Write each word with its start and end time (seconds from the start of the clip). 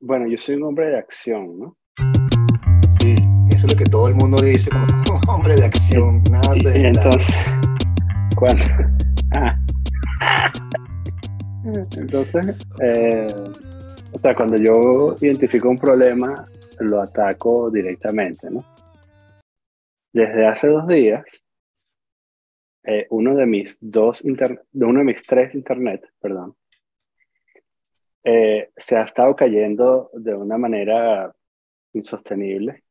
bueno, 0.00 0.26
yo 0.26 0.38
soy 0.38 0.56
un 0.56 0.64
hombre 0.64 0.88
de 0.88 0.98
acción, 0.98 1.58
¿no? 1.58 1.76
Sí, 3.00 3.14
eso 3.50 3.66
es 3.66 3.72
lo 3.72 3.78
que 3.78 3.84
todo 3.84 4.08
el 4.08 4.14
mundo 4.14 4.40
dice 4.42 4.70
como 4.70 5.20
hombre 5.28 5.54
de 5.54 5.64
acción, 5.66 6.22
nada 6.30 6.54
Y, 6.56 6.60
y 6.78 6.86
entonces, 6.86 7.34
cuando... 8.36 8.62
entonces, 11.96 12.56
eh, 12.82 13.26
o 14.12 14.18
sea, 14.18 14.34
cuando 14.34 14.56
yo 14.56 15.14
identifico 15.20 15.68
un 15.68 15.78
problema, 15.78 16.44
lo 16.80 17.02
ataco 17.02 17.70
directamente, 17.70 18.50
¿no? 18.50 18.64
Desde 20.12 20.46
hace 20.46 20.66
dos 20.66 20.88
días, 20.88 21.22
eh, 22.84 23.06
uno 23.10 23.36
de 23.36 23.46
mis 23.46 23.78
dos, 23.80 24.24
inter- 24.24 24.64
de 24.72 24.84
uno 24.86 25.00
de 25.00 25.04
mis 25.04 25.22
tres 25.22 25.54
internet, 25.54 26.02
perdón, 26.20 26.56
eh, 28.24 28.70
se 28.76 28.96
ha 28.96 29.02
estado 29.04 29.34
cayendo 29.36 30.10
de 30.14 30.34
una 30.34 30.58
manera 30.58 31.34
insostenible 31.94 32.84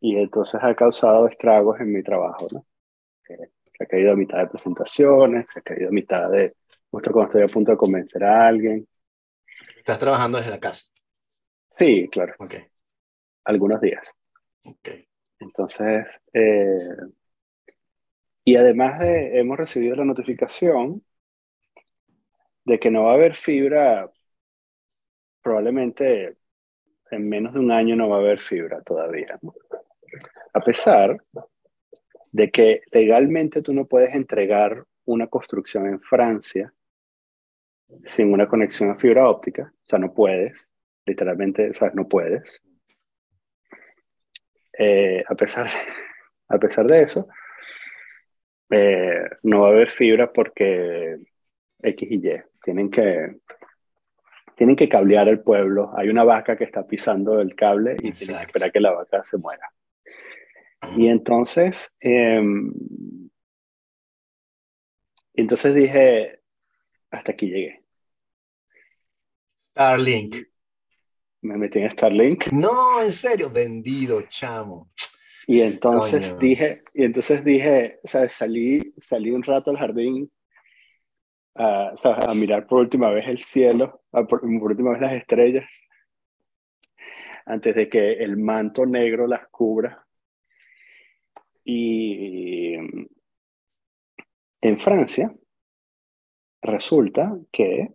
y 0.00 0.16
entonces 0.16 0.60
ha 0.62 0.74
causado 0.74 1.28
estragos 1.28 1.80
en 1.80 1.92
mi 1.92 2.02
trabajo, 2.02 2.46
¿no? 2.52 2.66
Eh, 3.30 3.50
se 3.78 3.84
ha 3.84 3.86
caído 3.86 4.12
a 4.12 4.16
mitad 4.16 4.38
de 4.40 4.48
presentaciones, 4.48 5.50
se 5.52 5.60
ha 5.60 5.62
caído 5.62 5.88
a 5.88 5.92
mitad 5.92 6.30
de, 6.30 6.54
justo 6.90 7.12
cuando 7.12 7.28
estoy 7.30 7.44
a 7.44 7.48
punto 7.54 7.72
de 7.72 7.78
convencer 7.78 8.24
a 8.24 8.48
alguien. 8.48 8.86
Estás 9.78 9.98
trabajando 9.98 10.38
desde 10.38 10.50
la 10.52 10.60
casa. 10.60 10.84
Sí, 11.78 12.08
claro, 12.12 12.34
Ok, 12.38 12.54
algunos 13.44 13.80
días. 13.82 14.14
ok. 14.64 14.88
Entonces, 15.40 16.06
eh, 16.32 17.10
y 18.44 18.56
además 18.56 18.98
de, 19.00 19.38
hemos 19.40 19.56
recibido 19.58 19.96
la 19.96 20.04
notificación 20.04 21.04
de 22.70 22.78
que 22.78 22.88
no 22.88 23.02
va 23.02 23.10
a 23.10 23.14
haber 23.14 23.34
fibra, 23.34 24.08
probablemente 25.42 26.36
en 27.10 27.28
menos 27.28 27.52
de 27.52 27.58
un 27.58 27.72
año 27.72 27.96
no 27.96 28.08
va 28.08 28.18
a 28.18 28.20
haber 28.20 28.40
fibra 28.40 28.80
todavía. 28.82 29.40
A 30.54 30.60
pesar 30.60 31.20
de 32.30 32.50
que 32.52 32.82
legalmente 32.92 33.60
tú 33.60 33.72
no 33.72 33.86
puedes 33.86 34.14
entregar 34.14 34.84
una 35.04 35.26
construcción 35.26 35.86
en 35.86 36.00
Francia 36.00 36.72
sin 38.04 38.32
una 38.32 38.46
conexión 38.46 38.90
a 38.90 38.96
fibra 39.00 39.28
óptica, 39.28 39.72
o 39.74 39.82
sea, 39.82 39.98
no 39.98 40.14
puedes, 40.14 40.72
literalmente, 41.04 41.70
o 41.70 41.74
sea, 41.74 41.90
no 41.92 42.06
puedes. 42.06 42.62
Eh, 44.78 45.24
a, 45.28 45.34
pesar 45.34 45.66
de, 45.66 45.76
a 46.50 46.58
pesar 46.60 46.86
de 46.86 47.02
eso, 47.02 47.26
eh, 48.70 49.28
no 49.42 49.62
va 49.62 49.66
a 49.66 49.70
haber 49.72 49.90
fibra 49.90 50.32
porque 50.32 51.18
X 51.82 52.08
y 52.10 52.26
Y 52.28 52.40
tienen 52.62 52.90
que, 52.90 53.36
tienen 54.56 54.76
que 54.76 54.88
cablear 54.88 55.28
el 55.28 55.40
pueblo. 55.40 55.92
Hay 55.96 56.08
una 56.08 56.24
vaca 56.24 56.56
que 56.56 56.64
está 56.64 56.86
pisando 56.86 57.40
el 57.40 57.54
cable 57.54 57.92
y 57.94 57.96
tienen 57.96 58.12
que 58.12 58.24
Exacto. 58.24 58.46
esperar 58.46 58.72
que 58.72 58.80
la 58.80 58.92
vaca 58.92 59.24
se 59.24 59.38
muera. 59.38 59.68
Y 60.96 61.08
entonces, 61.08 61.94
eh, 62.00 62.42
entonces 65.34 65.74
dije, 65.74 66.40
hasta 67.10 67.32
aquí 67.32 67.46
llegué. 67.46 67.82
Starlink. 69.70 70.36
Me 71.42 71.56
metí 71.56 71.78
en 71.78 71.90
Starlink 71.90 72.48
No, 72.52 73.02
en 73.02 73.12
serio, 73.12 73.50
vendido, 73.50 74.22
chamo. 74.22 74.90
y 75.46 75.62
entonces 75.62 76.28
Coño. 76.28 76.38
dije, 76.38 76.82
y 76.92 77.04
entonces 77.04 77.42
dije, 77.44 77.98
¿sabes? 78.04 78.32
Salí, 78.32 78.94
salí 78.98 79.30
un 79.30 79.42
rato 79.42 79.70
al 79.70 79.78
jardín 79.78 80.30
a, 81.54 81.92
mirar 82.34 82.66
por 82.66 82.80
última 82.80 83.10
vez 83.10 83.26
el 83.28 83.38
cielo, 83.38 84.02
a 84.12 84.24
por, 84.24 84.44
última 84.44 84.92
vez 84.92 85.00
las 85.00 85.12
estrellas, 85.12 85.66
antes 87.46 87.74
de 87.74 87.88
que 87.88 88.12
el 88.12 88.36
manto 88.36 88.86
negro 88.86 89.26
las 89.26 89.48
cubra. 89.48 90.06
Y 91.64 92.74
en 94.60 94.78
Francia 94.78 95.34
resulta 96.62 97.36
que 97.52 97.92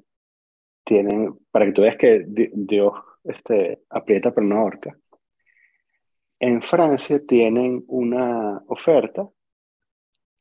tienen, 0.84 1.38
para 1.52 1.66
que 1.66 1.72
tú 1.72 1.82
veas 1.82 1.98
que 1.98 2.26
Di- 2.28 2.52
Dios 2.54 2.94
este, 3.24 3.82
aprieta 3.90 4.34
pero 4.34 4.46
no 4.48 4.58
ahorca, 4.58 4.98
en 6.40 6.62
Francia 6.62 7.20
tienen 7.26 7.84
una 7.88 8.62
oferta 8.68 9.28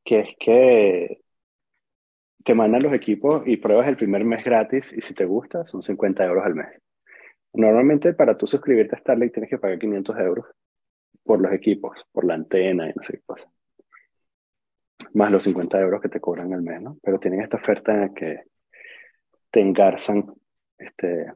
que 0.04 0.20
es 0.20 0.28
que 0.38 1.23
te 2.44 2.54
mandan 2.54 2.82
los 2.82 2.92
equipos 2.92 3.42
y 3.46 3.56
pruebas 3.56 3.88
el 3.88 3.96
primer 3.96 4.24
mes 4.24 4.44
gratis 4.44 4.92
y 4.92 5.00
si 5.00 5.14
te 5.14 5.24
gusta 5.24 5.64
son 5.64 5.82
50 5.82 6.24
euros 6.24 6.44
al 6.44 6.54
mes. 6.54 6.68
Normalmente 7.54 8.12
para 8.12 8.36
tú 8.36 8.46
suscribirte 8.46 8.96
a 8.96 8.98
Starlink 8.98 9.32
tienes 9.32 9.50
que 9.50 9.58
pagar 9.58 9.78
500 9.78 10.18
euros 10.20 10.46
por 11.24 11.40
los 11.40 11.52
equipos, 11.52 11.96
por 12.12 12.24
la 12.24 12.34
antena 12.34 12.88
y 12.88 12.92
no 12.94 13.02
sé 13.02 13.14
qué 13.14 13.22
cosa. 13.24 13.50
Más 15.14 15.30
los 15.30 15.44
50 15.44 15.80
euros 15.80 16.02
que 16.02 16.08
te 16.08 16.20
cobran 16.20 16.52
al 16.52 16.62
mes, 16.62 16.82
¿no? 16.82 16.98
Pero 17.02 17.18
tienen 17.18 17.40
esta 17.40 17.56
oferta 17.56 17.92
en 17.92 18.00
la 18.00 18.12
que 18.12 18.42
te 19.50 19.60
engarzan 19.60 20.26
este, 20.76 21.32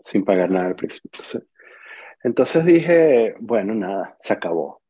sin 0.00 0.24
pagar 0.24 0.50
nada 0.50 0.68
al 0.68 0.76
principio. 0.76 1.10
Entonces, 1.12 1.42
entonces 2.22 2.64
dije, 2.64 3.34
bueno, 3.40 3.74
nada, 3.74 4.16
se 4.20 4.32
acabó. 4.32 4.80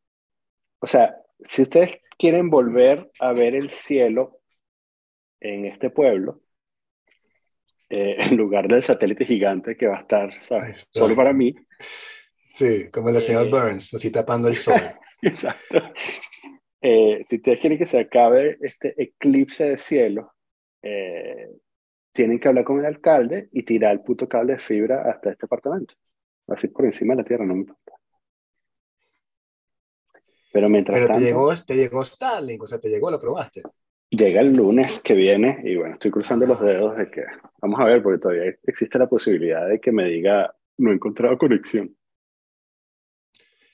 O 0.78 0.86
sea, 0.86 1.16
si 1.42 1.62
ustedes 1.62 1.98
quieren 2.18 2.50
volver 2.50 3.10
a 3.18 3.32
ver 3.32 3.54
el 3.54 3.70
cielo 3.70 4.40
en 5.44 5.66
este 5.66 5.90
pueblo, 5.90 6.40
eh, 7.90 8.16
en 8.18 8.36
lugar 8.36 8.66
del 8.66 8.82
satélite 8.82 9.26
gigante 9.26 9.76
que 9.76 9.86
va 9.86 9.98
a 9.98 10.00
estar, 10.00 10.32
¿sabes? 10.42 10.80
Exacto. 10.80 11.00
Solo 11.00 11.14
para 11.14 11.32
mí. 11.32 11.54
Sí, 12.46 12.88
como 12.90 13.10
el 13.10 13.20
señor 13.20 13.46
Eh. 13.46 13.50
Burns, 13.50 13.94
así 13.94 14.10
tapando 14.10 14.48
el 14.48 14.56
sol. 14.56 14.80
Exacto. 15.22 15.82
Eh, 16.80 17.24
si 17.28 17.36
ustedes 17.36 17.60
quieren 17.60 17.78
que 17.78 17.86
se 17.86 17.98
acabe 17.98 18.58
este 18.60 18.94
eclipse 19.02 19.70
de 19.70 19.78
cielo, 19.78 20.32
eh, 20.82 21.48
tienen 22.12 22.38
que 22.38 22.48
hablar 22.48 22.64
con 22.64 22.78
el 22.78 22.86
alcalde 22.86 23.48
y 23.52 23.64
tirar 23.64 23.92
el 23.92 24.00
puto 24.00 24.28
cable 24.28 24.54
de 24.54 24.58
fibra 24.60 25.10
hasta 25.10 25.30
este 25.30 25.46
apartamento. 25.46 25.94
Así 26.46 26.68
por 26.68 26.84
encima 26.84 27.14
de 27.14 27.22
la 27.22 27.26
tierra, 27.26 27.44
no 27.44 27.54
me 27.54 27.60
importa. 27.60 27.92
Pero 30.52 30.68
mientras 30.68 30.94
Pero 30.96 31.06
te 31.06 31.12
tanto, 31.14 31.26
llegó, 31.26 31.56
te 31.56 31.74
llegó 31.74 32.04
Starlink, 32.04 32.62
o 32.62 32.66
sea, 32.66 32.78
te 32.78 32.88
llegó, 32.88 33.10
lo 33.10 33.18
probaste. 33.18 33.62
Llega 34.16 34.40
el 34.40 34.54
lunes 34.54 35.00
que 35.00 35.14
viene 35.14 35.60
y 35.64 35.76
bueno, 35.76 35.94
estoy 35.94 36.10
cruzando 36.10 36.46
los 36.46 36.60
dedos 36.60 36.96
de 36.96 37.10
que, 37.10 37.24
vamos 37.60 37.80
a 37.80 37.84
ver, 37.84 38.02
porque 38.02 38.18
todavía 38.18 38.54
existe 38.64 38.98
la 38.98 39.08
posibilidad 39.08 39.68
de 39.68 39.80
que 39.80 39.92
me 39.92 40.04
diga, 40.04 40.54
no 40.78 40.90
he 40.90 40.94
encontrado 40.94 41.38
conexión. 41.38 41.96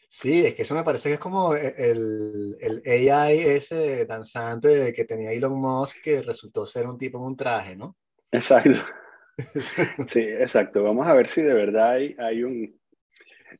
Sí, 0.09 0.45
es 0.45 0.55
que 0.55 0.63
eso 0.63 0.75
me 0.75 0.83
parece 0.83 1.09
que 1.09 1.15
es 1.15 1.21
como 1.21 1.55
el, 1.55 2.57
el 2.61 3.11
AI 3.11 3.39
ese 3.39 4.07
danzante 4.07 4.93
que 4.93 5.05
tenía 5.05 5.31
Elon 5.31 5.61
Musk 5.61 6.03
que 6.03 6.21
resultó 6.21 6.67
ser 6.67 6.89
un 6.89 6.99
tipo 6.99 7.19
en 7.19 7.25
un 7.25 7.37
traje, 7.37 7.77
¿no? 7.77 7.97
Exacto. 8.33 8.79
Sí, 9.55 10.21
exacto. 10.21 10.83
Vamos 10.83 11.07
a 11.07 11.15
ver 11.15 11.29
si 11.29 11.41
de 11.41 11.55
verdad 11.55 11.93
hay, 11.93 12.15
hay 12.19 12.43
un... 12.43 12.80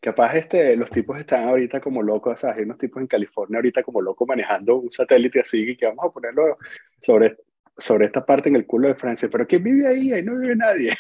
Capaz 0.01 0.37
este, 0.37 0.77
los 0.77 0.91
tipos 0.91 1.19
están 1.19 1.49
ahorita 1.49 1.81
como 1.81 2.03
locos, 2.03 2.41
¿sabes? 2.41 2.59
Hay 2.59 2.65
unos 2.65 2.79
tipos 2.79 3.01
en 3.01 3.07
California 3.07 3.59
ahorita 3.59 3.83
como 3.83 4.01
locos 4.01 4.29
manejando 4.29 4.77
un 4.77 4.93
satélite 4.93 5.41
así 5.41 5.77
que 5.77 5.87
vamos 5.87 6.05
a 6.05 6.11
ponerlo 6.11 6.59
sobre, 7.01 7.39
sobre 7.77 8.07
esta 8.07 8.25
parte 8.25 8.49
en 8.49 8.57
el 8.57 8.67
culo 8.67 8.89
de 8.89 8.95
Francia. 8.95 9.29
Pero 9.31 9.47
¿quién 9.47 9.65
vive 9.65 9.87
ahí? 9.87 10.13
Ahí 10.13 10.23
no 10.23 10.39
vive 10.39 10.55
nadie. 10.55 10.97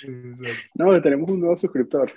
No, 0.74 1.00
tenemos 1.00 1.30
un 1.30 1.40
nuevo 1.40 1.56
suscriptor. 1.56 2.12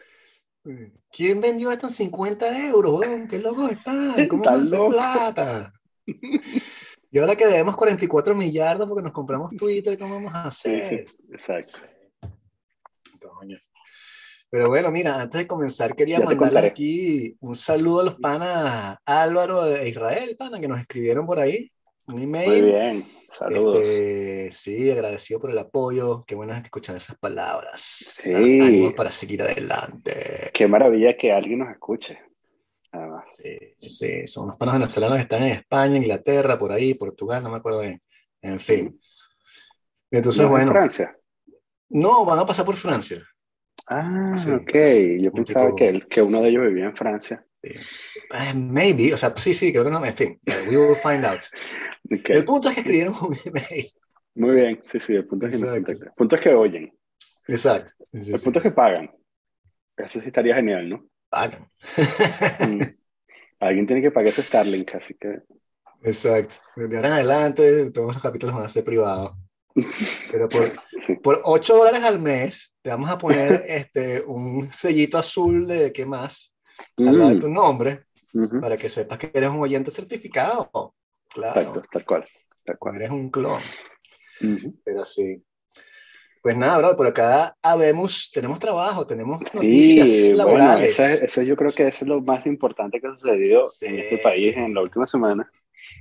¿Quién 1.11 1.41
vendió 1.41 1.71
esto 1.71 1.87
en 1.87 1.93
50 1.93 2.67
euros? 2.67 3.01
¿Qué 3.29 3.39
locos 3.39 3.71
están? 3.71 4.13
¿Cómo 4.29 4.49
hacer 4.49 4.79
locos. 4.79 4.95
plata? 4.95 5.73
Y 7.13 7.19
ahora 7.19 7.35
que 7.35 7.45
debemos 7.45 7.75
44 7.75 8.33
millardos 8.33 8.87
porque 8.87 9.03
nos 9.03 9.13
compramos 9.13 9.55
Twitter, 9.55 9.99
¿cómo 9.99 10.15
vamos 10.15 10.33
a 10.33 10.45
hacer? 10.45 11.05
sí, 11.07 11.15
exacto. 11.31 11.79
Coño. 13.19 13.59
Pero 14.53 14.69
bueno, 14.69 14.91
mira, 14.91 15.19
antes 15.19 15.39
de 15.39 15.47
comenzar 15.47 15.95
quería 15.95 16.19
Ya 16.19 16.25
mandarle 16.25 16.59
aquí 16.59 17.35
un 17.39 17.55
saludo 17.55 18.01
a 18.01 18.03
los 18.03 18.19
panas 18.19 18.99
Álvaro 19.03 19.65
de 19.65 19.89
Israel, 19.89 20.35
pana, 20.37 20.59
que 20.59 20.67
nos 20.67 20.79
escribieron 20.79 21.25
por 21.25 21.39
ahí, 21.39 21.71
un 22.05 22.21
email. 22.21 22.61
Muy 22.61 22.71
bien. 22.71 23.11
Saludos. 23.31 23.77
Este, 23.77 24.51
sí, 24.51 24.91
agradecido 24.91 25.39
por 25.39 25.49
el 25.49 25.57
apoyo. 25.57 26.23
Qué 26.27 26.35
bueno 26.35 26.53
es 26.53 26.63
escuchar 26.63 26.95
esas 26.95 27.17
palabras. 27.17 27.81
Sí. 27.81 28.93
Para 28.95 29.09
seguir 29.09 29.41
adelante. 29.41 30.51
Qué 30.53 30.67
maravilla 30.67 31.17
que 31.17 31.31
alguien 31.31 31.57
nos 31.57 31.71
escuche. 31.71 32.19
Además. 32.91 33.25
Sí, 33.35 33.57
sí, 33.79 33.89
sí. 33.89 34.27
Son 34.27 34.43
unos 34.43 34.57
panos 34.57 34.75
venezolanos 34.75 35.17
que 35.17 35.23
están 35.23 35.41
en 35.41 35.53
España, 35.53 35.97
Inglaterra, 35.97 36.59
por 36.59 36.71
ahí, 36.71 36.93
Portugal, 36.93 37.41
no 37.41 37.49
me 37.49 37.57
acuerdo 37.57 37.79
bien. 37.79 37.99
En 38.39 38.59
fin. 38.59 38.99
Entonces, 40.11 40.41
¿No 40.41 40.45
es 40.45 40.51
en 40.51 40.51
bueno, 40.51 40.71
Francia? 40.73 41.17
no, 41.89 42.23
van 42.23 42.37
a 42.37 42.45
pasar 42.45 42.63
por 42.63 42.75
Francia. 42.75 43.17
Ah, 43.87 44.33
Sí. 44.35 44.49
ok. 44.51 44.73
Yo 45.21 45.29
Un 45.31 45.35
pensaba 45.43 45.65
tipo- 45.67 45.75
que, 45.75 45.89
el- 45.89 46.07
que 46.07 46.21
uno 46.21 46.41
de 46.41 46.49
ellos 46.49 46.65
vivía 46.67 46.85
en 46.85 46.95
Francia. 46.95 47.45
Eh, 47.61 48.53
maybe, 48.55 49.13
o 49.13 49.17
sea, 49.17 49.33
sí, 49.37 49.53
sí, 49.53 49.71
creo 49.71 49.85
que 49.85 49.91
no. 49.91 50.03
En 50.05 50.15
fin, 50.15 50.39
we 50.69 50.75
will 50.77 50.95
find 50.95 51.25
out. 51.25 51.41
El 52.09 52.43
punto 52.43 52.67
es 52.69 52.75
que 52.75 52.81
escribieron 52.81 53.13
un 53.21 53.37
email. 53.45 53.93
Muy 54.35 54.55
bien. 54.55 54.81
Sí, 54.85 54.99
sí. 54.99 55.15
El 55.15 55.25
punto 55.25 55.47
es 55.47 55.57
que. 55.57 55.69
El 55.69 56.11
punto 56.15 56.35
es 56.35 56.41
que 56.41 56.53
oyen. 56.53 56.93
Exacto. 57.47 57.91
Sí, 58.11 58.23
sí, 58.23 58.33
El 58.33 58.41
punto 58.41 58.59
es 58.59 58.63
que 58.63 58.71
pagan. 58.71 59.09
Eso 59.95 60.19
sí 60.19 60.27
estaría 60.27 60.55
genial, 60.55 60.89
¿no? 60.89 61.05
Pagan. 61.29 61.67
Mm. 62.59 62.81
Alguien 63.59 63.87
tiene 63.87 64.01
que 64.01 64.11
pagar 64.11 64.29
ese 64.29 64.41
Starlink, 64.41 64.93
así 64.95 65.13
que. 65.13 65.39
Exacto. 66.03 66.55
De 66.75 66.95
ahora 66.97 67.07
en 67.09 67.13
adelante, 67.13 67.91
todos 67.91 68.13
los 68.15 68.21
capítulos 68.21 68.55
van 68.55 68.65
a 68.65 68.67
ser 68.67 68.83
privados. 68.83 69.37
Pero 70.31 70.47
por, 70.49 70.71
por 71.21 71.41
8 71.45 71.77
dólares 71.77 72.03
al 72.03 72.19
mes, 72.19 72.75
te 72.81 72.89
vamos 72.89 73.09
a 73.09 73.17
poner 73.17 73.65
este, 73.67 74.21
un 74.21 74.71
sellito 74.71 75.17
azul 75.17 75.67
de 75.67 75.91
qué 75.91 76.05
más, 76.05 76.55
al 76.97 77.17
lado 77.17 77.29
de 77.29 77.35
Mm, 77.35 77.39
tu 77.39 77.49
nombre, 77.49 78.05
ujú. 78.33 78.61
para 78.61 78.77
que 78.77 78.89
sepas 78.89 79.17
que 79.17 79.31
eres 79.33 79.49
un 79.49 79.61
oyente 79.61 79.89
certificado. 79.91 80.69
Claro, 81.29 81.59
Exacto, 81.59 81.83
tal 81.91 82.05
cual. 82.05 82.25
Tal 82.65 82.77
cual. 82.77 82.95
eres 82.97 83.09
un 83.11 83.29
clon. 83.31 83.61
Ujú. 84.41 84.79
Pero 84.83 85.03
sí. 85.03 85.43
Pues 86.41 86.57
nada, 86.57 86.77
bro, 86.77 86.97
por 86.97 87.07
acá 87.07 87.55
habemos, 87.61 88.29
tenemos 88.31 88.59
trabajo, 88.59 89.07
tenemos 89.07 89.39
Sí, 89.49 89.55
noticias 89.55 90.09
bueno, 90.09 90.37
laborales. 90.37 90.89
eso, 90.99 91.03
es- 91.05 91.23
eso 91.23 91.41
yo 91.41 91.55
creo 91.55 91.71
que 91.71 91.83
eso 91.87 92.03
es 92.03 92.07
lo 92.07 92.21
más 92.21 92.45
importante 92.45 92.99
que 92.99 93.07
ha 93.07 93.17
sucedido 93.17 93.71
en 93.81 93.97
este 93.99 94.17
Sí. 94.17 94.21
país 94.23 94.57
en 94.57 94.73
la 94.73 94.81
última 94.81 95.07
semana. 95.07 95.49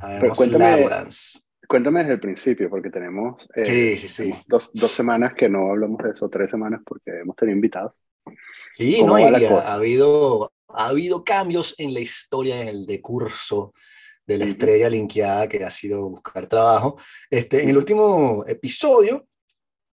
Habemos 0.00 0.36
cuéntame- 0.36 0.76
laborans. 0.76 1.41
Cuéntame 1.72 2.00
desde 2.00 2.12
el 2.12 2.20
principio, 2.20 2.68
porque 2.68 2.90
tenemos, 2.90 3.48
eh, 3.56 3.64
Sí, 3.64 3.96
sí, 3.96 4.08
sí. 4.08 4.22
tenemos 4.24 4.44
dos, 4.46 4.70
dos 4.74 4.92
semanas 4.92 5.32
que 5.32 5.48
no 5.48 5.70
hablamos 5.70 6.02
de 6.04 6.10
eso, 6.10 6.28
tres 6.28 6.50
semanas 6.50 6.82
porque 6.84 7.20
hemos 7.22 7.34
tenido 7.34 7.56
invitados. 7.56 7.94
Sí, 8.76 8.96
¿Cómo 9.00 9.16
no, 9.16 9.24
ha, 9.24 9.72
habido, 9.72 10.52
ha 10.68 10.88
habido 10.88 11.24
cambios 11.24 11.74
en 11.78 11.94
la 11.94 12.00
historia, 12.00 12.60
en 12.60 12.68
el 12.68 12.84
decurso 12.84 13.72
de 14.26 14.36
la 14.36 14.44
estrella 14.44 14.90
linkeada 14.90 15.48
que 15.48 15.64
ha 15.64 15.70
sido 15.70 16.10
buscar 16.10 16.46
trabajo. 16.46 16.98
Este, 17.30 17.62
en 17.62 17.70
el 17.70 17.78
último 17.78 18.44
episodio 18.46 19.24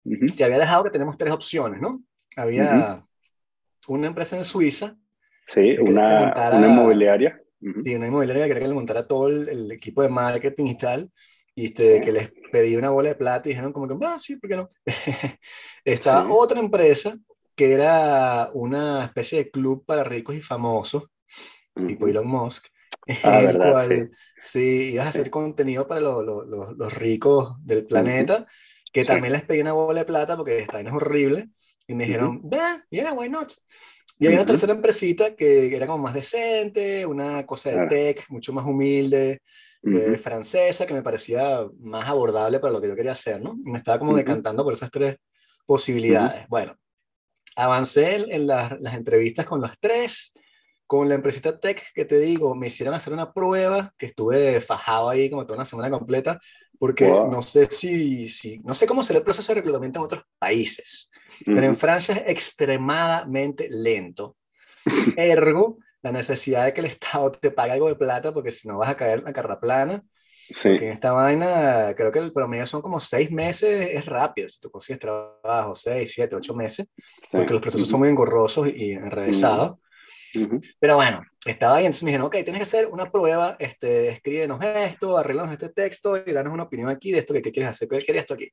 Ujú, 0.06 0.28
te 0.38 0.45
había 0.45 0.60
dejado 0.60 0.86
que 0.86 0.92
tenemos 0.92 1.18
tres 1.18 1.33
opciones, 1.33 1.81
¿no? 1.81 2.01
Había 2.38 3.04
una 3.89 4.07
empresa 4.07 4.38
en 4.38 4.45
Suiza, 4.45 4.95
Sí, 5.45 5.75
una, 5.78 6.28
montara- 6.28 6.57
una 6.57 6.68
inmobiliaria. 6.68 7.42
Ujú, 7.60 7.81
y 7.83 7.95
una 7.95 8.07
inmobiliaria 8.07 8.44
que 8.44 8.48
quería 8.54 8.63
que 8.63 8.69
le 8.69 8.75
montara 8.75 9.06
todo 9.06 9.28
el, 9.28 9.50
el 9.50 9.71
equipo 9.74 10.01
de 10.04 10.07
marketing 10.07 10.68
y 10.68 10.78
tal, 10.78 11.12
y 11.56 11.68
este, 11.68 12.00
Sí. 12.00 12.02
que 12.02 12.12
les 12.12 12.31
pedí 12.52 12.75
una 12.75 12.90
bola 12.92 13.10
de 13.10 13.16
plata 13.16 13.50
y 13.50 13.52
dijeron 13.54 13.74
como 13.74 13.88
que, 13.88 14.06
ah, 14.06 14.19
sí, 14.19 14.38
¿por 14.38 14.50
qué 14.50 14.56
no? 14.57 14.69
Estaba 15.86 16.28
Sí. 16.28 16.30
otra 16.30 16.60
empresa 16.60 17.18
que 17.56 17.74
era 17.74 18.50
una 18.54 19.06
especie 19.06 19.40
de 19.40 19.52
club 19.52 19.86
para 19.86 20.04
ricos 20.04 20.36
y 20.36 20.42
famosos, 20.42 21.04
tipo 21.84 22.07
ujú. 22.07 22.07
Elon 22.07 22.28
Musk, 22.28 22.68
Ah, 23.24 23.42
el 23.44 23.57
verdad, 23.57 23.60
cual 23.60 24.12
sí, 24.40 24.92
ibas 24.94 25.07
a 25.07 25.10
hacer 25.10 25.30
contenido 25.30 25.88
para 25.88 26.02
lo- 26.02 26.22
lo- 26.24 26.46
lo- 26.46 26.74
los 26.74 26.94
ricos 26.94 27.56
del 27.66 27.86
planeta, 27.88 28.46
que 28.92 29.06
también 29.06 29.34
les 29.34 29.44
pedí 29.44 29.62
una 29.62 29.74
bola 29.74 30.02
de 30.02 30.06
plata 30.06 30.36
porque 30.38 30.60
esta 30.60 30.78
vaina 30.78 30.90
es 30.92 30.96
horrible, 30.96 31.50
y 31.88 31.94
me 31.96 32.06
dijeron, 32.06 32.42
"Bah, 32.44 32.84
yeah, 32.90 33.13
why 33.13 33.30
not? 33.30 33.52
Y 34.19 34.28
hay 34.28 34.36
una 34.36 34.46
tercera 34.46 34.74
empresita 34.74 35.36
que 35.36 35.75
era 35.75 35.88
como 35.88 36.04
más 36.04 36.13
decente, 36.13 37.06
una 37.06 37.46
cosa 37.46 37.72
de 37.72 37.81
tech, 37.81 38.25
mucho 38.30 38.54
más 38.54 38.66
humilde, 38.66 39.42
eh, 39.92 40.12
Ujú, 40.12 40.18
francesa, 40.18 40.86
que 40.86 40.94
me 40.94 41.04
parecía 41.04 41.68
más 41.80 42.08
abordable 42.08 42.60
para 42.60 42.74
lo 42.74 42.82
que 42.82 42.88
yo 42.88 42.96
quería 42.96 43.12
hacer, 43.14 43.42
¿no? 43.42 43.56
Y 43.64 43.70
me 43.70 43.78
estaba 43.78 44.00
como 44.00 44.12
Ujú. 44.12 44.20
decantando 44.20 44.64
por 44.64 44.74
esas 44.74 44.92
tres 44.92 45.18
posibilidades. 45.66 46.48
Bueno, 46.48 46.78
avancé 47.56 48.16
en, 48.16 48.48
las, 48.48 48.74
entrevistas 48.94 49.46
con 49.46 49.62
las 49.62 49.80
tres, 49.80 50.34
con 50.86 51.10
la 51.10 51.16
empresita 51.16 51.60
tech 51.60 51.82
que 51.94 52.06
te 52.06 52.20
digo, 52.20 52.54
me 52.56 52.68
hicieron 52.68 52.94
hacer 52.94 53.14
una 53.14 53.34
prueba 53.34 53.94
que 53.98 54.08
estuve 54.08 54.62
fajado 54.62 55.10
ahí 55.10 55.30
como 55.30 55.46
toda 55.46 55.58
una 55.58 55.66
semana 55.66 55.90
completa, 55.90 56.40
porque 56.78 57.06
Wow. 57.06 57.31
no 57.31 57.42
sé 57.42 57.68
si, 57.72 58.28
si, 58.28 58.60
no 58.60 58.74
sé 58.74 58.86
cómo 58.86 59.04
será 59.04 59.20
el 59.20 59.26
proceso 59.26 59.52
de 59.54 59.60
reclutamiento 59.62 60.00
en 60.00 60.06
otros 60.06 60.24
países, 60.38 61.10
pero 61.46 61.64
en. 61.64 61.76
Francia 61.76 62.16
es 62.16 62.30
extremadamente 62.30 63.68
lento. 63.70 64.38
Ergo, 65.16 65.80
la 66.06 66.13
necesidad 66.13 66.66
de 66.66 66.74
que 66.74 66.81
el 66.81 66.88
Estado 66.88 67.31
te 67.34 67.52
pague 67.52 67.74
algo 67.74 67.90
de 67.90 67.96
plata, 67.96 68.34
porque 68.34 68.52
si 68.52 68.68
no 68.68 68.78
vas 68.80 68.90
a 68.92 68.98
caer 68.98 69.19
en 69.19 69.25
la 69.25 69.34
carra 69.34 69.60
plana. 69.60 70.04
Sí, 70.62 70.69
Porque 70.69 70.88
en 70.88 70.94
esta 70.94 71.13
vaina, 71.13 71.94
creo 71.98 72.12
que 72.12 72.19
el 72.19 72.34
promedio 72.34 72.66
son 72.66 72.81
como 72.81 73.00
seis 73.00 73.31
meses, 73.31 73.90
es 73.94 74.06
rápido. 74.06 74.50
Si 74.50 74.60
tú 74.62 74.72
consigues 74.72 75.00
trabajo, 75.00 75.75
seis, 75.75 76.13
siete, 76.13 76.36
ocho 76.36 76.56
meses, 76.56 76.88
sí. 77.22 77.38
porque 77.38 77.54
los 77.54 77.62
procesos 77.62 77.88
son 77.90 78.00
Ujú, 78.00 78.02
muy 78.02 78.10
engorrosos 78.10 78.68
y 78.69 78.94
enrevesados. 78.94 79.78
ujú. 80.36 80.62
Pero 80.80 80.96
bueno, 80.96 81.22
estaba 81.46 81.75
ahí, 81.78 81.86
entonces 81.86 82.04
me 82.04 82.10
dijeron, 82.12 82.28
ok, 82.28 82.34
tienes 82.44 82.57
que 82.57 82.63
hacer 82.63 82.88
una 82.88 83.12
prueba, 83.12 83.56
este, 83.60 84.10
escríbenos 84.10 84.60
esto, 84.63 85.18
arreglanos 85.18 85.54
este 85.54 85.69
texto 85.69 86.18
y 86.18 86.31
danos 86.31 86.54
una 86.54 86.63
opinión 86.63 86.90
aquí 86.90 87.12
de 87.12 87.19
esto 87.19 87.34
que, 87.34 87.42
que 87.42 87.52
quieres 87.52 87.72
hacer, 87.72 87.88
¿qué 87.88 88.00
querías 88.00 88.24
esto 88.24 88.34
aquí? 88.36 88.50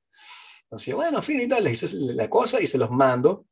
Entonces 0.64 0.88
yo, 0.88 0.96
bueno, 0.96 1.22
fin 1.22 1.40
y 1.40 1.48
tal, 1.48 1.64
les 1.64 1.82
hice 1.82 1.96
la 1.98 2.28
cosa 2.30 2.60
y 2.60 2.66
se 2.66 2.78
los 2.78 2.90
mando. 2.90 3.46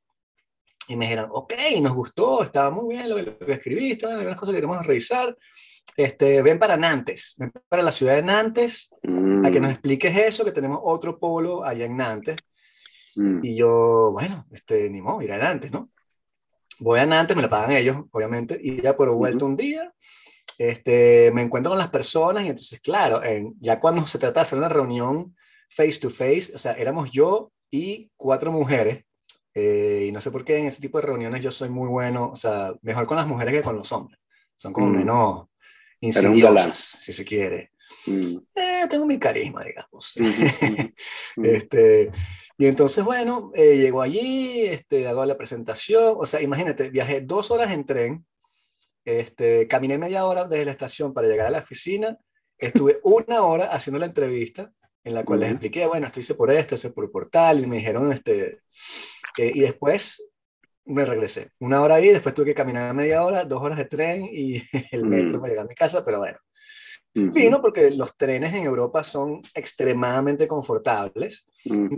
Y 0.89 0.97
me 0.97 1.05
dijeron, 1.05 1.29
ok, 1.33 1.53
nos 1.81 1.93
gustó, 1.95 2.43
estaba 2.43 2.71
muy 2.71 2.95
bien 2.97 3.09
lo 3.09 3.17
que, 3.17 3.23
lo 3.23 3.39
que 3.39 3.53
escribiste, 3.53 4.07
algunas 4.07 4.35
cosas 4.39 4.53
que 4.53 4.57
queremos 4.57 4.85
revisar. 4.85 5.37
Este, 5.97 6.43
ven 6.43 6.59
para 6.59 6.77
Nantes, 6.77 7.35
ven 7.39 7.53
para 7.69 7.83
la 7.83 7.91
ciudad 7.93 8.17
de 8.17 8.23
Nantes, 8.23 8.91
a 9.45 9.51
que 9.51 9.61
nos 9.61 9.71
Mm, 9.71 9.73
expliques 9.73 10.17
eso, 10.17 10.45
que 10.45 10.53
tenemos 10.53 10.81
otro 10.83 11.19
polo 11.19 11.65
allá 11.65 11.85
en 11.85 11.97
Nantes. 11.97 12.37
mm. 13.17 13.45
Y 13.45 13.55
yo, 13.57 14.11
bueno, 14.13 14.47
este, 14.53 14.89
ni 14.91 15.01
modo, 15.01 15.23
ir 15.23 15.33
a 15.33 15.39
Nantes, 15.39 15.71
¿no? 15.71 15.91
Voy 16.81 16.99
a 16.99 17.07
Nantes, 17.07 17.37
me 17.37 17.43
lo 17.43 17.51
pagan 17.51 17.73
ellos, 17.73 17.97
obviamente, 18.11 18.59
y 18.63 18.81
ya 18.81 18.97
por 18.97 19.11
vuelta 19.15 19.45
un 19.45 19.57
día, 19.57 19.93
este, 20.59 21.31
me 21.33 21.43
encuentro 21.43 21.71
con 21.71 21.79
las 21.79 21.91
personas 21.91 22.45
y 22.45 22.49
entonces, 22.49 22.81
claro, 22.81 23.23
en- 23.23 23.55
ya 23.61 23.79
cuando 23.81 24.07
se 24.07 24.19
trata 24.19 24.41
de 24.41 24.43
hacer 24.43 24.59
una 24.59 24.69
reunión 24.69 25.37
face 25.69 25.99
to 26.01 26.11
face, 26.11 26.53
o 26.55 26.59
sea, 26.59 26.73
éramos 26.73 27.11
yo 27.11 27.53
y 27.71 28.11
cuatro 28.17 28.51
mujeres, 28.51 29.05
eh, 29.61 30.07
y 30.09 30.13
no 30.13 30.21
sé 30.21 30.31
por 30.31 30.45
qué 30.45 30.57
en 30.59 30.67
ese 30.67 30.81
tipo 30.81 30.99
de 31.01 31.07
reuniones 31.07 31.43
yo 31.43 31.51
soy 31.51 31.69
muy 31.69 31.89
bueno, 31.89 32.31
o 32.33 32.37
sea, 32.37 32.73
mejor 32.83 33.07
con 33.07 33.17
las 33.17 33.27
mujeres 33.27 33.55
que 33.55 33.63
con 33.63 33.77
los 33.77 33.91
hombres, 33.93 34.19
son 34.57 34.73
como 34.73 34.89
Mm. 34.89 34.97
menos 34.97 35.47
insidiosas, 36.01 36.79
si 37.01 37.13
se 37.13 37.25
quiere. 37.25 37.73
Mm, 38.07 38.37
Eh, 38.57 38.87
tengo 38.89 39.05
mi 39.07 39.19
carisma, 39.19 39.63
digamos. 39.65 40.17
ujú. 41.37 41.45
Este, 41.45 42.11
y 42.57 42.67
entonces, 42.67 43.05
bueno, 43.05 43.53
eh, 43.55 43.77
llego 43.77 44.01
allí, 44.03 44.65
este, 44.67 45.07
hago 45.09 45.25
la 45.25 45.37
presentación, 45.37 46.15
o 46.19 46.27
sea, 46.27 46.41
imagínate, 46.41 46.91
viajé 46.91 47.21
dos 47.21 47.51
horas 47.51 47.71
en 47.73 47.85
tren, 47.85 48.27
este, 49.05 49.67
caminé 49.67 49.99
media 49.99 50.25
hora 50.25 50.45
desde 50.45 50.65
la 50.65 50.71
estación 50.73 51.13
para 51.13 51.29
llegar 51.29 51.47
a 51.47 51.51
la 51.51 51.59
oficina, 51.59 52.17
estuve 52.59 52.99
una 53.03 53.43
hora 53.43 53.67
haciendo 53.67 53.99
la 53.99 54.07
entrevista, 54.07 54.73
en 55.05 55.15
la 55.15 55.25
cual 55.25 55.41
les 55.41 55.49
Ujú. 55.49 55.55
expliqué, 55.55 55.87
bueno, 55.87 56.07
esto 56.07 56.21
hice 56.21 56.35
por 56.35 56.51
esto, 56.51 56.75
hice 56.75 56.91
por 56.91 57.11
portal, 57.11 57.61
y 57.61 57.67
me 57.67 57.77
dijeron, 57.77 58.13
este, 58.13 58.61
eh, 59.39 59.53
y 59.55 59.61
después 59.61 60.31
me 60.87 61.05
regresé, 61.05 61.51
una 61.61 61.83
hora 61.83 61.97
ahí, 61.97 62.09
después 62.09 62.35
tuve 62.35 62.47
que 62.47 62.55
caminar 62.55 62.95
media 62.95 63.25
hora, 63.25 63.45
dos 63.45 63.63
horas 63.63 63.79
de 63.79 63.85
tren 63.85 64.29
y 64.31 64.63
el 64.93 65.05
metro 65.07 65.39
Mm. 65.39 65.41
para 65.41 65.49
llegar 65.53 65.65
a 65.65 65.69
mi 65.69 65.75
casa, 65.75 66.05
pero 66.05 66.19
bueno, 66.19 66.39
fino 67.35 67.61
porque 67.61 67.91
los 67.91 68.17
trenes 68.17 68.55
en 68.55 68.65
Europa 68.65 69.05
son 69.05 69.41
extremadamente 69.55 70.49
confortables. 70.49 71.47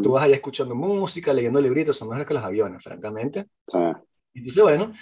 Tú 0.02 0.12
vas 0.12 0.24
allá 0.24 0.34
escuchando 0.34 0.74
música, 0.74 1.32
leyendo 1.32 1.60
libritos, 1.60 1.96
son 1.96 2.08
mejores 2.08 2.26
que 2.26 2.34
los 2.34 2.44
aviones, 2.44 2.82
francamente. 2.82 3.46
Y 4.34 4.40
dice, 4.40 4.62
bueno, 4.62 4.92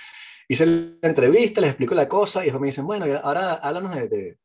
hice 0.49 0.67
la 0.67 1.09
entrevista, 1.09 1.61
les 1.61 1.71
explico 1.71 1.95
la 1.95 2.09
cosa, 2.09 2.41
y 2.43 2.47
después 2.47 2.61
me 2.61 2.67
dicen, 2.69 2.87
bueno, 2.87 3.07
ahora 3.23 3.55
háblanos 3.55 3.95
de, 3.95 4.09
de, 4.09 4.39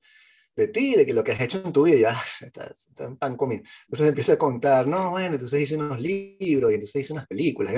de 0.56 0.68
ti, 0.70 0.96
de 0.96 1.06
que 1.06 1.14
lo 1.14 1.24
que 1.24 1.34
has 1.34 1.42
hecho 1.42 1.62
en 1.64 1.74
tu 1.74 1.84
vida, 1.84 1.98
ya, 1.98 2.46
está, 2.46 2.68
está 2.68 3.06
en 3.06 3.18
pan 3.18 3.36
comido. 3.36 3.64
Entonces 3.84 4.08
empiezo 4.08 4.34
a 4.34 4.38
contar, 4.38 4.88
no, 4.88 5.12
bueno, 5.12 5.34
entonces 5.34 5.62
hice 5.62 5.76
unos 5.76 6.00
libros, 6.00 6.72
y 6.72 6.76
entonces 6.76 6.96
hice 6.96 7.14
unas 7.14 7.28
películas. 7.28 7.74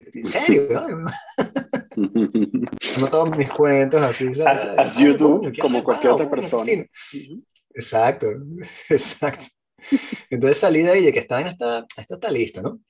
¿En 0.00 0.24
serio? 0.24 0.68
¿no? 0.70 1.10
No 2.98 3.08
todos 3.08 3.36
mis 3.36 3.50
cuentos 3.50 4.00
así. 4.02 4.28
As, 4.28 4.36
¿sabes? 4.36 4.64
as 4.78 4.96
Ay, 4.96 5.04
you 5.04 5.16
do, 5.16 5.40
coño, 5.40 5.52
como 5.60 5.84
cualquier 5.84 6.12
otra 6.12 6.30
persona. 6.30 6.86
Exacto, 7.74 8.28
exacto. 8.88 9.46
Entonces 10.30 10.58
salí 10.58 10.82
de 10.82 10.90
ahí 10.90 11.08
y 11.08 11.12
que 11.12 11.18
esta 11.18 11.36
vaina 11.36 11.50
está, 11.50 11.86
esto 11.96 12.14
está 12.14 12.30
listo, 12.30 12.62
¿no? 12.62 12.80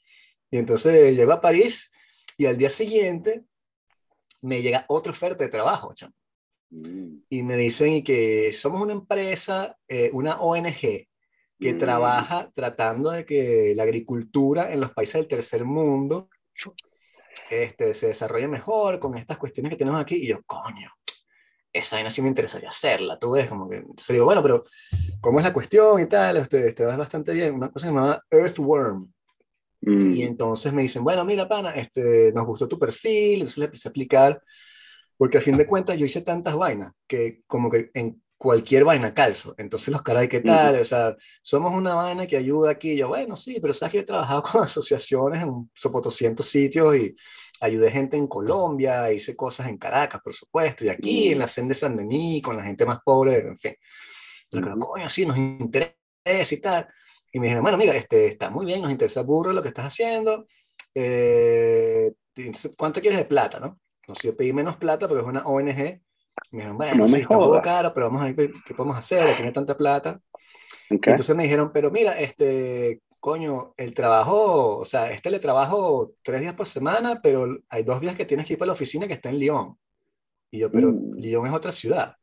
Y 0.51 0.59
entonces 0.59 1.17
llego 1.17 1.33
a 1.33 1.41
París 1.41 1.91
y 2.37 2.47
al 2.47 2.57
día 2.57 2.71
siguiente 2.71 3.45
me 4.43 4.61
llega 4.61 4.85
otra 4.89 5.13
oferta 5.13 5.45
de 5.45 5.51
trabajo, 5.51 5.93
chamo. 5.95 6.15
Mm, 6.73 7.19
Y 7.29 7.43
me 7.43 7.57
dicen 7.57 7.93
y 7.93 8.03
que 8.03 8.51
somos 8.53 8.81
una 8.81 8.95
empresa, 8.95 9.77
eh, 9.87 10.11
una 10.13 10.41
ONG, 10.41 11.07
que 11.61 11.75
mm, 11.75 11.79
trabaja 11.79 12.51
tratando 12.55 13.11
de 13.11 13.25
que 13.27 13.75
la 13.77 13.83
agricultura 13.85 14.73
en 14.73 14.81
los 14.81 14.93
países 14.93 15.15
del 15.15 15.29
tercer 15.29 15.65
mundo 15.65 16.29
este, 17.51 17.95
se 17.95 18.09
desarrolle 18.09 18.49
mejor 18.49 18.99
con 18.99 19.17
estas 19.17 19.39
cuestiones 19.39 19.71
que 19.71 19.77
tenemos 19.77 20.01
aquí. 20.01 20.17
Y 20.17 20.29
yo, 20.29 20.43
coño, 20.45 20.91
esa 21.73 21.97
vaina 21.97 22.11
sí 22.11 22.23
me 22.23 22.29
interesaría 22.29 22.69
hacerla, 22.71 23.19
tú 23.19 23.33
ves, 23.33 23.49
como 23.49 23.69
que, 23.69 23.77
entonces 23.77 24.09
digo, 24.15 24.25
bueno, 24.25 24.43
pero 24.43 24.65
¿cómo 25.21 25.39
es 25.39 25.45
la 25.45 25.53
cuestión 25.53 26.01
y 26.01 26.07
tal? 26.07 26.39
Usted, 26.39 26.69
usted 26.69 26.87
va 26.87 26.97
bastante 26.97 27.33
bien, 27.33 27.55
una 27.55 27.71
cosa 27.71 27.87
llamada 27.87 28.23
Earthworm. 28.31 29.13
mm, 29.83 30.13
Y 30.13 30.23
entonces 30.23 30.73
me 30.73 30.83
dicen, 30.83 31.05
bueno, 31.05 31.25
mira, 31.25 31.49
pana, 31.49 31.71
este, 31.73 32.33
nos 32.33 32.47
gustó 32.47 32.69
tu 32.69 32.79
perfil, 32.79 33.35
entonces 33.35 33.59
le 33.59 33.65
empecé 33.67 33.89
a 33.89 33.91
explicar, 33.91 34.43
porque 35.23 35.39
a 35.39 35.41
fin 35.41 35.57
de 35.57 35.69
cuentas 35.69 35.97
yo 35.97 36.05
hice 36.05 36.23
tantas 36.23 36.57
vainas 36.57 36.95
que 37.07 37.43
como 37.47 37.71
que 37.71 37.93
en 37.95 38.21
cualquier 38.37 38.83
vaina 38.83 39.15
calzo. 39.15 39.55
Entonces 39.57 39.93
los 39.93 40.03
caray, 40.03 40.27
¿qué 40.27 40.41
tal? 40.41 40.81
O 40.81 40.85
sea, 40.85 41.17
somos 41.41 41.73
una 41.73 41.95
vaina 41.95 42.27
que 42.27 42.37
ayuda 42.37 42.73
aquí. 42.73 42.97
Yo, 42.97 43.07
bueno, 43.07 43.37
sí, 43.37 43.61
pero 43.61 43.73
sabes 43.73 43.93
que 43.93 43.99
he 44.01 44.03
trabajado 44.03 44.43
con 44.51 44.65
asociaciones 44.65 45.41
en 45.41 45.49
un 45.49 45.71
sopo 45.73 46.01
200 46.01 46.45
sitios 46.45 46.97
y 46.97 47.15
ayudé 47.61 47.93
gente 47.93 48.17
en 48.17 48.27
Colombia, 48.27 49.13
hice 49.13 49.37
cosas 49.37 49.69
en 49.69 49.79
Caracas, 49.79 50.21
por 50.21 50.35
supuesto, 50.35 50.85
y 50.85 50.89
aquí 50.89 51.31
en 51.31 51.39
la 51.39 51.47
Senda 51.47 51.69
de 51.69 51.75
San 51.77 51.97
Denis, 51.97 52.43
con 52.43 52.57
la 52.57 52.65
gente 52.65 52.85
más 52.85 52.99
pobre, 53.05 53.37
en 53.47 53.57
fin. 53.57 53.77
Entonces, 54.51 54.75
coño, 54.81 55.09
sí, 55.09 55.25
nos 55.25 55.37
interesa 55.37 55.95
y 56.51 56.61
tal. 56.61 56.89
Y 57.31 57.39
me 57.39 57.47
dijeron, 57.47 57.63
bueno, 57.63 57.79
mira, 57.79 57.95
este, 57.95 58.27
está 58.27 58.51
muy 58.51 58.67
bien, 58.67 58.83
nos 58.83 58.91
interesa 58.91 59.23
burro 59.23 59.53
lo 59.53 59.63
que 59.63 59.69
estás 59.69 59.87
haciendo. 59.87 60.49
Eh, 60.93 62.13
¿Cuánto 62.77 63.01
quieres 63.01 63.21
de 63.21 63.25
plata, 63.27 63.61
no? 63.61 63.79
Entonces 64.03 64.25
yo 64.25 64.37
pedí 64.37 64.53
menos 64.53 64.77
plata 64.77 65.07
porque 65.09 65.23
es 65.23 65.29
una 65.29 65.47
ONG. 65.47 66.01
Me 66.51 66.59
dijeron, 66.59 66.77
bueno, 66.77 66.95
no 66.97 67.07
sí, 67.07 67.21
está 67.21 67.37
un 67.37 67.45
poco 67.45 67.63
caro, 67.63 67.93
pero 67.95 68.07
vamos 68.07 68.23
a 68.23 68.33
ver 68.33 68.53
qué 68.65 68.75
podemos 68.75 68.97
hacer, 68.97 69.37
tiene 69.37 69.53
tanta 69.53 69.77
plata. 69.77 70.21
Entonces 70.91 71.35
me 71.37 71.45
dijeron, 71.45 71.71
pero 71.73 71.91
mira, 71.91 72.19
este, 72.19 73.01
coño, 73.21 73.75
el 73.77 73.95
trabajo, 73.95 74.79
o 74.79 74.85
sea, 74.85 75.11
este 75.11 75.31
le 75.31 75.39
trabajo 75.39 76.15
tres 76.23 76.41
días 76.41 76.55
por 76.55 76.67
semana, 76.67 77.21
pero 77.23 77.59
hay 77.69 77.83
dos 77.83 78.01
días 78.01 78.17
que 78.17 78.25
tienes 78.25 78.47
que 78.47 78.55
ir 78.55 78.59
para 78.59 78.69
la 78.69 78.73
oficina 78.73 79.07
que 79.07 79.15
está 79.15 79.29
en 79.31 79.39
Lyon. 79.39 79.79
Y 80.51 80.59
yo, 80.59 80.71
pero 80.71 80.93
mm. 80.93 81.15
Lyon 81.17 81.47
es 81.47 81.53
otra 81.53 81.73
ciudad. 81.73 82.17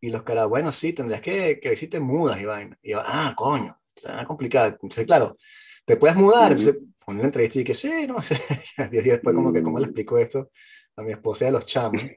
Y 0.00 0.10
los 0.10 0.22
caras, 0.22 0.46
bueno, 0.48 0.70
sí, 0.70 0.92
tendrías 0.92 1.22
que, 1.22 1.58
que 1.58 1.70
ver 1.70 1.78
si 1.78 1.88
te 1.88 1.98
mudas 1.98 2.40
y 2.40 2.44
vaina. 2.44 2.78
Y 2.82 2.90
yo, 2.90 3.00
ah, 3.04 3.34
coño, 3.36 3.76
está 3.94 4.24
complicado. 4.26 4.68
Entonces, 4.68 5.06
claro, 5.06 5.36
te 5.84 5.96
puedes 5.96 6.16
mudar. 6.16 6.52
Entonces, 6.52 6.78
poner 7.04 7.22
la 7.22 7.28
entrevista 7.28 7.58
y 7.60 7.64
que 7.64 7.74
sí, 7.74 8.06
no 8.06 8.22
sé. 8.22 8.38
Diez 8.90 9.04
días 9.04 9.16
después, 9.16 9.34
como 9.34 9.52
que, 9.52 9.62
¿cómo 9.62 9.78
le 9.78 9.86
explico 9.86 10.18
esto 10.18 10.50
a 10.98 11.02
mi 11.02 11.12
esposa 11.12 11.44
y 11.44 11.48
a 11.48 11.52
los 11.52 11.66
chamos? 11.66 12.02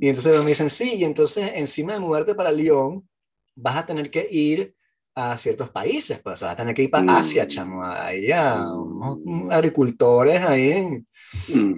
Y 0.00 0.08
entonces 0.08 0.38
me 0.40 0.48
dicen, 0.48 0.68
sí, 0.68 0.96
y 0.96 1.04
entonces 1.04 1.52
encima 1.54 1.94
de 1.94 2.00
mudarte 2.00 2.34
para 2.34 2.52
Lyon, 2.52 3.08
vas 3.56 3.76
a 3.76 3.86
tener 3.86 4.10
que 4.10 4.28
ir 4.30 4.74
a 5.14 5.38
ciertos 5.38 5.70
países, 5.70 6.20
pues 6.22 6.42
vas 6.42 6.52
a 6.52 6.56
tener 6.56 6.74
que 6.74 6.82
ir 6.82 6.90
para 6.90 7.16
Asia, 7.16 7.46
chamo, 7.46 7.82
ahí 7.82 8.30
a 8.30 8.66
agricultores 9.50 10.42
ahí 10.42 10.72
en, 10.72 11.06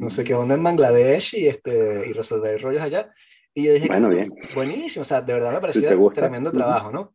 no 0.01 0.11
sé 0.11 0.25
qué 0.25 0.35
onda 0.35 0.57
en 0.57 0.63
Bangladesh 0.65 1.37
y, 1.37 1.47
este, 1.47 2.09
y 2.09 2.13
resolver 2.15 2.61
rollos 2.61 2.83
allá. 2.83 3.13
Y 3.55 3.63
yo 3.63 3.75
dije, 3.75 3.87
bueno, 3.87 4.09
bien. 4.09 4.29
buenísimo, 4.55 5.03
o 5.03 5.05
sea, 5.05 5.21
de 5.21 5.33
verdad 5.33 5.53
me 5.53 5.61
parecía 5.61 5.97
un 5.97 6.13
tremendo 6.13 6.51
trabajo, 6.51 6.91
¿no? 6.91 7.15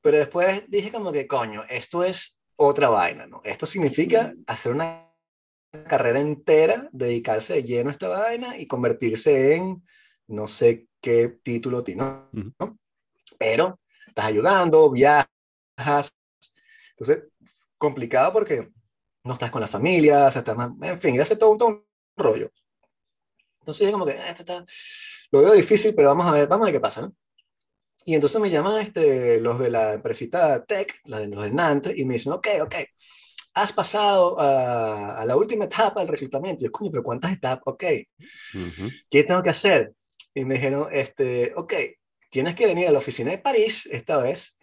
Pero 0.00 0.16
después 0.16 0.64
dije 0.68 0.90
como 0.90 1.12
que, 1.12 1.26
coño, 1.26 1.62
esto 1.68 2.02
es 2.02 2.40
otra 2.56 2.88
vaina, 2.88 3.26
¿no? 3.26 3.42
Esto 3.44 3.66
significa 3.66 4.32
hacer 4.46 4.72
una 4.72 5.05
carrera 5.84 6.20
entera, 6.20 6.88
dedicarse 6.92 7.54
de 7.54 7.62
lleno 7.62 7.90
a 7.90 7.92
esta 7.92 8.08
vaina 8.08 8.58
y 8.58 8.66
convertirse 8.66 9.54
en 9.54 9.82
no 10.28 10.46
sé 10.46 10.88
qué 11.00 11.38
título 11.42 11.84
tiene, 11.84 12.04
¿no? 12.32 12.78
Pero 13.38 13.80
estás 14.06 14.26
ayudando, 14.26 14.90
viajas. 14.90 16.16
Entonces, 16.90 17.24
complicado 17.78 18.32
porque 18.32 18.70
no 19.24 19.32
estás 19.34 19.50
con 19.50 19.60
la 19.60 19.66
familia, 19.66 20.26
o 20.26 20.30
sea, 20.30 20.40
estás 20.40 20.56
más, 20.56 20.70
en 20.80 20.98
fin, 20.98 21.20
hace 21.20 21.36
todo 21.36 21.50
un, 21.50 21.58
todo 21.58 21.68
un 21.68 21.86
rollo. 22.16 22.50
Entonces, 23.60 23.90
como 23.90 24.06
que, 24.06 24.12
ah, 24.12 24.28
esto 24.28 24.42
está, 24.42 24.64
lo 25.30 25.42
veo 25.42 25.52
difícil, 25.52 25.94
pero 25.94 26.08
vamos 26.08 26.26
a 26.26 26.32
ver, 26.32 26.48
vamos 26.48 26.64
a 26.64 26.66
ver 26.66 26.74
qué 26.74 26.80
pasa, 26.80 27.02
¿no? 27.02 27.14
Y 28.04 28.14
entonces 28.14 28.40
me 28.40 28.50
llaman 28.50 28.80
este, 28.80 29.40
los 29.40 29.58
de 29.58 29.68
la 29.68 29.94
empresita 29.94 30.64
Tech, 30.64 31.00
los 31.04 31.20
de 31.20 31.50
Nantes, 31.50 31.98
y 31.98 32.04
me 32.04 32.14
dicen, 32.14 32.32
ok, 32.32 32.46
ok, 32.62 32.74
has 33.56 33.72
pasado 33.72 34.36
a, 34.38 35.24
la 35.24 35.34
última 35.34 35.64
etapa 35.64 36.00
del 36.00 36.08
reclutamiento. 36.08 36.62
Y 36.62 36.66
yo, 36.66 36.72
coño, 36.72 36.90
pero 36.90 37.02
¿cuántas 37.02 37.32
etapas? 37.32 37.62
Ok, 37.64 37.84
¿qué 39.10 39.24
tengo 39.24 39.42
que 39.42 39.50
hacer? 39.50 39.94
Y 40.34 40.44
me 40.44 40.54
dijeron, 40.54 40.88
este, 40.92 41.54
ok, 41.56 41.72
tienes 42.30 42.54
que 42.54 42.66
venir 42.66 42.86
a 42.86 42.90
la 42.92 42.98
oficina 42.98 43.30
de 43.30 43.38
París 43.38 43.88
esta 43.90 44.18
vez 44.18 44.58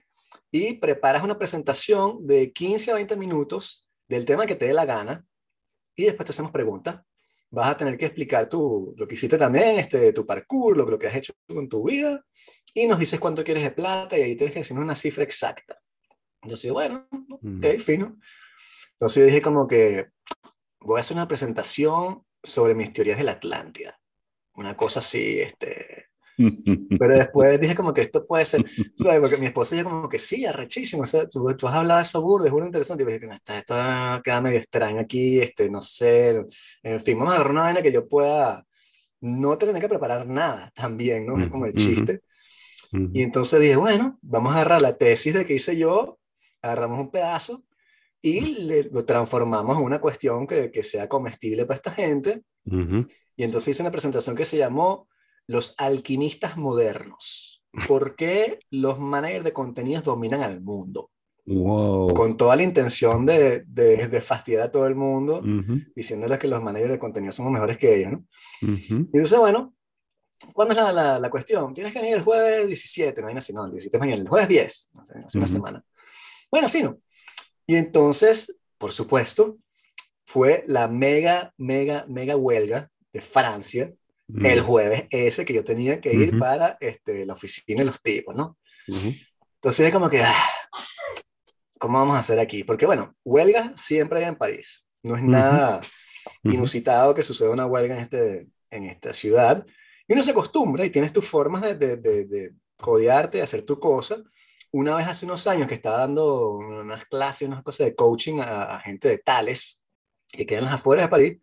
y 0.51 0.73
preparas 0.73 1.23
una 1.23 1.39
presentación 1.39 2.27
de 2.27 2.51
15 2.51 2.91
a 2.91 2.95
20 2.95 3.17
minutos 3.17 3.89
del 4.07 4.25
tema 4.25 4.45
que 4.45 4.55
te 4.55 4.67
dé 4.67 4.73
la 4.73 4.85
gana 4.85 5.25
y 5.95 6.03
después 6.03 6.27
te 6.27 6.31
hacemos 6.31 6.51
preguntas. 6.51 7.01
Vas 7.49 7.71
a 7.71 7.77
tener 7.77 7.97
que 7.97 8.05
explicar 8.05 8.47
tu, 8.47 8.93
lo 8.95 9.07
que 9.07 9.15
hiciste 9.15 9.39
también, 9.39 9.79
este, 9.79 10.13
tu 10.13 10.23
parkour, 10.23 10.77
lo, 10.77 10.85
lo 10.87 10.99
que 10.99 11.07
has 11.07 11.15
hecho 11.15 11.33
con 11.47 11.67
tu 11.67 11.87
vida 11.87 12.23
y 12.75 12.85
nos 12.85 12.99
dices 12.99 13.19
cuánto 13.19 13.43
quieres 13.43 13.63
de 13.63 13.71
plata 13.71 14.19
y 14.19 14.21
ahí 14.21 14.35
tienes 14.35 14.53
que 14.53 14.59
decirnos 14.59 14.83
una 14.83 14.93
cifra 14.93 15.23
exacta. 15.23 15.79
Entonces, 16.43 16.71
bueno, 16.71 17.07
ok, 17.09 17.79
fino. 17.79 18.19
Entonces 19.03 19.19
yo 19.19 19.25
dije 19.25 19.41
como 19.41 19.67
que 19.67 20.07
voy 20.79 20.97
a 20.97 21.01
hacer 21.01 21.17
una 21.17 21.27
presentación 21.27 22.23
sobre 22.41 22.73
mis 22.73 22.93
teorías 22.93 23.17
de 23.17 23.25
la 23.25 23.33
Atlántida. 23.33 23.99
Una 24.55 24.77
cosa 24.77 24.99
así, 24.99 25.41
este... 25.41 26.05
Pero 26.37 27.13
después 27.13 27.59
dije 27.59 27.75
como 27.75 27.93
que 27.93 27.99
esto 27.99 28.25
puede 28.25 28.45
ser, 28.45 28.63
¿sabes? 28.95 29.19
Porque 29.19 29.35
mi 29.35 29.47
esposa 29.47 29.75
ya 29.75 29.83
como 29.83 30.07
que 30.07 30.19
sí, 30.19 30.45
arrechísimo, 30.45 31.03
o 31.03 31.05
sea, 31.05 31.27
tú, 31.27 31.49
has 31.49 31.75
hablado 31.75 31.97
de 31.97 32.03
eso 32.03 32.21
burdo, 32.21 32.45
es 32.45 32.53
muy 32.53 32.61
interesante, 32.61 33.03
y 33.03 33.05
dije 33.05 33.19
que 33.19 33.25
esto, 33.25 33.53
esto 33.53 33.75
queda 34.23 34.39
medio 34.39 34.57
extraño 34.57 35.01
aquí, 35.01 35.41
este, 35.41 35.69
no 35.69 35.81
sé, 35.81 36.41
en 36.81 37.01
fin, 37.01 37.19
vamos 37.19 37.33
a 37.33 37.35
agarrar 37.35 37.51
una 37.51 37.61
vaina 37.63 37.81
que 37.81 37.91
yo 37.91 38.07
pueda 38.07 38.65
no 39.19 39.57
tener 39.57 39.81
que 39.81 39.89
preparar 39.89 40.25
nada 40.25 40.71
también, 40.73 41.25
¿no? 41.27 41.37
Es 41.43 41.49
como 41.49 41.65
el 41.65 41.73
chiste. 41.73 42.21
Y 43.11 43.21
entonces 43.21 43.59
dije, 43.59 43.75
bueno, 43.75 44.17
vamos 44.21 44.53
a 44.53 44.61
agarrar 44.61 44.81
la 44.81 44.97
tesis 44.97 45.33
de 45.33 45.45
que 45.45 45.55
hice 45.55 45.75
yo, 45.77 46.19
agarramos 46.61 47.01
un 47.01 47.11
pedazo 47.11 47.65
y 48.25 48.83
lo 48.89 49.03
transformamos 49.03 49.77
en 49.77 49.83
una 49.83 49.99
cuestión 49.99 50.47
que, 50.47 50.71
que 50.71 50.81
sea 50.81 51.09
comestible 51.09 51.65
para 51.65 51.75
esta 51.75 51.91
gente. 51.91 52.41
Y 52.65 53.43
entonces 53.43 53.67
hice 53.67 53.83
una 53.83 53.91
presentación 53.91 54.33
que 54.33 54.45
se 54.45 54.57
llamó 54.57 55.09
Los 55.45 55.75
alquimistas 55.77 56.55
modernos. 56.55 57.65
¿Por 57.85 58.15
qué 58.15 58.59
los 58.69 58.97
managers 58.97 59.43
de 59.43 59.51
contenidos 59.51 60.05
dominan 60.05 60.41
al 60.41 60.61
mundo? 60.61 61.11
Wow. 61.45 62.13
Con 62.13 62.37
toda 62.37 62.55
la 62.55 62.63
intención 62.63 63.25
de, 63.25 63.65
de, 63.67 64.21
fastidiar 64.21 64.61
a 64.61 64.71
todo 64.71 64.87
el 64.87 64.95
mundo, 64.95 65.43
diciéndoles 65.93 66.39
que 66.39 66.47
los 66.47 66.63
managers 66.63 66.93
de 66.93 66.99
contenido 66.99 67.33
somos 67.33 67.51
mejores 67.51 67.77
que 67.77 67.93
ellos, 67.97 68.13
¿no? 68.13 68.25
Y 68.61 69.17
entonces, 69.17 69.37
bueno, 69.37 69.75
¿cuándo 70.53 70.71
es 70.73 70.77
la, 70.77 71.19
la, 71.19 71.29
cuestión? 71.29 71.73
Tienes 71.73 71.91
que 71.91 71.99
venir 71.99 72.15
el 72.15 72.23
jueves 72.23 72.67
17, 72.67 73.21
no 73.21 73.27
hay 73.27 73.35
así, 73.35 73.51
no, 73.51 73.65
el 73.65 73.71
17 73.71 73.97
es 73.97 73.99
mañana, 73.99 74.21
el 74.21 74.29
jueves 74.29 74.47
10, 74.47 74.89
hace 75.25 75.37
una 75.37 75.47
semana. 75.47 75.83
Bueno, 76.49 76.69
fino. 76.69 76.99
Y 77.65 77.75
entonces, 77.75 78.57
por 78.77 78.91
supuesto, 78.91 79.57
fue 80.25 80.63
la 80.67 80.87
mega, 80.87 81.53
mega, 81.57 82.05
mega 82.07 82.35
huelga 82.35 82.89
de 83.11 83.21
Francia 83.21 83.93
el 84.41 84.61
jueves 84.61 85.05
ese 85.09 85.45
que 85.45 85.53
yo 85.53 85.63
tenía 85.63 86.01
que 86.01 86.13
ir 86.13 86.39
para 86.39 86.77
este, 86.79 87.25
la 87.25 87.33
oficina 87.33 87.79
de 87.79 87.85
los 87.85 88.01
tipos, 88.01 88.35
¿no? 88.35 88.57
Entonces 88.87 89.87
es 89.87 89.93
como 89.93 90.09
que, 90.09 90.21
ah, 90.23 90.49
¿cómo 91.77 91.99
vamos 91.99 92.15
a 92.15 92.19
hacer 92.19 92.39
aquí? 92.39 92.63
Porque 92.63 92.85
bueno, 92.85 93.15
huelga 93.23 93.73
siempre 93.75 94.19
hay 94.19 94.25
en 94.25 94.35
París. 94.35 94.85
No 95.03 95.15
es 95.15 95.23
nada 95.23 95.81
inusitado 96.43 97.13
que 97.13 97.23
suceda 97.23 97.49
una 97.49 97.65
huelga 97.65 97.95
en, 97.95 98.01
este, 98.01 98.47
en 98.71 98.85
esta 98.85 99.13
ciudad. 99.13 99.65
Y 100.07 100.13
uno 100.13 100.23
se 100.23 100.31
acostumbra 100.31 100.85
y 100.85 100.89
tienes 100.89 101.13
tus 101.13 101.27
formas 101.27 101.61
de, 101.61 101.75
de, 101.75 101.97
de, 101.97 102.25
de 102.25 102.53
codearte, 102.77 103.37
de 103.37 103.43
hacer 103.43 103.61
tu 103.61 103.79
cosa 103.79 104.23
una 104.73 104.95
vez 104.95 105.07
hace 105.07 105.25
unos 105.25 105.45
años 105.45 105.67
que 105.67 105.75
estaba 105.75 105.99
dando 105.99 106.53
unas 106.53 107.05
clases, 107.05 107.47
unas 107.47 107.63
cosas 107.63 107.85
de 107.85 107.95
coaching 107.95 108.39
a, 108.41 108.79
gente 108.79 109.07
de 109.07 109.19
Tales, 109.19 109.79
que 110.31 110.47
quedan 110.47 110.65
las 110.65 110.73
afueras 110.73 111.05
de 111.05 111.09
París, 111.09 111.37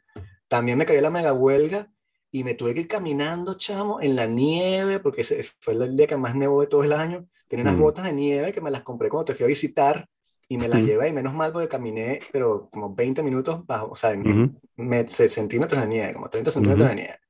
también 0.49 0.77
me 0.77 0.85
cayó 0.85 1.01
la 1.01 1.11
mega 1.11 1.33
huelga 1.33 1.89
y 2.33 2.43
me 2.43 2.55
tuve 2.55 2.75
que 2.75 2.81
ir 2.81 2.89
caminando, 2.89 3.55
chamo, 3.55 4.01
en 4.01 4.17
la 4.17 4.27
nieve, 4.27 4.99
porque 4.99 5.21
ese 5.21 5.43
fue 5.61 5.75
el 5.75 5.97
día 5.97 6.09
que 6.09 6.17
más 6.17 6.35
nevó 6.35 6.61
de 6.61 6.67
todo 6.67 6.83
el 6.83 6.93
año. 6.93 7.27
Tenía 7.47 7.65
unas 7.65 7.79
botas 7.79 8.05
de 8.05 8.13
nieve 8.13 8.53
que 8.53 8.61
me 8.61 8.71
las 8.71 8.83
compré 8.83 9.09
cuando 9.09 9.27
te 9.27 9.35
fui 9.35 9.45
a 9.45 9.49
visitar 9.49 10.09
y 10.49 10.59
me 10.59 10.69
las 10.69 10.81
llevé 10.81 11.09
y 11.09 11.13
menos 11.13 11.33
mal 11.33 11.53
porque 11.53 11.69
caminé, 11.69 12.21
pero 12.33 12.69
como 12.69 12.93
20 12.93 13.23
minutos 13.23 13.65
bajo, 13.65 13.91
o 13.91 13.97
sea, 13.97 14.11
en, 14.11 14.59
centímetros 15.07 15.81
de 15.81 15.89
nieve, 15.89 16.15
como 16.15 16.29
30 16.29 16.51
centímetros 16.51 16.89
de 16.89 16.95
nieve. 16.97 17.21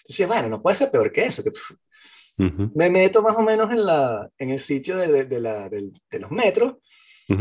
Entonces, 0.00 0.28
bueno, 0.28 0.48
no 0.50 0.62
puede 0.62 0.76
ser 0.76 0.90
peor 0.90 1.10
que 1.10 1.24
eso, 1.24 1.42
que 1.42 1.50
me 2.36 2.90
meto 2.90 3.22
más 3.22 3.36
o 3.36 3.42
menos 3.42 3.70
en, 3.70 3.84
la, 3.84 4.28
en 4.38 4.50
el 4.50 4.58
sitio 4.58 4.98
de, 4.98 5.24
de, 5.24 5.40
la, 5.40 5.68
de, 5.68 5.90
los 6.18 6.30
metros, 6.30 6.76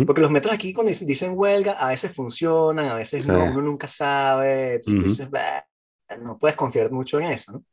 porque 0.05 0.21
los 0.21 0.31
metros 0.31 0.53
aquí 0.53 0.73
cuando 0.73 0.91
dicen 0.91 1.33
huelga, 1.35 1.73
a 1.73 1.89
veces 1.89 2.13
funcionan, 2.13 2.87
a 2.87 2.95
veces 2.95 3.27
no, 3.27 3.43
uno 3.43 3.61
nunca 3.61 3.87
sabe, 3.87 4.75
entonces 4.75 5.03
dices, 5.03 5.29
no 6.21 6.37
puedes 6.37 6.55
confiar 6.55 6.91
mucho 6.91 7.19
en 7.19 7.25
eso, 7.25 7.51
¿no? 7.51 7.63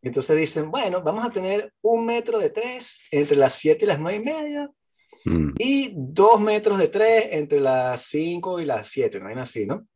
Entonces 0.00 0.36
dicen, 0.36 0.70
bueno, 0.70 1.02
vamos 1.02 1.24
a 1.26 1.30
tener 1.30 1.72
un 1.82 2.06
metro 2.06 2.38
de 2.38 2.50
tres 2.50 3.02
entre 3.10 3.36
las 3.36 3.54
siete 3.54 3.84
y 3.84 3.88
las 3.88 3.98
nueve 3.98 4.18
y 4.18 4.24
media, 4.24 4.70
mm. 5.24 5.54
y 5.58 5.92
dos 5.96 6.40
metros 6.40 6.78
de 6.78 6.88
tres 6.88 7.28
entre 7.32 7.58
las 7.60 8.02
cinco 8.02 8.60
y 8.60 8.64
las 8.64 8.88
siete, 8.88 9.18
no 9.18 9.28
hay 9.28 9.36
así, 9.36 9.66
¿no? 9.66 9.86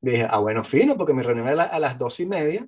Dije, 0.00 0.26
ah, 0.30 0.38
bueno, 0.38 0.62
fino, 0.62 0.96
porque 0.96 1.12
me 1.12 1.24
reunión 1.24 1.48
a, 1.48 1.64
a 1.64 1.78
las 1.80 1.98
dos 1.98 2.20
y 2.20 2.26
media, 2.26 2.66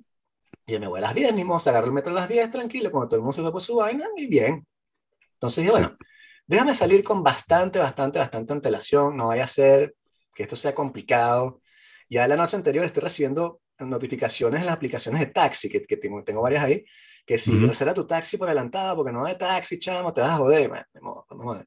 y 0.75 0.79
me 0.79 0.87
voy 0.87 0.99
a 0.99 1.01
las 1.01 1.15
10, 1.15 1.33
ni 1.33 1.43
modo, 1.43 1.69
agarro 1.69 1.87
el 1.87 1.93
metro 1.93 2.11
a 2.11 2.15
las 2.15 2.29
10 2.29 2.49
tranquilo, 2.49 2.91
cuando 2.91 3.09
todo 3.09 3.17
el 3.17 3.21
mundo 3.21 3.33
se 3.33 3.41
va 3.41 3.51
por 3.51 3.61
su 3.61 3.75
vaina, 3.75 4.05
y 4.17 4.27
bien. 4.27 4.65
Entonces 5.33 5.63
dije, 5.63 5.71
bueno, 5.71 5.97
déjame 6.45 6.73
salir 6.73 7.03
con 7.03 7.23
bastante, 7.23 7.79
bastante, 7.79 8.19
bastante 8.19 8.53
antelación, 8.53 9.15
no 9.17 9.27
vaya 9.27 9.45
a 9.45 9.47
ser 9.47 9.95
que 10.33 10.43
esto 10.43 10.55
sea 10.55 10.73
complicado. 10.73 11.61
Ya 12.09 12.27
la 12.27 12.35
noche 12.35 12.55
anterior 12.55 12.85
estoy 12.85 13.01
recibiendo 13.01 13.61
notificaciones 13.79 14.59
en 14.59 14.65
las 14.65 14.75
aplicaciones 14.75 15.19
de 15.19 15.27
taxi, 15.27 15.69
que, 15.69 15.83
que 15.83 15.97
tengo, 15.97 16.23
tengo, 16.23 16.41
varias 16.41 16.63
ahí, 16.63 16.85
que 17.25 17.37
si 17.37 17.51
uh 17.51 17.69
-huh. 17.69 17.93
tu 17.93 18.05
taxi 18.05 18.37
por 18.37 18.47
adelantado, 18.47 18.97
porque 18.97 19.11
no 19.11 19.25
hay 19.25 19.37
taxi, 19.37 19.79
chamo, 19.79 20.13
te 20.13 20.21
vas 20.21 20.31
a 20.31 20.37
joder, 20.37 20.69
me, 20.69 20.83
me, 20.93 21.01
me 21.01 21.43
joder. 21.43 21.65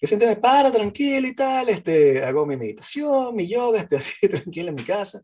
Yo 0.00 0.08
siempre 0.08 0.28
me 0.28 0.36
paro 0.36 0.70
tranquilo 0.70 1.26
y 1.26 1.34
tal, 1.34 1.68
este, 1.68 2.22
hago 2.22 2.46
mi 2.46 2.56
meditación, 2.56 3.34
mi 3.34 3.46
yoga, 3.48 3.80
estoy 3.80 3.98
así 3.98 4.28
tranquilo 4.28 4.68
en 4.70 4.74
mi 4.74 4.84
casa. 4.84 5.22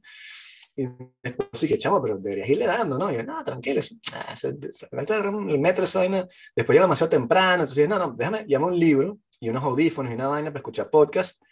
Y 0.76 0.88
después 1.22 1.48
sí 1.52 1.68
que, 1.68 1.78
chamo, 1.78 2.00
pero 2.00 2.18
deberías 2.18 2.48
irle 2.48 2.66
dando, 2.66 2.96
¿no? 2.96 3.10
Y 3.10 3.16
yo, 3.16 3.22
no, 3.22 3.42
tranquilo, 3.44 3.80
ah, 4.14 4.34
el 4.42 5.58
metro 5.58 5.84
esa 5.84 6.00
vaina, 6.00 6.26
después 6.54 6.74
llega 6.74 6.84
demasiado 6.84 7.10
temprano, 7.10 7.64
entonces, 7.64 7.88
no, 7.88 7.98
no, 7.98 8.12
déjame, 8.16 8.44
llamo 8.46 8.68
un 8.68 8.78
libro 8.78 9.18
y 9.40 9.48
unos 9.48 9.62
audífonos 9.62 10.12
y 10.12 10.14
una 10.14 10.28
vaina 10.28 10.50
para 10.50 10.60
escuchar 10.60 10.90
podcast 10.90 11.42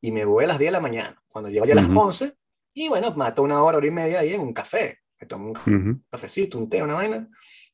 y 0.00 0.12
me 0.12 0.24
voy 0.24 0.44
a 0.44 0.48
las 0.48 0.58
10 0.58 0.68
de 0.68 0.72
la 0.72 0.80
mañana, 0.80 1.22
cuando 1.28 1.50
llego 1.50 1.64
ya 1.64 1.72
a 1.72 1.76
las 1.76 1.88
11, 1.88 2.34
y 2.74 2.88
bueno, 2.88 3.12
mato 3.16 3.42
una 3.42 3.62
hora, 3.62 3.78
hora 3.78 3.86
y 3.86 3.90
media 3.90 4.20
ahí 4.20 4.34
en 4.34 4.40
un 4.40 4.52
café, 4.52 4.98
me 5.18 5.26
tomo 5.26 5.52
un 5.66 6.04
cafecito, 6.10 6.58
un 6.58 6.68
té, 6.68 6.82
una 6.82 6.94
vaina, 6.94 7.28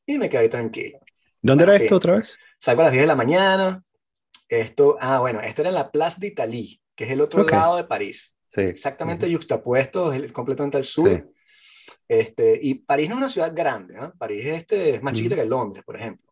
y 0.05 0.17
me 0.17 0.29
quedo 0.29 0.41
ahí 0.41 0.49
tranquilo. 0.49 0.99
¿Dónde 1.41 1.65
era 1.65 1.75
esto 1.75 1.97
otra 1.97 2.15
vez? 2.15 2.37
Salgo 2.57 2.81
a 2.81 2.85
las 2.85 2.93
10 2.93 3.03
de 3.03 3.07
la 3.07 3.15
mañana, 3.15 3.83
esto, 4.47 4.97
ah, 5.01 5.19
bueno, 5.19 5.41
esto 5.41 5.61
era 5.61 5.69
en 5.69 5.75
la 5.75 5.91
Place 5.91 6.17
d'Italie, 6.19 6.81
que 6.95 7.03
es 7.05 7.11
el 7.11 7.21
otro 7.21 7.43
lado 7.43 7.75
de 7.75 7.83
París. 7.83 8.33
Sí. 8.53 8.61
Exactamente 8.61 9.33
juxtapuesto, 9.33 10.13
es 10.13 10.31
completamente 10.31 10.77
al 10.77 10.83
sur. 10.83 11.27
Este, 12.07 12.59
y 12.61 12.75
París 12.75 13.09
no 13.09 13.15
es 13.15 13.17
una 13.17 13.29
ciudad 13.29 13.51
grande, 13.55 13.95
¿no? 13.95 14.13
París 14.13 14.45
este, 14.45 14.95
es 14.95 15.01
más 15.01 15.13
chiquita 15.13 15.35
que 15.35 15.45
Londres, 15.45 15.83
por 15.83 15.95
ejemplo. 15.95 16.31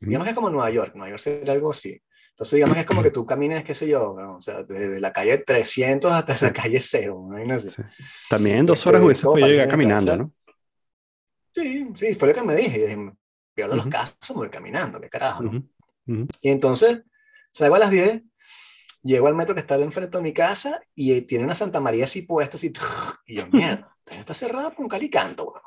Digamos 0.00 0.24
que 0.24 0.30
es 0.30 0.34
como 0.34 0.50
Nueva 0.50 0.70
York, 0.70 0.94
Nueva 0.94 1.10
York 1.10 1.20
sería 1.20 1.52
algo 1.52 1.70
así. 1.70 2.00
Entonces, 2.30 2.56
digamos 2.56 2.74
que 2.74 2.80
es 2.80 2.86
como 2.86 3.02
que 3.02 3.10
tú 3.10 3.26
camines, 3.26 3.62
qué 3.62 3.74
sé 3.74 3.86
yo, 3.86 4.14
o 4.14 4.40
sea, 4.40 4.62
desde 4.62 4.98
la 4.98 5.12
calle 5.12 5.38
300 5.38 6.10
hasta 6.10 6.36
la 6.40 6.52
calle 6.52 6.80
0. 6.80 7.28
Sí. 7.58 7.82
También 8.28 8.58
en 8.58 8.66
dos 8.66 8.78
este, 8.78 8.88
horas 8.88 9.02
hubiese 9.02 9.24
podido 9.24 9.46
llegar 9.46 9.68
caminando, 9.68 10.16
¿no? 10.16 10.32
Sí, 11.54 11.86
sí, 11.94 12.14
fue 12.14 12.28
lo 12.28 12.34
que 12.34 12.42
me 12.42 12.56
dije. 12.56 12.96
Peor 13.54 13.70
de 13.70 13.76
los 13.76 13.86
casos, 13.88 14.30
me 14.30 14.36
voy 14.36 14.48
caminando, 14.48 15.00
qué 15.00 15.08
carajo. 15.08 15.42
¿no? 15.42 15.62
Y 16.40 16.48
entonces, 16.48 17.02
salgo 17.50 17.76
a 17.76 17.80
las 17.80 17.90
10, 17.90 18.22
llego 19.02 19.26
al 19.26 19.34
metro 19.34 19.54
que 19.54 19.60
está 19.60 19.76
enfrente 19.76 20.18
de 20.18 20.22
mi 20.22 20.32
casa 20.32 20.80
y 20.94 21.20
tiene 21.22 21.44
una 21.44 21.54
Santa 21.54 21.80
María 21.80 22.04
así 22.04 22.22
puesta, 22.22 22.56
así, 22.56 22.72
y 23.26 23.36
yo, 23.36 23.46
mierda, 23.48 23.96
está 24.06 24.34
cerrada 24.34 24.74
con 24.74 24.88
calicanto, 24.88 25.46
bueno. 25.46 25.66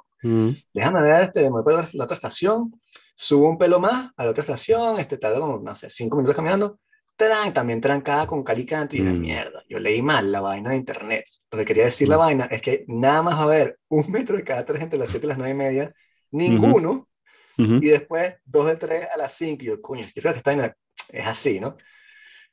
Déjame 0.74 1.02
ver, 1.02 1.24
este, 1.26 1.52
me 1.52 1.62
voy 1.62 1.74
a 1.74 1.90
la 1.92 2.04
otra 2.06 2.16
estación, 2.16 2.80
subo 3.14 3.50
un 3.50 3.58
pelo 3.58 3.80
más 3.80 4.12
a 4.16 4.24
la 4.24 4.32
otra 4.32 4.42
estación, 4.42 5.00
este, 5.00 5.18
tardo 5.18 5.42
como, 5.42 5.60
no 5.60 5.76
sé, 5.76 5.90
cinco 5.90 6.16
minutos 6.16 6.36
caminando, 6.36 6.80
tran, 7.18 7.54
también 7.54 7.82
trancada 7.82 8.26
con 8.26 8.42
calicanto, 8.42 8.96
y 8.96 9.02
de 9.02 9.14
mierda, 9.14 9.62
yo 9.68 9.80
leí 9.80 10.02
mal 10.02 10.32
la 10.32 10.40
vaina 10.40 10.70
de 10.70 10.78
internet. 10.78 11.26
Lo 11.52 11.60
que 11.60 11.66
quería 11.66 11.86
decir 11.86 12.08
la 12.08 12.18
vaina 12.18 12.46
es 12.46 12.62
que 12.62 12.86
nada 12.88 13.22
más 13.22 13.36
va 13.36 13.40
a 13.40 13.44
haber 13.44 13.80
un 13.90 14.10
metro 14.10 14.38
de 14.38 14.44
cada 14.44 14.64
tres 14.64 14.82
entre 14.82 14.98
las 14.98 15.10
siete 15.10 15.26
y 15.26 15.30
las 15.30 15.38
nueve 15.38 15.52
y 15.52 15.58
media, 15.58 15.94
ninguno, 16.32 17.10
y 17.58 17.88
después 17.88 18.36
dos 18.46 18.66
de 18.66 18.78
tres 18.78 19.08
a 19.14 19.18
las 19.18 19.34
cinco, 19.34 19.64
y 19.64 19.68
yo, 19.68 19.82
coño, 19.82 20.08
yo 20.08 20.22
creo 20.22 20.34
que 20.34 20.38
está 20.38 20.54
en 20.54 20.60
la, 20.60 20.76
es 21.10 21.28
así, 21.28 21.60
¿no? 21.60 21.76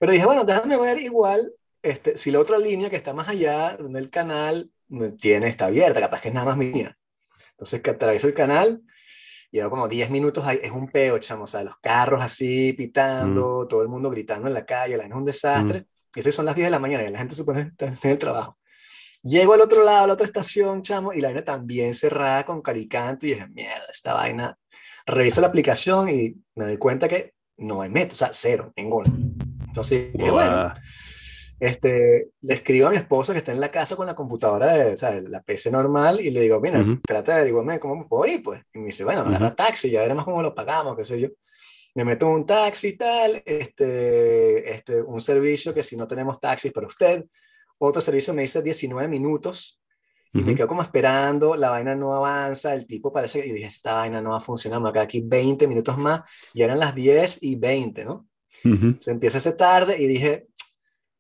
Pero 0.00 0.12
dije, 0.12 0.24
bueno, 0.24 0.44
déjame 0.44 0.78
ver 0.78 0.98
igual 0.98 1.52
este, 1.82 2.16
si 2.16 2.30
la 2.30 2.40
otra 2.40 2.58
línea 2.58 2.88
que 2.88 2.96
está 2.96 3.12
más 3.12 3.28
allá, 3.28 3.76
donde 3.76 4.00
el 4.00 4.08
canal 4.08 4.70
tiene, 5.18 5.48
está 5.48 5.66
abierta, 5.66 6.00
capaz 6.00 6.22
que 6.22 6.28
es 6.28 6.34
nada 6.34 6.46
más 6.46 6.56
mía. 6.56 6.96
Entonces, 7.50 7.82
que 7.82 7.90
atravieso 7.90 8.26
el 8.26 8.32
canal, 8.32 8.80
llevo 9.50 9.68
como 9.68 9.88
10 9.88 10.08
minutos 10.08 10.46
ahí, 10.46 10.58
es 10.62 10.70
un 10.70 10.90
peo, 10.90 11.18
chamo, 11.18 11.44
o 11.44 11.46
sea, 11.46 11.62
los 11.62 11.76
carros 11.80 12.24
así 12.24 12.72
pitando, 12.72 13.64
mm. 13.64 13.68
todo 13.68 13.82
el 13.82 13.88
mundo 13.88 14.08
gritando 14.08 14.48
en 14.48 14.54
la 14.54 14.64
calle, 14.64 14.96
la 14.96 15.04
es 15.04 15.12
un 15.12 15.26
desastre. 15.26 15.80
Mm. 15.80 15.84
Y 16.16 16.20
eso 16.20 16.32
son 16.32 16.46
las 16.46 16.56
10 16.56 16.66
de 16.66 16.70
la 16.70 16.78
mañana 16.78 17.04
y 17.04 17.10
la 17.10 17.18
gente 17.18 17.34
supone 17.34 17.64
que 17.64 17.68
está 17.86 17.86
en 17.86 17.98
el 18.10 18.18
trabajo. 18.18 18.58
Llego 19.22 19.52
al 19.52 19.60
otro 19.60 19.84
lado, 19.84 20.04
a 20.04 20.06
la 20.06 20.14
otra 20.14 20.24
estación, 20.24 20.80
chamo, 20.80 21.12
y 21.12 21.20
la 21.20 21.28
vaina 21.28 21.44
también 21.44 21.92
cerrada 21.92 22.46
con 22.46 22.62
calicanto 22.62 23.26
y 23.26 23.34
dije, 23.34 23.46
mierda, 23.48 23.84
esta 23.90 24.14
vaina. 24.14 24.56
Reviso 25.04 25.42
la 25.42 25.48
aplicación 25.48 26.08
y 26.08 26.36
me 26.54 26.64
doy 26.64 26.78
cuenta 26.78 27.06
que 27.06 27.34
no 27.58 27.82
hay 27.82 27.90
metro, 27.90 28.14
o 28.14 28.16
sea, 28.16 28.30
cero, 28.32 28.72
ninguno. 28.76 29.12
Entonces, 29.70 30.12
bueno, 30.14 30.74
este, 31.60 32.30
le 32.40 32.54
escribo 32.54 32.88
a 32.88 32.90
mi 32.90 32.96
esposa 32.96 33.32
que 33.32 33.38
está 33.38 33.52
en 33.52 33.60
la 33.60 33.70
casa 33.70 33.94
con 33.94 34.06
la 34.06 34.16
computadora, 34.16 34.72
de, 34.72 34.94
o 34.94 34.96
sea, 34.96 35.20
la 35.20 35.42
PC 35.42 35.70
normal, 35.70 36.20
y 36.20 36.30
le 36.32 36.40
digo, 36.40 36.60
mira, 36.60 36.84
trata 37.06 37.36
de 37.36 37.44
digo, 37.44 37.64
¿cómo 37.78 37.96
me 37.96 38.04
puedo 38.06 38.26
ir? 38.32 38.42
Pues, 38.42 38.62
y 38.74 38.78
me 38.80 38.86
dice, 38.86 39.04
bueno, 39.04 39.20
agarra 39.20 39.54
taxi, 39.54 39.88
ya 39.88 40.00
veremos 40.00 40.24
cómo 40.24 40.42
lo 40.42 40.54
pagamos, 40.54 40.96
qué 40.96 41.04
sé 41.04 41.20
yo. 41.20 41.28
Me 41.94 42.04
meto 42.04 42.26
en 42.26 42.32
un 42.32 42.46
taxi 42.46 42.88
y 42.88 42.96
tal, 42.96 43.42
este, 43.44 44.74
este, 44.74 45.02
un 45.02 45.20
servicio 45.20 45.72
que 45.72 45.84
si 45.84 45.96
no 45.96 46.08
tenemos 46.08 46.40
taxis 46.40 46.72
para 46.72 46.88
usted, 46.88 47.24
otro 47.78 48.00
servicio 48.00 48.34
me 48.34 48.42
dice 48.42 48.62
19 48.62 49.08
minutos, 49.08 49.80
y 50.32 50.38
me 50.42 50.54
quedo 50.54 50.68
como 50.68 50.82
esperando, 50.82 51.56
la 51.56 51.70
vaina 51.70 51.94
no 51.94 52.14
avanza, 52.14 52.72
el 52.72 52.86
tipo 52.86 53.12
parece 53.12 53.42
que, 53.42 53.48
y 53.48 53.52
dije, 53.52 53.66
esta 53.66 53.94
vaina 53.94 54.20
no 54.20 54.30
va 54.30 54.38
a 54.38 54.40
funcionar, 54.40 54.80
me 54.80 54.92
quedo 54.92 55.02
aquí 55.02 55.20
20 55.20 55.68
minutos 55.68 55.98
más, 55.98 56.22
y 56.54 56.62
eran 56.62 56.78
las 56.78 56.94
10 56.94 57.42
y 57.42 57.56
20, 57.56 58.04
¿no? 58.04 58.29
Se 58.98 59.10
empieza 59.10 59.38
a 59.38 59.40
hacer 59.40 59.56
tarde 59.56 60.00
y 60.00 60.06
dije, 60.06 60.46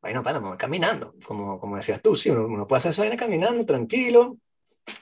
bueno, 0.00 0.22
para, 0.22 0.40
me 0.40 0.48
voy 0.48 0.56
caminando, 0.56 1.14
como, 1.24 1.60
como 1.60 1.76
decías 1.76 2.00
tú, 2.00 2.16
sí, 2.16 2.30
uno, 2.30 2.66
puede 2.66 2.78
hacer 2.78 2.90
esa 2.90 3.02
vaina 3.02 3.16
caminando, 3.16 3.64
tranquilo, 3.66 4.38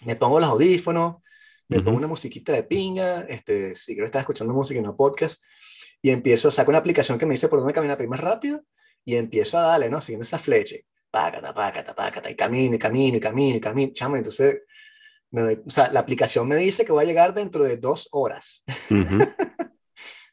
me 0.05 0.17
pongo 0.17 0.41
los 0.41 0.49
audífonos, 0.49 1.17
me 1.69 1.81
pongo 1.81 1.99
una 1.99 2.07
musiquita 2.07 2.53
de 2.53 2.65
pinga, 2.65 3.23
este, 3.23 3.75
si 3.75 3.93
quiero 3.93 4.07
estar 4.07 4.21
escuchando 4.21 4.53
música 4.55 4.81
y 4.81 4.83
no 4.83 4.97
podcast, 4.97 5.43
y 6.03 6.11
empiezo, 6.11 6.51
saco 6.51 6.71
una 6.71 6.79
aplicación 6.79 7.19
que 7.19 7.27
me 7.27 7.35
dice 7.35 7.49
por 7.49 7.61
dónde 7.61 7.75
caminar 7.75 8.05
más 8.09 8.21
rápido, 8.21 8.65
y 9.05 9.15
empiezo 9.17 9.59
a 9.59 9.63
darle, 9.63 9.89
¿no? 9.89 10.01
Siguiendo 10.01 10.23
esa 10.23 10.39
flecha, 10.39 10.77
pácata, 11.11 11.55
pácata, 11.55 11.95
pácata, 11.95 12.31
y 12.31 12.35
camino, 12.35 12.75
y 12.75 12.79
camino, 12.79 13.17
y 13.17 13.21
camino, 13.21 13.57
y 13.57 13.61
camino, 13.61 13.93
chamo, 13.93 14.17
entonces, 14.17 14.63
o 15.33 15.71
sea, 15.71 15.93
la 15.93 16.01
aplicación 16.01 16.49
me 16.49 16.57
dice 16.57 16.85
que 16.85 16.93
voy 16.93 17.05
a 17.05 17.07
llegar 17.07 17.35
dentro 17.35 17.65
de 17.65 17.77
dos 17.77 18.09
horas. 18.11 18.65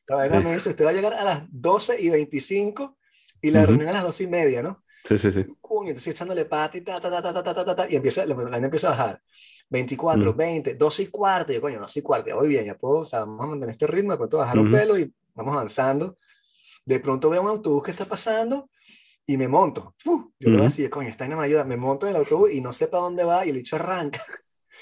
Todavía 0.06 0.40
sí. 0.40 0.46
me 0.46 0.54
dice, 0.54 0.70
usted 0.70 0.86
va 0.86 0.90
a 0.90 0.94
llegar 0.94 1.14
a 1.14 1.24
las 1.24 1.44
12 1.50 2.02
y 2.02 2.10
25 2.10 2.98
y 3.42 3.52
la 3.52 3.60
uh 3.60 3.64
-huh. 3.64 3.68
reunión 3.68 3.90
a 3.90 3.94
las 3.94 4.04
12 4.04 4.24
y 4.24 4.28
media, 4.28 4.64
¿no? 4.64 4.84
Sí, 5.04 5.18
sí, 5.18 5.32
sí. 5.32 5.40
Y 5.40 5.88
entonces 5.90 6.08
echándole 6.08 6.46
pata 6.46 6.78
y 6.78 6.82
ta, 6.82 7.00
ta, 7.00 7.10
ta, 7.10 7.22
ta, 7.22 7.34
ta, 7.44 7.54
ta, 7.54 7.66
ta, 7.66 7.76
ta 7.76 7.90
y 7.90 7.96
empieza, 7.96 8.26
la 8.26 8.34
vaina 8.36 8.58
empieza 8.58 8.88
a 8.88 8.92
bajar. 8.92 9.22
24, 9.70 10.30
uh 10.30 10.34
-huh. 10.34 10.38
20, 10.38 10.76
12 10.76 11.04
y 11.04 11.08
cuarto. 11.08 11.52
Y 11.52 11.56
yo, 11.56 11.62
coño, 11.62 11.80
12 11.80 12.00
y 12.00 12.02
cuarto, 12.04 12.30
ya 12.30 12.36
voy 12.36 12.48
bien, 12.48 12.66
ya 12.66 12.78
puedo, 12.78 13.00
o 13.00 13.06
sea, 13.06 13.20
vamos 13.22 13.44
a 13.46 13.48
mantener 13.48 13.74
este 13.74 13.88
ritmo, 13.88 14.12
de 14.12 14.18
pronto 14.18 14.38
bajar 14.38 14.58
uh 14.58 14.62
-huh. 14.62 14.66
un 14.66 14.72
pelo 14.72 14.98
y 14.98 15.14
vamos 15.34 15.54
avanzando. 15.54 16.18
De 16.86 17.00
pronto 17.00 17.30
veo 17.30 17.42
un 17.42 17.50
autobús 17.50 17.84
que 17.84 17.92
está 17.92 18.06
pasando 18.06 18.70
y 19.28 19.38
me 19.38 19.48
monto. 19.48 19.96
Uf, 20.06 20.26
yo 20.40 20.50
lo 20.52 20.64
así, 20.64 20.88
coño, 20.90 21.10
esta 21.10 21.24
vaina 21.24 21.36
me 21.38 21.46
ayuda. 21.46 21.64
Me 21.66 21.78
monto 21.78 22.06
en 22.06 22.12
el 22.12 22.18
autobús 22.18 22.52
y 22.52 22.62
no 22.62 22.72
sé 22.72 22.88
para 22.88 23.04
dónde 23.04 23.24
va 23.24 23.46
y 23.46 23.50
el 23.50 23.56
bicho 23.56 23.76
arranca. 23.76 24.24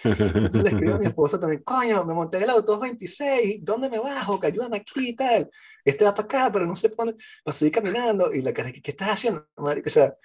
Entonces 0.03 0.63
le 0.63 0.69
escribo 0.69 0.95
a 0.95 0.99
mi 0.99 1.05
esposa 1.07 1.39
también, 1.39 1.63
coño, 1.63 2.03
me 2.03 2.13
monté 2.13 2.37
en 2.37 2.43
el 2.43 2.49
auto 2.49 2.79
26, 2.79 3.63
¿dónde 3.63 3.89
me 3.89 3.99
bajo? 3.99 4.39
Que 4.39 4.47
ayúdame 4.47 4.77
aquí 4.77 5.09
y 5.09 5.15
tal. 5.15 5.49
Este 5.83 6.05
va 6.05 6.13
para 6.13 6.25
acá, 6.25 6.51
pero 6.51 6.65
no 6.65 6.75
sé 6.75 6.89
para 6.89 7.11
dónde. 7.11 7.23
Para 7.43 7.53
seguir 7.55 7.73
caminando. 7.73 8.33
Y 8.33 8.41
la 8.41 8.53
cara, 8.53 8.71
¿qué, 8.71 8.81
qué 8.81 8.91
estás 8.91 9.09
haciendo? 9.09 9.47
O 9.55 9.71
sea, 9.85 10.15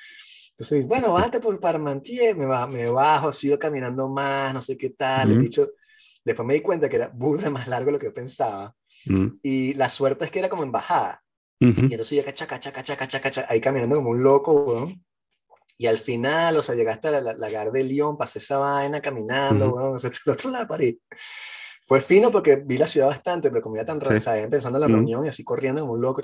entonces, 0.59 0.87
bueno, 0.89 1.13
bájate 1.13 1.39
por 1.39 1.59
Parmentier, 1.61 2.37
me, 2.37 2.45
bajo, 2.45 2.67
me 2.73 2.91
bajo, 2.91 3.33
sigo 3.33 3.57
caminando 3.61 4.09
más, 4.09 4.53
no 4.53 4.61
sé 4.61 4.77
qué 4.77 4.91
tal. 4.91 5.31
El 5.31 5.39
bicho, 5.39 5.71
después 6.25 6.47
me 6.47 6.55
di 6.55 6.61
cuenta 6.61 6.89
que 6.89 6.97
era 6.97 7.09
burda 7.15 7.49
más 7.49 7.69
largo 7.69 7.87
de 7.87 7.93
lo 7.93 7.99
que 7.99 8.07
yo 8.07 8.15
pensaba. 8.15 8.75
Y 9.41 9.75
la 9.75 9.89
suerte 9.89 10.25
es 10.25 10.31
que 10.33 10.41
era 10.41 10.49
como 10.49 10.65
en 10.65 10.73
bajada. 10.73 11.23
Y 11.61 11.67
entonces 11.67 12.11
yo, 12.11 12.33
chaca, 12.33 12.59
chaca, 12.59 12.83
chaca, 12.83 13.07
chaca, 13.07 13.31
chaca, 13.31 13.47
ahí 13.49 13.61
caminando 13.61 13.97
como 13.97 14.11
un 14.11 14.23
loco, 14.23 14.75
¿no? 14.81 15.08
Y 15.81 15.87
al 15.87 15.99
final, 15.99 16.57
o 16.57 16.63
sea, 16.63 16.75
llegaste 16.75 17.07
a 17.07 17.21
la, 17.21 17.35
la, 17.35 17.51
Gare 17.51 17.71
de 17.71 17.85
Lyon, 17.85 18.19
pasé 18.19 18.41
esa 18.41 18.59
vaina 18.59 19.01
caminando, 19.01 19.73
o 19.75 19.99
sea, 19.99 20.11
el 20.27 20.33
otro 20.33 20.51
lado 20.51 20.65
de 20.65 20.69
París. 20.69 20.97
Fue 21.89 22.03
fino 22.03 22.31
porque 22.31 22.57
vi 22.57 22.77
la 22.77 22.87
ciudad 22.87 23.07
bastante, 23.07 23.49
pero 23.49 23.63
como 23.63 23.77
ya 23.77 23.85
tan 23.85 23.99
sí. 23.99 24.29
pensando 24.51 24.77
en 24.77 24.81
la 24.83 24.89
reunión 24.89 25.25
y 25.25 25.29
así 25.29 25.43
corriendo 25.43 25.81
como 25.81 25.95
un 25.95 26.03
loco. 26.03 26.21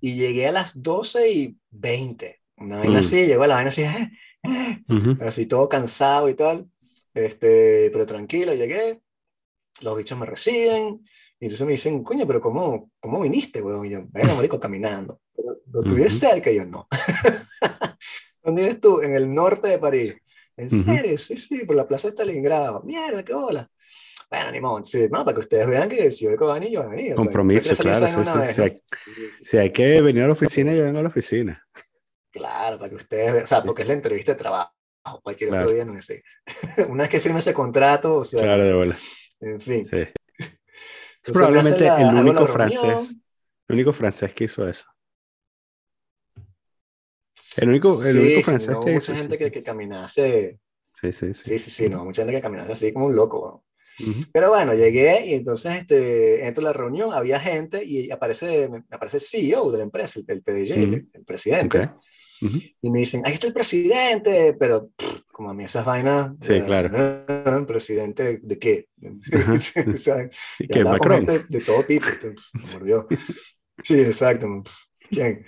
Y 0.00 0.14
llegué 0.14 0.46
a 0.46 0.52
las 0.52 0.80
12 0.80 1.30
y 1.32 1.56
20. 1.70 2.40
Una 2.58 2.78
vaina 2.78 3.00
así, 3.00 3.26
llegó 3.26 3.42
a 3.42 3.48
la 3.48 3.54
vaina 3.56 3.70
así, 3.70 3.82
eh, 3.82 4.10
eh, 4.44 5.16
así 5.22 5.46
todo 5.46 5.68
cansado 5.68 6.28
y 6.28 6.34
tal. 6.34 6.70
Este, 7.12 7.90
pero 7.90 8.06
tranquilo, 8.06 8.54
llegué. 8.54 9.00
Los 9.80 9.96
bichos 9.96 10.16
me 10.16 10.26
reciben. 10.26 11.02
Y 11.40 11.46
entonces 11.46 11.66
me 11.66 11.72
dicen, 11.72 12.04
coño, 12.04 12.24
pero 12.24 12.40
¿cómo, 12.40 12.92
cómo 13.00 13.22
viniste, 13.22 13.60
weón? 13.62 13.86
Y 13.86 13.90
yo, 13.90 14.04
venga, 14.10 14.34
marico, 14.34 14.60
caminando. 14.60 15.20
Pero, 15.34 15.56
¿Lo 15.72 15.82
tuviste 15.82 16.10
cerca? 16.10 16.52
Y 16.52 16.56
yo, 16.56 16.66
no. 16.66 16.86
¿Dónde 18.50 18.64
eres 18.64 18.80
tú? 18.80 19.00
En 19.00 19.14
el 19.14 19.32
norte 19.32 19.68
de 19.68 19.78
París. 19.78 20.14
¿En 20.56 20.68
serio? 20.68 21.16
Sí, 21.16 21.36
sí, 21.36 21.64
por 21.64 21.76
la 21.76 21.86
plaza 21.86 22.08
de 22.08 22.14
Stalingrado. 22.14 22.82
Mierda, 22.82 23.24
qué 23.24 23.32
bola. 23.32 23.70
Bueno, 24.28 24.50
ni 24.50 24.60
modo, 24.60 24.82
sí, 24.82 25.06
no, 25.08 25.24
para 25.24 25.34
que 25.34 25.40
ustedes 25.40 25.68
vean 25.68 25.88
que 25.88 26.10
si 26.10 26.24
yo 26.24 26.30
vengo 26.30 26.50
a 26.50 26.54
venir, 26.54 26.70
yo 26.70 26.88
venir. 26.88 27.14
Compromiso, 27.14 27.76
claro. 27.76 28.08
Sí, 28.08 28.14
sí, 28.14 28.54
si, 28.54 28.60
hay, 28.60 28.82
si, 29.42 29.56
hay, 29.56 29.70
que 29.70 30.02
venir 30.02 30.24
a 30.24 30.26
la 30.26 30.32
oficina, 30.32 30.74
yo 30.74 30.82
vengo 30.82 30.98
a 30.98 31.02
la 31.02 31.08
oficina. 31.08 31.64
Claro, 32.30 32.76
para 32.78 32.90
que 32.90 32.96
ustedes 32.96 33.32
vean, 33.32 33.44
o 33.44 33.46
sea, 33.46 33.62
porque 33.62 33.82
es 33.82 33.88
la 33.88 33.94
entrevista 33.94 34.32
de 34.32 34.38
trabajo, 34.38 34.72
cualquier 35.22 35.54
otro 35.54 35.70
día, 35.70 35.84
no 35.84 36.00
sé. 36.00 36.20
Una 36.88 37.04
vez 37.04 37.10
que 37.10 37.20
firme 37.20 37.38
ese 37.38 37.54
contrato, 37.54 38.16
o 38.16 38.24
sea. 38.24 38.42
Claro, 38.42 38.64
de 38.64 38.72
bola. 38.72 38.96
En 39.38 39.60
fin. 39.60 39.86
Sí. 39.86 39.96
Entonces, 39.96 41.32
probablemente 41.32 41.84
la, 41.84 42.00
el 42.00 42.14
único 42.16 42.46
francés, 42.48 43.14
el 43.68 43.74
único 43.74 43.92
francés 43.92 44.32
que 44.32 44.44
hizo 44.44 44.66
eso. 44.66 44.86
El 47.58 47.68
único, 47.68 48.04
el 48.04 48.18
único 48.18 48.42
francés 48.42 48.70
no, 48.70 48.82
Mucha 48.82 49.16
gente 49.16 49.38
que, 49.38 49.50
que, 49.50 49.62
caminase. 49.62 50.60
Sí, 51.00 51.12
sí, 51.12 51.34
sí. 51.34 51.44
Sí, 51.44 51.58
sí, 51.58 51.70
sí, 51.70 51.88
no, 51.88 52.04
mucha 52.04 52.22
gente 52.22 52.36
que 52.36 52.42
caminase 52.42 52.72
así 52.72 52.92
como 52.92 53.06
un 53.06 53.16
loco. 53.16 53.64
Pero 54.32 54.50
bueno, 54.50 54.74
llegué 54.74 55.26
y 55.26 55.34
entonces 55.34 55.78
este, 55.78 56.46
entro 56.46 56.62
a 56.62 56.66
la 56.66 56.72
reunión, 56.72 57.12
había 57.12 57.38
gente 57.38 57.84
y 57.84 58.10
aparece, 58.10 58.70
aparece 58.90 59.18
el 59.18 59.22
CEO 59.22 59.70
de 59.70 59.78
la 59.78 59.84
empresa, 59.84 60.20
el, 60.26 60.42
PDG, 60.42 60.72
el, 61.12 61.24
presidente. 61.26 61.90
Y 62.40 62.90
me 62.90 63.00
dicen, 63.00 63.22
ahí 63.24 63.34
está 63.34 63.46
el 63.46 63.52
presidente, 63.52 64.56
pero 64.58 64.90
como 65.30 65.50
a 65.50 65.54
mí 65.54 65.64
esas 65.64 65.84
vainas. 65.84 66.32
Sí, 66.40 66.60
claro. 66.62 66.90
Ah, 66.94 67.64
¿Presidente 67.66 68.40
de 68.42 68.58
qué? 68.58 68.88
o 69.92 69.96
sea, 69.96 70.28
¿Qué, 70.58 70.84
Macron? 70.84 71.26
De, 71.26 71.60
todo 71.60 71.82
tipo, 71.84 72.06
por 72.72 72.84
Dios. 72.84 73.04
Sí, 73.82 74.00
exacto. 74.00 74.62
¿Quién? 75.10 75.44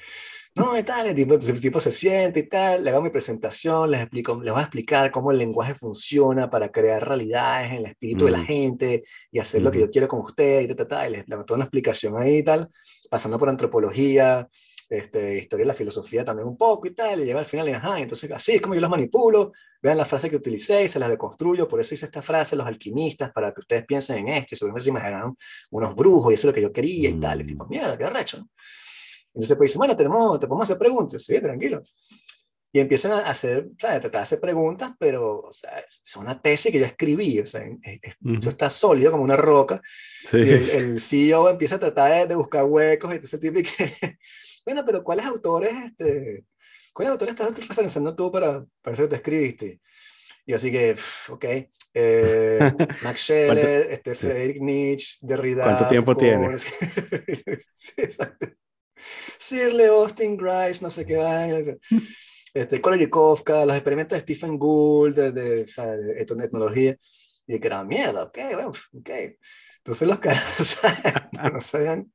No, 0.54 0.78
y 0.78 0.82
tal, 0.82 1.06
el 1.06 1.14
tipo, 1.14 1.32
el 1.32 1.60
tipo 1.60 1.80
se 1.80 1.90
siente 1.90 2.40
y 2.40 2.48
tal, 2.48 2.84
le 2.84 2.90
hago 2.90 3.00
mi 3.00 3.08
presentación, 3.08 3.90
les 3.90 4.02
explico, 4.02 4.42
les 4.42 4.52
voy 4.52 4.60
a 4.60 4.64
explicar 4.64 5.10
cómo 5.10 5.30
el 5.30 5.38
lenguaje 5.38 5.74
funciona 5.74 6.50
para 6.50 6.70
crear 6.70 7.08
realidades 7.08 7.70
en 7.70 7.78
el 7.78 7.86
espíritu 7.86 8.26
de 8.26 8.32
la 8.32 8.44
gente 8.44 9.02
y 9.30 9.38
hacer 9.38 9.62
lo 9.62 9.70
que 9.70 9.80
yo 9.80 9.90
quiero 9.90 10.06
con 10.08 10.20
ustedes 10.20 10.70
y 10.70 10.74
tal, 10.74 10.86
tal, 10.86 11.08
y 11.08 11.16
les 11.16 11.26
doy 11.26 11.44
una 11.54 11.64
explicación 11.64 12.18
ahí 12.18 12.38
y 12.38 12.42
tal, 12.42 12.68
pasando 13.08 13.38
por 13.38 13.48
antropología, 13.48 14.46
este, 14.90 15.38
historia 15.38 15.62
de 15.62 15.68
la 15.68 15.74
filosofía 15.74 16.22
también 16.22 16.46
un 16.46 16.58
poco 16.58 16.86
y 16.86 16.90
tal, 16.92 17.20
y 17.20 17.24
llega 17.24 17.38
al 17.38 17.46
final 17.46 17.70
y 17.70 17.72
ajá, 17.72 17.98
entonces 17.98 18.30
así 18.30 18.52
es 18.52 18.60
como 18.60 18.74
yo 18.74 18.82
los 18.82 18.90
manipulo, 18.90 19.52
vean 19.80 19.96
la 19.96 20.04
frase 20.04 20.28
que 20.28 20.36
utilicé 20.36 20.84
y 20.84 20.88
se 20.88 20.98
las 20.98 21.08
deconstruyo, 21.08 21.66
por 21.66 21.80
eso 21.80 21.94
hice 21.94 22.04
esta 22.04 22.20
frase, 22.20 22.56
los 22.56 22.66
alquimistas, 22.66 23.32
para 23.32 23.54
que 23.54 23.60
ustedes 23.60 23.86
piensen 23.86 24.18
en 24.18 24.28
esto, 24.28 24.54
y 24.54 24.58
sobre 24.58 24.78
se 24.82 24.90
imaginaron 24.90 25.34
unos 25.70 25.94
brujos 25.96 26.30
y 26.30 26.34
eso 26.34 26.46
es 26.46 26.50
lo 26.50 26.54
que 26.54 26.60
yo 26.60 26.70
quería 26.70 27.08
y 27.08 27.18
tal, 27.18 27.40
y 27.40 27.46
tipo, 27.46 27.66
mierda, 27.66 27.96
qué 27.96 28.04
arrecho, 28.04 28.36
¿no? 28.36 28.50
Entonces, 29.34 29.56
pues 29.56 29.70
dice, 29.70 29.78
bueno, 29.78 29.96
tenemos, 29.96 30.38
te 30.38 30.46
podemos 30.46 30.68
hacer 30.68 30.78
preguntas, 30.78 31.22
sí, 31.24 31.40
tranquilo. 31.40 31.82
Y 32.74 32.80
empiezan 32.80 33.12
a 33.12 33.18
hacer, 33.20 33.68
¿sabes? 33.78 34.00
Tratar 34.00 34.20
de 34.20 34.22
hacer 34.22 34.40
preguntas, 34.40 34.92
pero, 34.98 35.40
o 35.40 35.52
sea, 35.52 35.78
es 35.80 36.16
una 36.16 36.40
tesis 36.40 36.72
que 36.72 36.78
yo 36.78 36.86
escribí, 36.86 37.38
o 37.38 37.46
sea, 37.46 37.62
eso 37.82 38.48
está 38.48 38.70
sólido 38.70 39.10
como 39.10 39.24
una 39.24 39.36
roca. 39.36 39.82
Sí. 40.26 40.38
Y 40.38 40.50
el, 40.50 40.70
el, 40.70 41.00
CEO 41.00 41.50
empieza 41.50 41.76
a 41.76 41.80
tratar 41.80 42.26
de, 42.26 42.34
buscar 42.34 42.64
huecos 42.64 43.12
y 43.12 43.16
ese 43.18 43.38
tipo 43.38 43.60
que, 43.60 43.92
bueno, 44.64 44.84
pero 44.86 45.04
¿cuáles 45.04 45.26
autores, 45.26 45.72
este, 45.84 46.44
cuáles 46.94 47.12
autores 47.12 47.34
estás 47.34 47.68
referenciando 47.68 48.14
tú 48.14 48.32
para, 48.32 48.64
para 48.80 48.94
eso 48.94 49.02
que 49.02 49.08
te 49.10 49.16
escribiste? 49.16 49.80
Y 50.46 50.54
así 50.54 50.72
que, 50.72 50.96
ok, 51.28 51.44
eh, 51.94 52.72
Max 53.02 53.20
Scheler, 53.20 53.88
este, 53.90 54.14
Friedrich 54.14 54.60
Nietzsche, 54.60 55.18
Derrida. 55.20 55.64
¿Cuánto 55.64 55.88
tiempo 55.88 56.16
tienes? 56.16 56.62
sí, 57.76 57.92
exacto. 57.98 58.48
Sirle, 59.38 59.86
Austin, 59.86 60.36
Grice, 60.36 60.82
no 60.82 60.90
sé 60.90 61.04
qué 61.06 61.16
va. 61.16 61.46
Este, 62.54 62.82
Kofka, 62.82 63.64
los 63.64 63.74
experimentos 63.74 64.14
de 64.14 64.20
Stephen 64.20 64.58
Gould, 64.58 65.14
de, 65.14 65.32
de, 65.32 65.64
de, 65.64 66.44
etnología. 66.44 66.96
Y 67.46 67.58
que 67.58 67.66
era 67.66 67.82
mierda, 67.82 68.24
ok, 68.24 68.38
bueno, 68.52 68.72
ok. 68.92 69.10
Entonces 69.78 70.06
los 70.06 70.20
caras 70.20 70.78
no 71.52 71.60
sabían 71.60 72.12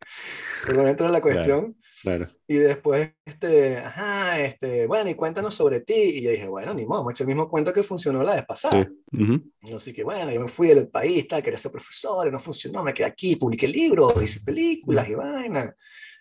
por 0.65 0.85
dentro 0.85 1.07
de 1.07 1.11
la 1.11 1.21
cuestión. 1.21 1.75
Claro, 2.01 2.27
Y 2.47 2.55
después, 2.55 3.11
este, 3.25 3.77
ajá, 3.77 4.39
este, 4.39 4.87
bueno, 4.87 5.09
y 5.09 5.15
cuéntanos 5.15 5.53
sobre 5.53 5.81
ti. 5.81 5.93
Y 5.93 6.21
yo 6.21 6.31
dije, 6.31 6.47
bueno, 6.47 6.73
ni 6.73 6.85
modo, 6.85 7.01
hemos 7.01 7.13
hecho 7.13 7.23
el 7.23 7.27
mismo 7.27 7.49
cuento 7.49 7.73
que 7.73 7.83
funcionó 7.83 8.23
la 8.23 8.35
vez 8.35 8.45
pasada. 8.45 8.87
Sí. 9.11 9.73
Así 9.75 9.91
que, 9.91 10.05
bueno, 10.05 10.31
yo 10.31 10.39
me 10.39 10.47
fui 10.47 10.69
del 10.69 10.87
país, 10.87 11.27
tal, 11.27 11.43
quería 11.43 11.57
ser 11.57 11.71
profesor, 11.71 12.25
y 12.27 12.31
no 12.31 12.39
funcionó, 12.39 12.83
me 12.83 12.93
quedé 12.93 13.07
aquí, 13.07 13.35
publiqué 13.35 13.67
libros, 13.67 14.13
hice 14.23 14.39
películas 14.41 15.09
y 15.09 15.15
vainas 15.15 15.73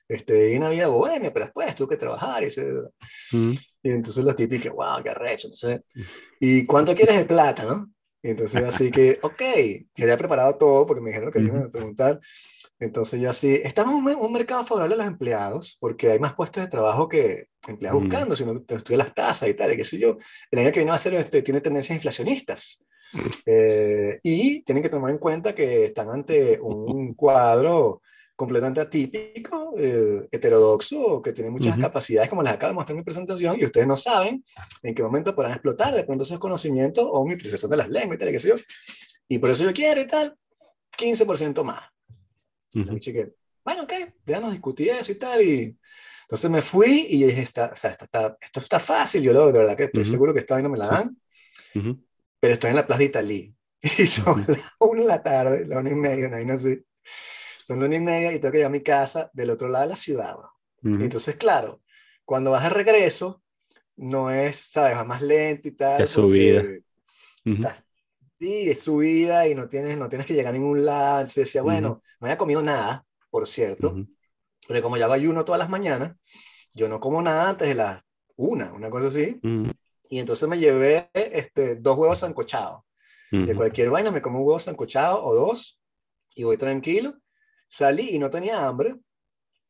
este, 0.08 0.52
y 0.52 0.56
una 0.56 0.70
vida 0.70 0.88
bohemia, 0.88 1.32
pero 1.32 1.46
después 1.46 1.74
tuve 1.74 1.90
que 1.90 1.96
trabajar 1.96 2.44
y, 2.44 2.50
se, 2.50 2.64
y 3.32 3.90
entonces 3.90 4.24
los 4.24 4.36
típicos, 4.36 4.72
wow, 4.72 5.02
qué 5.02 5.10
arrecho, 5.10 5.48
entonces, 5.48 5.80
¿y 6.40 6.64
cuánto 6.64 6.94
quieres 6.94 7.16
de 7.16 7.24
plata, 7.24 7.64
no? 7.64 7.90
Y 8.22 8.30
entonces 8.30 8.62
así 8.64 8.90
que, 8.90 9.18
ok, 9.22 9.42
ya 9.94 10.04
había 10.04 10.16
preparado 10.16 10.56
todo 10.56 10.86
porque 10.86 11.00
me 11.00 11.10
dijeron 11.10 11.32
que 11.32 11.38
me 11.40 11.48
iban 11.48 11.64
a 11.64 11.70
preguntar, 11.70 12.20
entonces 12.78 13.20
yo 13.20 13.30
así, 13.30 13.60
estamos 13.64 13.94
en 14.12 14.18
un, 14.18 14.32
mercado 14.32 14.64
favorable 14.64 14.94
a 14.94 14.98
los 14.98 15.06
empleados 15.06 15.76
porque 15.80 16.10
hay 16.10 16.18
más 16.18 16.34
puestos 16.34 16.62
de 16.62 16.68
trabajo 16.68 17.08
que 17.08 17.46
empleados 17.66 18.02
buscando, 18.02 18.36
si 18.36 18.44
no 18.44 18.62
estudian 18.68 18.98
las 18.98 19.14
tasas 19.14 19.48
y 19.48 19.54
tal, 19.54 19.72
y 19.72 19.76
qué 19.76 19.84
sé 19.84 19.98
yo, 19.98 20.18
el 20.50 20.58
año 20.58 20.70
que 20.70 20.80
viene 20.80 20.90
va 20.90 20.96
a 20.96 20.98
ser, 20.98 21.14
este, 21.14 21.42
tiene 21.42 21.60
tendencias 21.60 21.96
inflacionistas. 21.96 22.84
Eh, 23.46 24.18
y 24.22 24.62
tienen 24.62 24.82
que 24.82 24.90
tomar 24.90 25.10
en 25.10 25.18
cuenta 25.18 25.54
que 25.54 25.86
están 25.86 26.10
ante 26.10 26.60
un 26.60 27.14
cuadro 27.14 28.02
completamente 28.36 28.82
atípico, 28.82 29.74
eh, 29.78 30.28
heterodoxo, 30.30 31.22
que 31.22 31.32
tiene 31.32 31.48
muchas 31.48 31.78
capacidades, 31.78 32.28
como 32.28 32.42
les 32.42 32.52
acabo 32.52 32.70
de 32.70 32.74
mostrar 32.74 32.92
en 32.92 32.98
mi 32.98 33.04
presentación, 33.04 33.58
y 33.58 33.64
ustedes 33.64 33.86
no 33.86 33.96
saben 33.96 34.44
en 34.82 34.94
qué 34.94 35.02
momento 35.02 35.34
podrán 35.34 35.54
explotar 35.54 35.94
de 35.94 36.04
pronto 36.04 36.22
esos 36.22 36.38
conocimientos 36.38 37.08
o 37.10 37.26
mi 37.26 37.32
utilización 37.32 37.70
de 37.70 37.78
las 37.78 37.88
lenguas 37.88 38.16
y 38.16 38.18
tal, 38.18 38.28
y 38.28 38.32
qué 38.32 38.38
sé 38.38 38.48
yo. 38.48 38.54
Y 39.26 39.38
por 39.38 39.50
eso 39.50 39.64
yo 39.64 39.72
quiero 39.72 40.02
y 40.02 40.06
tal, 40.06 40.36
15% 40.98 41.64
más. 41.64 41.80
Uh 42.74 42.80
-huh. 42.80 43.00
que, 43.12 43.32
bueno, 43.64 43.84
ok, 43.84 43.92
ya 44.26 44.38
nos 44.38 44.52
discutí 44.52 44.90
eso 44.90 45.12
y 45.12 45.14
tal, 45.14 45.42
y 45.42 45.76
entonces 46.24 46.50
me 46.50 46.60
fui 46.60 47.06
y 47.08 47.24
dije, 47.24 47.40
está, 47.40 47.70
o 47.72 47.76
sea, 47.76 47.90
está, 47.92 48.04
está, 48.04 48.36
esto 48.38 48.60
está 48.60 48.78
fácil, 48.78 49.22
yo 49.22 49.32
lo, 49.32 49.46
de 49.50 49.58
verdad 49.58 49.76
que 49.76 49.84
estoy 49.84 50.02
uh 50.02 50.04
-huh. 50.04 50.10
seguro 50.10 50.34
que 50.34 50.40
esta 50.40 50.54
vaina 50.54 50.68
me 50.68 50.76
la 50.76 50.88
dan, 50.88 51.16
uh 51.74 51.78
-huh. 51.78 52.04
pero 52.38 52.52
estoy 52.52 52.68
en 52.68 52.76
la 52.76 52.86
Plaza 52.86 52.98
de 52.98 53.04
Italy, 53.06 53.54
y 53.98 54.06
son 54.06 54.44
las 54.46 54.60
una 54.78 55.00
de 55.00 55.08
la 55.08 55.22
tarde, 55.22 55.64
la 55.66 55.78
una 55.78 55.90
y 55.90 55.94
media, 55.94 56.26
una 56.26 56.36
vaina 56.36 56.52
así 56.52 56.84
son 57.66 57.80
las 57.80 57.88
una 57.88 57.96
y 57.96 58.00
media 58.00 58.32
y 58.32 58.38
tengo 58.38 58.52
que 58.52 58.60
ir 58.60 58.64
a 58.64 58.68
mi 58.70 58.80
casa 58.80 59.28
del 59.32 59.50
otro 59.50 59.66
lado 59.68 59.82
de 59.82 59.88
la 59.88 59.96
ciudad. 59.96 60.36
Uh 60.38 60.88
-huh. 60.88 61.02
Entonces, 61.02 61.34
claro, 61.34 61.82
cuando 62.24 62.52
vas 62.52 62.62
de 62.62 62.68
regreso, 62.70 63.42
no 63.96 64.30
es, 64.30 64.56
¿sabes? 64.70 64.96
Va 64.96 65.02
más 65.02 65.20
lento 65.20 65.66
y 65.66 65.72
tal. 65.72 66.00
Es 66.00 66.10
subida. 66.10 66.62
Uh 66.62 67.50
-huh. 67.50 67.74
sí, 68.38 68.70
es 68.70 68.82
subida 68.82 69.48
y 69.48 69.56
no 69.56 69.68
tienes, 69.68 69.98
no 69.98 70.08
tienes 70.08 70.28
que 70.28 70.34
llegar 70.34 70.54
a 70.54 70.56
ningún 70.56 70.84
lado. 70.84 71.18
Entonces 71.18 71.46
decía, 71.46 71.62
bueno, 71.62 71.88
uh 71.88 71.94
-huh. 71.94 72.02
no 72.20 72.26
había 72.26 72.38
comido 72.38 72.62
nada, 72.62 73.04
por 73.30 73.48
cierto, 73.48 73.96
pero 74.68 74.80
como 74.80 74.96
yo 74.96 75.04
hago 75.04 75.14
ayuno 75.14 75.44
todas 75.44 75.58
las 75.58 75.68
mañanas, 75.68 76.16
yo 76.72 76.88
no 76.88 77.00
como 77.00 77.20
nada 77.20 77.48
antes 77.48 77.66
de 77.66 77.74
las 77.74 78.00
una, 78.36 78.72
una 78.72 78.90
cosa 78.90 79.08
así. 79.08 79.40
Y 80.08 80.20
entonces 80.20 80.48
me 80.48 80.56
llevé 80.56 81.10
este, 81.12 81.74
dos 81.74 81.96
huevos 81.98 82.20
sancochados. 82.20 82.82
De 83.32 83.56
cualquier 83.56 83.90
vaina 83.90 84.12
me 84.12 84.22
como 84.22 84.38
un 84.38 84.46
huevo 84.46 84.60
sancochado 84.60 85.24
o 85.24 85.34
dos 85.34 85.80
y 86.36 86.44
voy 86.44 86.56
tranquilo 86.56 87.16
Salí 87.68 88.10
y 88.10 88.18
no 88.18 88.30
tenía 88.30 88.66
hambre, 88.66 88.96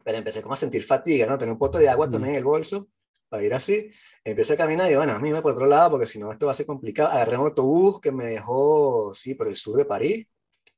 pero 0.05 0.19
empecé 0.19 0.43
como 0.43 0.55
a 0.55 0.57
sentir 0.57 0.83
fatiga, 0.85 1.27
¿no? 1.27 1.39
Tenía 1.39 1.53
un 1.53 1.59
pote 1.59 1.79
de 1.79 1.89
agua 1.89 2.07
mm. 2.07 2.13
también 2.13 2.35
en 2.35 2.39
el 2.39 2.45
bolso 2.45 2.89
para 3.29 3.43
ir 3.43 3.55
así. 3.55 3.91
Empecé 4.25 4.55
a 4.55 4.57
caminar 4.57 4.87
y 4.87 4.91
digo, 4.91 5.01
bueno, 5.01 5.15
a 5.15 5.19
mí 5.19 5.33
me 5.33 5.43
por 5.43 5.53
otro 5.53 5.67
lado 5.67 5.91
porque 5.93 6.07
si 6.07 6.19
no 6.19 6.31
esto 6.33 6.47
va 6.47 6.53
a 6.53 6.55
ser 6.55 6.67
complicado. 6.67 7.11
Agarré 7.11 7.37
un 7.39 7.47
autobús 7.47 8.01
que 8.01 8.13
me 8.13 8.27
dejó, 8.27 9.13
sí, 9.15 9.35
por 9.35 9.49
el 9.49 9.57
sur 9.57 9.77
de 9.77 9.85
París 9.85 10.27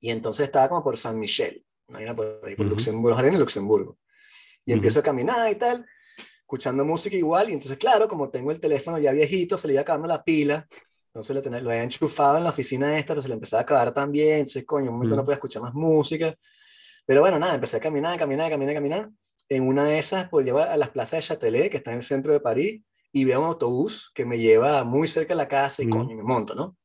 y 0.00 0.10
entonces 0.10 0.44
estaba 0.44 0.68
como 0.68 0.82
por 0.82 0.96
San 0.96 1.18
Michel, 1.18 1.64
¿no? 1.88 2.16
por 2.16 2.40
ahí, 2.44 2.54
por 2.54 2.66
uh 2.66 2.68
-huh. 2.68 2.72
Luxemburgo, 2.72 3.22
de 3.22 3.32
Luxemburgo. 3.32 3.98
Y 4.64 4.70
uh 4.70 4.74
-huh. 4.74 4.76
empiezo 4.76 5.00
a 5.00 5.02
caminar 5.02 5.50
y 5.50 5.56
tal, 5.56 5.84
escuchando 6.40 6.84
música 6.84 7.16
igual. 7.16 7.50
Y 7.50 7.52
entonces, 7.54 7.78
claro, 7.78 8.06
como 8.06 8.30
tengo 8.30 8.50
el 8.50 8.60
teléfono 8.60 8.98
ya 8.98 9.12
viejito, 9.12 9.56
se 9.58 9.66
le 9.66 9.74
iba 9.74 9.82
acabando 9.82 10.08
la 10.08 10.22
pila. 10.22 10.66
Entonces 11.08 11.34
lo, 11.34 11.42
tenía, 11.42 11.60
lo 11.60 11.70
había 11.70 11.82
enchufado 11.82 12.38
en 12.38 12.44
la 12.44 12.50
oficina 12.50 12.98
esta, 12.98 13.12
pero 13.14 13.22
se 13.22 13.28
le 13.28 13.34
empezaba 13.34 13.60
a 13.60 13.62
acabar 13.62 13.92
también. 13.92 14.40
Entonces, 14.40 14.64
coño, 14.64 14.90
un 14.90 14.96
momento 14.96 15.14
uh 15.14 15.16
-huh. 15.16 15.20
no 15.20 15.24
podía 15.24 15.36
escuchar 15.36 15.62
más 15.62 15.74
música. 15.74 16.34
Pero 17.08 17.22
bueno, 17.22 17.38
nada, 17.38 17.54
empecé 17.54 17.78
a 17.78 17.80
caminar, 17.80 18.18
caminar, 18.18 18.50
caminar, 18.50 18.74
caminar. 18.74 19.10
En 19.48 19.66
una 19.66 19.84
de 19.86 19.98
esas, 19.98 20.28
pues 20.28 20.44
llevo 20.44 20.58
a 20.58 20.76
las 20.76 20.90
plazas 20.90 21.20
de 21.20 21.26
Châtelet, 21.26 21.70
que 21.70 21.78
está 21.78 21.90
en 21.90 21.96
el 21.96 22.02
centro 22.02 22.34
de 22.34 22.40
París, 22.40 22.82
y 23.10 23.24
veo 23.24 23.40
un 23.40 23.46
autobús 23.46 24.12
que 24.14 24.26
me 24.26 24.38
lleva 24.38 24.84
muy 24.84 25.08
cerca 25.08 25.32
de 25.32 25.38
la 25.38 25.48
casa 25.48 25.82
y 25.82 25.86
mm. 25.86 25.90
coño, 25.90 26.14
me 26.14 26.22
monto, 26.22 26.54
¿no? 26.54 26.76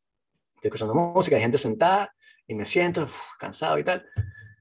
Estoy 0.56 0.70
escuchando 0.70 0.96
música, 0.96 1.36
hay 1.36 1.42
gente 1.42 1.58
sentada 1.58 2.16
y 2.48 2.56
me 2.56 2.64
siento 2.64 3.04
uf, 3.04 3.20
cansado 3.38 3.78
y 3.78 3.84
tal. 3.84 4.06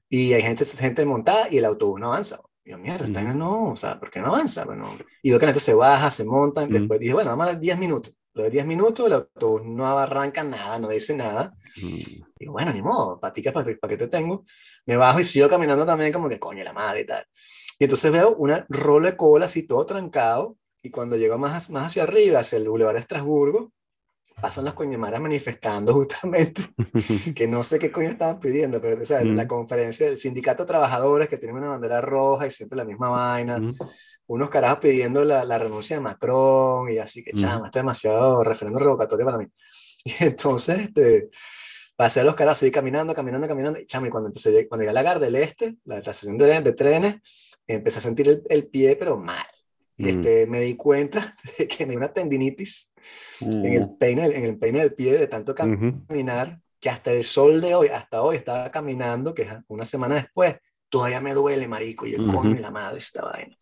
Y 0.09 0.33
hay 0.33 0.41
gente, 0.41 0.65
gente 0.65 1.05
montada 1.05 1.47
y 1.49 1.59
el 1.59 1.63
autobús 1.63 1.97
no 1.97 2.07
avanza. 2.07 2.41
Y 2.65 2.71
yo, 2.71 2.77
mierda, 2.77 3.07
mm. 3.07 3.37
no, 3.37 3.71
o 3.71 3.75
sea, 3.77 3.97
¿por 3.97 4.11
qué 4.11 4.19
no 4.19 4.27
avanza? 4.27 4.65
Bueno, 4.65 4.97
y 5.21 5.29
veo 5.29 5.39
que 5.39 5.45
la 5.45 5.53
gente 5.53 5.63
se 5.63 5.73
baja, 5.73 6.11
se 6.11 6.25
montan. 6.25 6.69
Mm. 6.69 6.73
Después 6.73 6.99
dije, 6.99 7.13
bueno, 7.13 7.29
vamos 7.29 7.45
a 7.45 7.51
dar 7.53 7.59
10 7.61 7.77
minutos. 7.77 8.13
Lo 8.33 8.43
de 8.43 8.49
10 8.49 8.65
minutos, 8.65 9.05
el 9.05 9.13
autobús 9.13 9.63
no 9.63 9.85
arranca 9.97 10.43
nada, 10.43 10.79
no 10.79 10.89
dice 10.89 11.15
nada. 11.15 11.53
Mm. 11.81 11.97
Y 12.39 12.47
bueno, 12.47 12.73
ni 12.73 12.81
modo, 12.81 13.19
paticas 13.19 13.53
para 13.53 13.75
pa 13.79 13.87
que 13.87 13.97
te 13.97 14.07
tengo. 14.07 14.43
Me 14.85 14.97
bajo 14.97 15.19
y 15.19 15.23
sigo 15.23 15.47
caminando 15.47 15.85
también 15.85 16.11
como 16.11 16.27
que 16.27 16.39
coño 16.39 16.63
la 16.63 16.73
madre 16.73 17.01
y 17.01 17.05
tal. 17.05 17.25
Y 17.79 17.83
entonces 17.83 18.11
veo 18.11 18.35
una 18.35 18.65
rolo 18.69 19.07
de 19.07 19.15
cola 19.15 19.45
así 19.45 19.63
todo 19.63 19.85
trancado. 19.85 20.57
Y 20.81 20.89
cuando 20.89 21.15
llego 21.15 21.37
más, 21.37 21.69
más 21.69 21.87
hacia 21.87 22.03
arriba, 22.03 22.39
hacia 22.39 22.57
el 22.57 22.67
Boulevard 22.67 22.95
de 22.95 22.99
Estrasburgo, 23.01 23.71
pasan 24.41 24.65
las 24.65 24.73
coñemaras 24.73 25.21
manifestando 25.21 25.93
justamente, 25.93 26.63
que 27.35 27.47
no 27.47 27.63
sé 27.63 27.79
qué 27.79 27.91
coño 27.91 28.09
estaban 28.09 28.39
pidiendo, 28.39 28.81
pero 28.81 29.01
o 29.01 29.05
sea, 29.05 29.23
mm. 29.23 29.35
la 29.35 29.47
conferencia 29.47 30.07
del 30.07 30.17
sindicato 30.17 30.63
de 30.63 30.67
trabajadores 30.67 31.29
que 31.29 31.37
tiene 31.37 31.57
una 31.57 31.69
bandera 31.69 32.01
roja 32.01 32.47
y 32.47 32.51
siempre 32.51 32.77
la 32.77 32.85
misma 32.85 33.09
vaina. 33.09 33.59
Mm. 33.59 33.75
Unos 34.27 34.49
carajos 34.49 34.79
pidiendo 34.79 35.23
la, 35.23 35.43
la, 35.43 35.57
renuncia 35.57 35.97
de 35.97 36.01
Macron 36.01 36.89
y 36.91 36.97
así 36.97 37.23
que, 37.23 37.33
chama, 37.33 37.67
está 37.67 37.79
demasiado 37.79 38.43
referendo 38.43 38.79
revocatorio 38.79 39.25
para 39.25 39.37
mí. 39.37 39.47
Y 40.05 40.15
entonces, 40.19 40.79
este, 40.79 41.29
pasé 41.95 42.19
a 42.19 42.23
los 42.25 42.35
caras 42.35 42.57
así 42.57 42.69
caminando, 42.71 43.13
caminando, 43.13 43.47
caminando, 43.47 43.79
y 43.79 43.85
chame, 43.85 44.09
cuando 44.09 44.27
empecé, 44.27 44.67
cuando 44.67 44.81
llegué 44.81 44.89
a 44.89 44.93
la 44.93 45.03
Gar 45.03 45.19
del 45.19 45.35
Este, 45.35 45.77
la 45.85 45.97
estación 45.97 46.37
de, 46.37 46.61
de 46.61 46.73
trenes, 46.73 47.17
empecé 47.67 47.99
a 47.99 48.01
sentir 48.01 48.27
el, 48.27 48.43
el 48.49 48.67
pie, 48.67 48.95
pero 48.97 49.17
mal. 49.17 49.45
Mm. 49.97 50.07
Este, 50.07 50.47
me 50.47 50.59
di 50.59 50.75
cuenta 50.75 51.37
de 51.57 51.67
que 51.67 51.85
me 51.85 51.91
dio 51.91 51.99
una 51.99 52.11
tendinitis 52.11 52.93
en, 53.39 53.65
el 53.65 53.89
peine, 53.97 54.25
en 54.25 54.43
el 54.43 54.57
peine 54.57 54.79
del 54.79 54.93
pie 54.93 55.17
de 55.17 55.27
tanto 55.27 55.53
caminar, 55.53 56.47
uh 56.47 56.51
-huh. 56.51 56.61
que 56.79 56.89
hasta 56.89 57.11
el 57.11 57.23
sol 57.23 57.61
de 57.61 57.75
hoy, 57.75 57.87
hasta 57.87 58.21
hoy 58.21 58.37
estaba 58.37 58.71
caminando, 58.71 59.33
que 59.33 59.47
una 59.67 59.85
semana 59.85 60.15
después, 60.15 60.55
todavía 60.89 61.21
me 61.21 61.33
duele, 61.33 61.67
marico, 61.67 62.05
y 62.05 62.15
el 62.15 62.21
uh 62.21 62.27
-huh. 62.27 62.35
coño 62.35 62.55
y 62.55 62.59
la 62.59 62.71
madre 62.71 62.97
esta 62.97 63.23
vaina. 63.23 63.57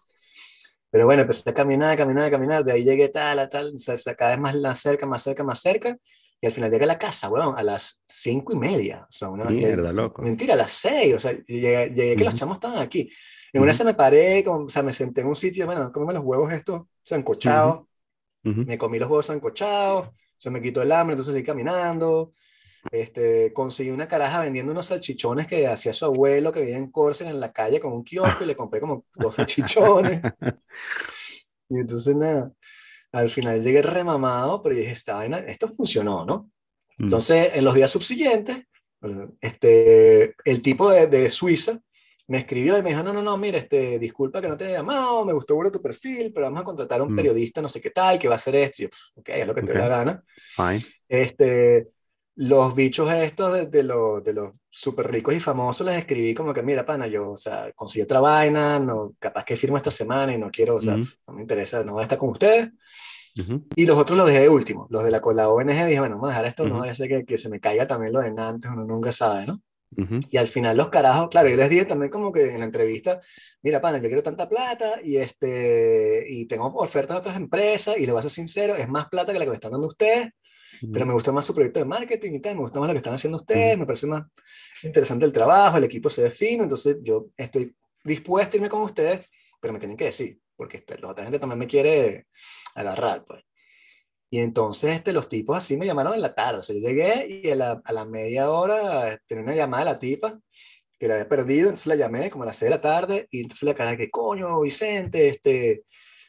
Pero 0.91 1.06
bueno, 1.06 1.21
empecé 1.21 1.49
a 1.49 1.54
caminar, 1.54 1.91
a 1.91 1.97
caminar, 1.97 2.25
a 2.25 2.32
caminar, 2.32 2.63
de 2.63 2.73
ahí 2.73 2.84
llegué 2.84 3.10
tal, 3.10 3.39
a 3.39 3.49
tal, 3.49 3.73
cada 4.17 4.36
vez 4.36 4.62
más 4.62 4.80
cerca, 4.80 5.06
más 5.06 5.23
cerca, 5.23 5.43
más 5.43 5.62
cerca, 5.62 5.97
y 6.41 6.47
al 6.47 6.51
final 6.51 6.69
llegué 6.69 6.84
a 6.84 6.88
la 6.88 6.99
casa, 6.99 7.30
weón, 7.30 7.58
a 7.58 7.63
las 7.63 8.04
cinco 8.08 8.51
y 8.54 8.58
media. 8.58 9.06
O 9.08 9.12
sea, 9.12 9.30
una, 9.30 9.45
Mierda, 9.45 9.93
loco. 9.93 10.21
Mentira, 10.21 10.56
a 10.56 10.58
las 10.58 10.71
seis, 10.71 11.15
o 11.15 11.19
sea, 11.19 11.32
llegué, 11.32 11.93
llegué 11.95 12.15
que 12.17 12.25
los 12.25 12.36
chamos 12.36 12.56
estaban 12.56 12.80
aquí. 12.80 13.10
En 13.54 13.62
una 13.62 13.71
vez 13.71 13.86
me 13.86 13.93
paré, 13.93 14.43
como, 14.43 14.65
o 14.65 14.69
sea, 14.69 14.84
me 14.84 14.91
senté 14.91 15.21
en 15.21 15.27
un 15.27 15.36
sitio, 15.36 15.65
bueno, 15.65 15.91
comíme 15.91 16.13
los 16.13 16.23
huevos 16.23 16.51
estos, 16.51 16.82
o 16.82 16.88
sea, 17.04 17.17
encochados, 17.17 17.86
me 18.43 18.77
comí 18.77 18.99
los 18.99 19.10
huevos 19.10 19.30
encochados, 19.30 20.10
se 20.38 20.49
me 20.49 20.62
quitó 20.62 20.82
el 20.82 20.91
hambre, 20.91 21.13
entonces 21.13 21.34
seguí 21.34 21.45
caminando, 21.45 22.34
este, 22.89 23.54
conseguí 23.54 23.91
una 23.91 24.08
caraja 24.08 24.41
vendiendo 24.41 24.72
unos 24.72 24.88
salchichones 24.88 25.46
que 25.46 25.67
hacía 25.67 25.94
su 25.94 26.06
abuelo 26.06 26.52
que 26.52 26.62
vivía 26.62 26.78
en 26.78 26.89
Córcega 26.89 27.30
en 27.30 27.39
la 27.39 27.52
calle 27.52 27.80
con 27.80 27.94
un 27.94 28.04
kiosco 28.04 28.44
y 28.44 28.48
le 28.48 28.56
compré 28.56 28.80
como 28.80 29.06
dos 29.13 29.36
salchichones. 29.36 30.22
y 31.70 31.78
entonces 31.78 32.15
nada, 32.15 32.52
al 33.12 33.30
final 33.30 33.63
llegué 33.63 33.82
remamado, 33.82 34.63
pero 34.63 34.76
dije, 34.76 34.91
esta 34.91 35.15
vaina, 35.15 35.39
esto 35.39 35.67
funcionó, 35.67 36.26
¿no? 36.26 36.50
Mm. 36.98 37.06
Entonces, 37.06 37.52
en 37.54 37.65
los 37.65 37.76
días 37.76 37.91
subsiguientes, 37.91 38.65
este, 39.39 40.36
el 40.46 40.62
tipo 40.62 40.89
de, 40.89 41.08
de, 41.08 41.30
Suiza 41.30 41.80
me 42.28 42.38
escribió 42.38 42.78
y 42.78 42.84
me 42.84 42.91
dijo, 42.91 43.04
no, 43.04 43.12
no, 43.12 43.22
no, 43.22 43.38
mira, 43.38 43.58
este, 43.58 43.98
disculpa 44.00 44.41
que 44.41 44.48
no 44.48 44.56
te 44.56 44.65
haya 44.65 44.78
llamado, 44.78 45.26
me 45.26 45.34
gustó 45.34 45.56
mucho 45.56 45.72
tu 45.72 45.82
perfil, 45.82 46.32
pero 46.34 46.46
vamos 46.46 46.62
a 46.62 46.65
contratar 46.65 47.02
a 47.02 47.04
un 47.04 47.13
mm. 47.13 47.15
periodista, 47.15 47.62
no 47.62 47.67
sé 47.67 47.82
qué 47.82 47.89
tal, 47.89 48.17
que 48.17 48.28
va 48.28 48.36
a 48.36 48.38
hacer 48.38 48.56
esto. 48.56 48.84
Y 48.84 48.86
yo, 48.86 48.89
ok, 49.15 49.30
es 49.30 49.48
lo 49.48 49.56
que 49.56 49.63
te 49.63 49.74
da 49.74 49.80
la 49.80 49.98
gana. 49.98 50.24
Fine. 50.56 50.80
Este, 51.10 51.88
los 52.36 52.74
bichos 52.74 53.12
estos 53.12 53.54
de, 53.54 53.65
de, 53.65 53.84
los, 53.84 54.24
de 54.24 54.34
los 54.34 54.54
súper 54.70 55.12
ricos 55.12 55.34
y 55.36 55.39
famosos 55.39 55.86
les 55.86 55.98
escribí 55.98 56.34
como 56.34 56.54
que, 56.54 56.62
mira, 56.63 56.86
pana, 56.86 57.08
yo, 57.08 57.32
o 57.32 57.38
sea, 57.38 57.72
conseguí 57.74 58.04
otra 58.04 58.20
vaina, 58.20 58.80
no, 58.80 59.13
capaz 59.20 59.44
que 59.44 59.58
firmo 59.58 59.78
esta 59.78 59.91
semana 59.91 60.34
y 60.34 60.38
no 60.38 60.50
quiero, 60.50 60.76
o 60.76 60.82
sea, 60.82 60.96
no 60.96 61.34
me 61.34 61.41
interesa, 61.41 61.84
no 61.84 61.94
voy 61.94 62.02
a 62.02 62.04
estar 62.04 62.17
con 62.17 62.30
ustedes. 62.30 62.70
Y 63.76 63.86
los 63.86 63.98
otros 63.98 64.17
los 64.17 64.28
dejé 64.28 64.41
de 64.41 64.50
último, 64.50 64.88
los 64.89 65.04
de 65.04 65.12
la, 65.12 65.22
la 65.34 65.50
ONG 65.50 65.86
dije, 65.86 66.00
bueno, 66.00 66.15
vamos 66.15 66.30
a 66.30 66.32
dejar 66.32 66.46
esto, 66.46 66.67
no 66.67 66.80
vaya 66.80 66.91
a 66.91 66.96
ser 66.96 67.08
que, 67.08 67.26
que, 67.26 67.38
se 67.38 67.50
me 67.50 67.60
caiga 67.60 67.88
también 67.88 68.13
lo 68.13 68.20
de 68.20 68.32
Nantes, 68.32 68.70
uno 68.72 68.84
nunca 68.84 69.12
sabe, 69.12 69.46
¿no? 69.46 69.62
Y 70.30 70.38
al 70.38 70.48
final 70.48 70.78
los 70.78 70.88
carajos, 70.88 71.30
claro, 71.30 71.50
yo 71.50 71.58
les 71.58 71.70
dije 71.70 71.84
también 71.84 72.10
como 72.10 72.32
que 72.32 72.52
en 72.54 72.60
la 72.60 72.65
entrevista, 72.65 73.20
mira, 73.62 73.82
pana, 73.82 73.98
yo 73.98 74.08
quiero 74.08 74.24
tanta 74.24 74.48
plata 74.48 75.02
y, 75.04 75.17
este, 75.17 76.26
y 76.30 76.46
tengo 76.46 76.67
ofertas 76.76 77.15
de 77.15 77.20
otras 77.20 77.36
empresas 77.36 77.98
y 77.98 78.06
le 78.06 78.13
voy 78.13 78.20
a 78.20 78.22
ser 78.22 78.32
sincero, 78.32 78.76
es 78.76 78.88
más 78.88 79.10
plata 79.10 79.34
que 79.34 79.39
la 79.39 79.46
que 79.46 79.52
me 79.52 79.56
están 79.56 79.72
dando 79.72 79.88
ustedes, 79.88 80.30
pero 80.91 81.06
me 81.06 81.13
gusta 81.13 81.32
más 81.32 81.46
su 81.46 81.54
proyecto 81.54 81.80
de 81.80 81.86
marketing 81.86 82.34
y 82.34 82.39
tal, 82.39 82.56
me 82.56 82.62
gusta 82.62 82.80
más 82.80 82.88
lo 82.88 82.94
que 82.94 82.98
están 82.98 83.13
haciendo 83.13 83.38
ustedes, 83.38 83.78
me 83.78 83.86
parece 83.86 84.08
más 84.08 84.24
interesante 84.84 85.26
el 85.26 85.32
trabajo, 85.32 85.78
el 85.78 85.84
equipo 85.84 86.10
se 86.10 86.24
ve 86.24 86.32
fino, 86.32 86.63
entonces 86.63 86.98
yo 87.02 87.28
estoy 87.38 87.76
dispuesto 88.04 88.56
a 88.56 88.58
irme 88.58 88.70
con 88.70 88.82
ustedes, 88.82 89.30
pero 89.60 89.74
me 89.74 89.80
tienen 89.80 89.98
que 89.98 90.06
decir, 90.06 90.39
porque 90.56 90.78
este, 90.78 90.98
la 90.98 91.10
otra 91.10 91.24
gente 91.24 91.39
también 91.39 91.60
me 91.60 91.67
quiere 91.67 92.28
agarrar, 92.76 93.26
pues. 93.26 93.44
Y 94.30 94.39
entonces 94.39 94.96
este, 94.96 95.12
los 95.12 95.28
tipos 95.28 95.58
así 95.58 95.76
me 95.76 95.86
llamaron 95.86 96.13
en 96.13 96.22
la 96.22 96.34
tarde, 96.34 96.60
o 96.60 96.63
sea, 96.63 96.76
yo 96.76 96.82
llegué 96.82 97.41
y 97.44 97.52
a 97.52 97.56
la, 97.56 97.82
a 97.84 97.94
la 97.94 98.06
media 98.06 98.50
hora 98.50 99.20
tenía 99.28 99.44
una 99.44 99.56
llamada 99.56 99.84
de 99.84 99.91
la 99.91 100.00
tipa, 100.00 100.39
que 100.98 101.08
la 101.08 101.15
había 101.15 101.28
perdido, 101.28 101.63
entonces 101.63 101.88
la 101.88 101.96
llamé 101.96 102.30
como 102.30 102.44
a 102.44 102.48
las 102.48 102.58
6 102.58 102.70
de 102.70 102.76
la 102.76 102.82
tarde, 102.82 103.28
y 103.32 103.41
entonces 103.41 103.63
le 103.63 103.76
cara 103.76 103.98
que 103.98 104.10
coño, 104.10 104.62
Vicente, 104.62 105.30
este, 105.30 105.84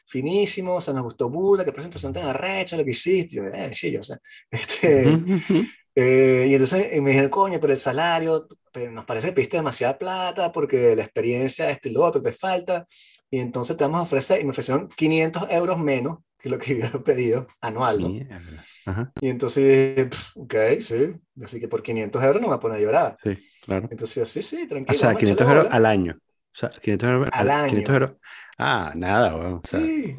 finísimo, 0.05 0.75
o 0.75 0.81
sea, 0.81 0.93
nos 0.93 1.03
gustó 1.03 1.29
burda, 1.29 1.65
que 1.65 1.71
presentación 1.71 2.13
tan 2.13 2.25
arrecha, 2.25 2.77
lo 2.77 2.83
que 2.83 2.91
hiciste, 2.91 3.35
y 3.35 3.37
yo, 3.37 3.45
eh, 3.45 3.71
sí, 3.73 3.91
yo, 3.91 4.03
sé, 4.03 4.17
este, 4.51 5.17
eh, 5.95 6.45
y 6.47 6.53
entonces 6.53 7.01
me 7.01 7.11
dijeron, 7.11 7.29
coño, 7.29 7.59
pero 7.59 7.73
el 7.73 7.79
salario, 7.79 8.47
nos 8.91 9.05
parece 9.05 9.27
que 9.27 9.33
piste 9.33 9.57
demasiada 9.57 9.97
plata, 9.97 10.51
porque 10.51 10.95
la 10.95 11.03
experiencia, 11.03 11.69
esto 11.69 11.89
y 11.89 11.91
lo 11.93 12.03
otro, 12.03 12.21
te 12.21 12.31
falta, 12.31 12.85
y 13.29 13.39
entonces 13.39 13.77
te 13.77 13.83
vamos 13.83 13.99
a 13.99 14.03
ofrecer, 14.03 14.41
y 14.41 14.43
me 14.43 14.51
ofrecieron 14.51 14.89
500 14.89 15.47
euros 15.49 15.77
menos 15.77 16.19
que 16.43 16.49
lo 16.49 16.59
que 16.59 16.75
yo 16.77 16.85
había 16.85 17.03
pedido 17.03 17.47
anual, 17.61 18.01
¿no? 18.01 19.11
Y 19.21 19.29
entonces, 19.29 20.07
ok, 20.35 20.55
sí, 20.81 21.13
así 21.43 21.59
que 21.59 21.67
por 21.67 21.81
500 21.81 22.21
euros 22.21 22.41
no 22.41 22.47
me 22.47 22.47
voy 22.47 22.57
a 22.57 22.59
poner 22.59 22.77
a 22.77 22.81
llorar. 22.81 23.15
Sí, 23.23 23.37
claro. 23.63 23.87
Entonces, 23.89 24.27
sí, 24.29 24.41
sí, 24.41 24.67
tranquilo. 24.67 24.95
O 24.95 24.99
sea, 24.99 25.15
500 25.15 25.47
euros 25.47 25.67
al 25.71 25.85
año. 25.85 26.19
O 26.53 26.55
sea, 26.55 26.69
500 26.69 27.09
euros 27.09 27.29
al, 27.31 27.49
año. 27.49 27.69
500 27.69 27.93
euros. 27.93 28.11
Ah, 28.57 28.93
nada, 28.95 29.35
bueno, 29.35 29.61
o 29.63 29.67
sea, 29.67 29.79
sí. 29.79 30.17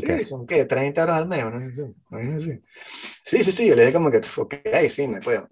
Sí, 0.00 0.24
son 0.24 0.46
qué, 0.46 0.64
30 0.64 1.00
euros 1.00 1.16
al 1.16 1.26
mes, 1.26 1.44
¿no? 1.44 1.72
Sí, 1.72 2.60
sí, 3.24 3.42
sí, 3.44 3.52
sí, 3.52 3.66
yo 3.66 3.74
le 3.74 3.82
dije 3.82 3.92
como 3.92 4.10
que, 4.10 4.18
ok, 4.18 4.54
sí, 4.88 5.08
me 5.08 5.20
puedo. 5.20 5.46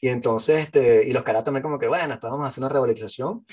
Y 0.00 0.08
entonces, 0.08 0.60
este, 0.60 1.06
y 1.06 1.12
los 1.12 1.22
caras 1.22 1.44
también 1.44 1.62
como 1.62 1.78
que, 1.78 1.88
bueno, 1.88 2.18
pues 2.20 2.30
vamos 2.30 2.44
a 2.44 2.48
hacer 2.48 2.62
una 2.62 2.68
revalorización. 2.68 3.44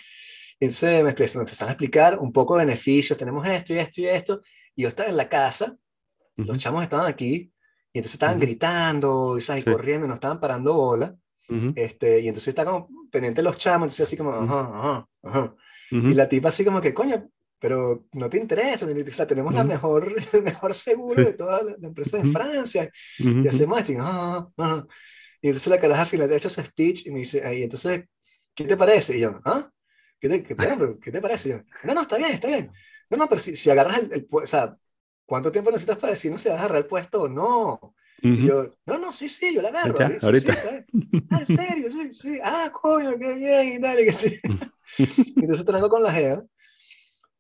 Y 0.60 0.66
entonces 0.66 1.04
me, 1.04 1.10
empezaron 1.10 1.70
a 1.70 1.74
explicar 1.74 2.20
un 2.20 2.32
poco 2.32 2.56
beneficios, 2.56 3.18
tenemos 3.18 3.48
esto 3.48 3.74
y 3.74 3.78
esto 3.78 4.02
y 4.02 4.06
esto. 4.06 4.42
Y 4.76 4.84
yo 4.84 4.88
estaba 4.88 5.10
en 5.10 5.18
la 5.18 5.30
casa, 5.30 5.76
los 6.36 6.58
chamos 6.58 6.84
estaban 6.84 7.08
aquí, 7.08 7.52
y 7.92 8.00
entonces 8.00 8.16
estaban 8.16 8.40
gritando, 8.40 9.38
y, 9.38 9.42
¿sabes? 9.42 9.66
corriendo, 9.66 10.06
y 10.06 10.10
nos 10.10 10.18
estaban 10.18 10.40
parando 10.40 10.74
bola. 10.74 11.16
Este, 11.76 12.22
y 12.22 12.28
entonces 12.28 12.50
estaba 12.50 12.72
como 12.72 13.10
pendiente 13.12 13.42
de 13.42 13.44
los 13.44 13.58
chamos, 13.58 13.86
entonces 13.86 14.08
así 14.08 14.18
como, 14.18 14.34
ajá, 14.34 14.62
ajá, 14.62 15.08
ajá. 15.24 15.56
Y 15.92 16.14
la 16.16 16.28
tipa 16.28 16.50
así 16.50 16.66
como 16.66 16.82
que, 16.82 16.94
coño, 16.94 17.30
pero 17.60 18.08
no 18.14 18.30
te 18.30 18.38
interesa, 18.38 18.86
o 18.86 19.12
sea, 19.12 19.28
tenemos 19.28 19.54
la 19.54 19.64
mejor, 19.64 20.14
el 20.34 20.42
mejor 20.42 20.74
seguro 20.74 21.24
de 21.24 21.34
toda 21.34 21.64
la, 21.64 21.88
empresa 21.88 22.18
de 22.18 22.30
Francia, 22.32 22.92
y 23.18 23.48
esto, 23.48 23.64
y, 23.64 23.98
ah, 24.00 24.48
ah, 24.58 24.86
y 25.42 25.48
entonces 25.48 25.68
la 25.68 25.80
caraja 25.80 26.02
al 26.02 26.08
final 26.08 26.30
de 26.30 26.38
hecho 26.38 26.48
ese 26.48 26.64
speech 26.64 27.06
y 27.06 27.12
me 27.12 27.20
dice, 27.20 27.42
y 27.58 27.64
entonces, 27.64 28.06
¿qué 28.56 28.66
te 28.66 28.76
parece? 28.76 29.18
Y 29.18 29.22
yo, 29.22 29.40
¿ah? 29.46 29.70
¿Qué 30.20 30.30
te, 30.30 30.44
qué, 30.44 30.56
¿qué 31.02 31.12
te 31.12 31.22
parece? 31.22 31.50
Y 31.50 31.52
yo, 31.52 31.62
no, 31.84 31.94
no, 31.94 32.02
está 32.02 32.18
bien, 32.18 32.32
está 32.32 32.48
bien. 32.48 32.72
No, 33.10 33.18
no, 33.18 33.28
pero 33.28 33.40
si, 33.40 33.56
si 33.56 33.70
agarras 33.70 34.00
el, 34.00 34.14
el, 34.14 34.28
o 34.30 34.46
sea, 34.46 34.76
¿cuánto 35.26 35.52
tiempo 35.52 35.70
necesitas 35.70 35.98
para 35.98 36.12
decir 36.12 36.32
no 36.32 36.38
se 36.38 36.50
va 36.50 36.56
a 36.56 36.60
agarrar 36.60 36.78
el 36.80 36.86
puesto 36.86 37.24
o 37.24 37.30
no? 37.30 37.96
Y 38.24 38.48
yo, 38.48 38.72
no, 38.86 38.98
no, 38.98 39.12
sí, 39.12 39.28
sí, 39.28 39.54
yo 39.54 39.62
la 39.62 39.70
agarro. 39.70 39.96
Ahorita. 40.22 40.54
Sí, 40.56 41.24
ah, 41.30 41.40
en 41.40 41.46
serio, 41.46 41.92
sí, 41.92 42.12
sí. 42.14 42.40
Ah, 42.44 42.72
coño, 42.72 43.18
qué 43.20 43.34
bien, 43.34 43.68
y 43.74 43.78
dale, 43.80 44.06
que 44.06 44.14
sí. 44.14 44.40
entonces 45.36 45.66
traigo 45.66 45.90
con 45.90 46.02
la 46.02 46.14
GEA. 46.14 46.44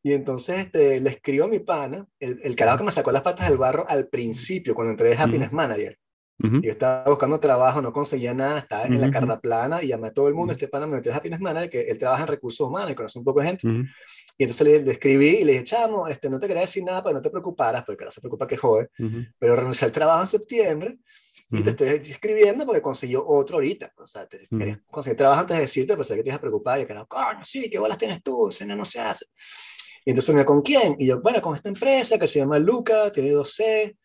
Y 0.05 0.11
entonces 0.11 0.59
este, 0.59 0.99
le 0.99 1.09
escribo 1.09 1.45
a 1.45 1.47
mi 1.47 1.59
pana, 1.59 2.05
el, 2.19 2.41
el 2.43 2.55
carajo 2.55 2.79
que 2.79 2.83
me 2.83 2.91
sacó 2.91 3.11
las 3.13 3.21
patas 3.21 3.47
del 3.47 3.57
barro 3.57 3.85
al 3.87 4.09
principio, 4.09 4.75
cuando 4.75 4.91
entré 4.91 5.09
de 5.09 5.17
Happiness 5.17 5.53
Manager. 5.53 5.97
Yo 6.39 6.71
estaba 6.71 7.05
buscando 7.09 7.39
trabajo, 7.39 7.81
no 7.81 7.93
conseguía 7.93 8.33
nada, 8.33 8.59
estaba 8.59 8.83
en 8.83 8.99
la 8.99 9.09
carra 9.09 9.39
plana 9.39 9.81
y 9.81 9.87
llamé 9.87 10.09
a 10.09 10.13
todo 10.13 10.27
el 10.27 10.33
mundo. 10.33 10.51
Este 10.51 10.67
pana 10.67 10.85
me 10.85 10.97
metió 10.97 11.13
a 11.13 11.15
Happiness 11.15 11.39
Manager, 11.39 11.69
que 11.69 11.81
él 11.89 11.97
trabaja 11.97 12.23
en 12.23 12.27
recursos 12.27 12.67
humanos 12.67 12.91
y 12.91 12.95
conoce 12.95 13.19
un 13.19 13.23
poco 13.23 13.39
de 13.39 13.45
gente. 13.45 13.67
Y 14.37 14.43
entonces 14.43 14.67
le, 14.67 14.91
escribí 14.91 15.27
y 15.37 15.43
le 15.43 15.51
dije, 15.53 15.63
chamo, 15.63 16.07
este, 16.07 16.29
no 16.29 16.39
te 16.39 16.47
quería 16.47 16.61
decir 16.61 16.83
nada 16.83 17.03
para 17.03 17.15
no 17.15 17.21
te 17.21 17.29
preocuparas, 17.29 17.83
porque 17.83 18.05
no 18.05 18.11
se 18.11 18.19
preocupa 18.19 18.47
que 18.47 18.57
jode, 18.57 18.89
pero 19.37 19.55
renuncié 19.55 19.85
al 19.85 19.91
trabajo 19.91 20.21
en 20.21 20.27
septiembre 20.27 20.97
y 21.51 21.61
te 21.61 21.69
estoy 21.69 21.87
escribiendo 21.89 22.65
porque 22.65 22.81
consiguió 22.81 23.25
otro 23.27 23.57
ahorita. 23.57 23.93
O 23.97 24.07
sea, 24.07 24.27
te 24.27 24.47
quería 24.47 24.81
conseguir 24.89 25.17
trabajo 25.17 25.41
antes 25.41 25.55
de 25.55 25.61
decirte, 25.61 25.93
pero 25.93 26.03
sé 26.03 26.15
que 26.15 26.23
te 26.23 26.29
ibas 26.29 26.37
a 26.37 26.41
preocupar. 26.41 26.79
Y 26.79 26.87
yo, 26.87 27.07
coño, 27.07 27.43
sí, 27.43 27.69
¿qué 27.69 27.77
bolas 27.77 27.97
tienes 27.97 28.23
tú? 28.23 28.49
Si 28.49 28.65
no, 28.65 28.75
no 28.75 28.85
se 28.85 28.99
hace. 28.99 29.25
Y 30.05 30.11
entonces 30.11 30.33
me 30.33 30.43
¿con 30.45 30.61
quién? 30.61 30.95
Y 30.97 31.07
yo, 31.07 31.21
bueno, 31.21 31.41
con 31.41 31.55
esta 31.55 31.69
empresa 31.69 32.17
que 32.17 32.27
se 32.27 32.39
llama 32.39 32.57
Luca, 32.59 33.11
tiene 33.11 33.31
2C, 33.31 33.95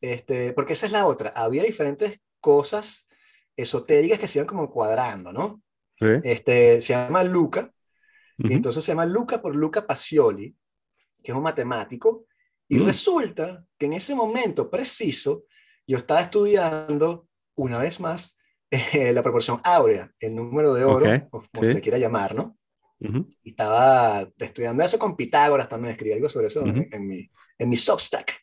este, 0.00 0.52
porque 0.54 0.72
esa 0.72 0.86
es 0.86 0.92
la 0.92 1.06
otra. 1.06 1.30
Había 1.36 1.62
diferentes 1.62 2.18
cosas 2.40 3.06
esotéricas 3.56 4.18
que 4.18 4.28
se 4.28 4.38
iban 4.38 4.46
como 4.46 4.70
cuadrando, 4.70 5.32
¿no? 5.32 5.62
Este, 5.98 6.80
se 6.80 6.92
llama 6.92 7.22
Luca, 7.24 7.70
y 8.38 8.52
entonces 8.52 8.84
se 8.84 8.92
llama 8.92 9.06
Luca 9.06 9.40
por 9.40 9.54
Luca 9.54 9.86
Pacioli, 9.86 10.54
que 11.22 11.32
es 11.32 11.36
un 11.36 11.42
matemático, 11.42 12.26
y 12.68 12.78
mm. 12.78 12.84
resulta 12.84 13.64
que 13.78 13.86
en 13.86 13.94
ese 13.94 14.14
momento 14.14 14.70
preciso 14.70 15.44
yo 15.86 15.98
estaba 15.98 16.20
estudiando 16.20 17.28
una 17.54 17.78
vez 17.78 18.00
más 18.00 18.38
eh, 18.70 19.12
la 19.12 19.22
proporción 19.22 19.60
áurea, 19.64 20.10
el 20.20 20.34
número 20.34 20.74
de 20.74 20.84
oro, 20.84 21.06
o 21.30 21.42
como 21.52 21.64
se 21.64 21.74
le 21.74 21.80
quiera 21.80 21.98
llamar, 21.98 22.34
¿no? 22.34 22.56
Y 22.98 23.50
estaba 23.50 24.26
estudiando 24.38 24.82
eso 24.82 24.98
con 24.98 25.16
Pitágoras 25.16 25.68
también, 25.68 25.92
escribí 25.92 26.14
algo 26.14 26.30
sobre 26.30 26.46
eso 26.46 26.64
en, 26.64 27.06
mi, 27.06 27.30
en 27.58 27.68
mi 27.68 27.76
Substack. 27.76 28.40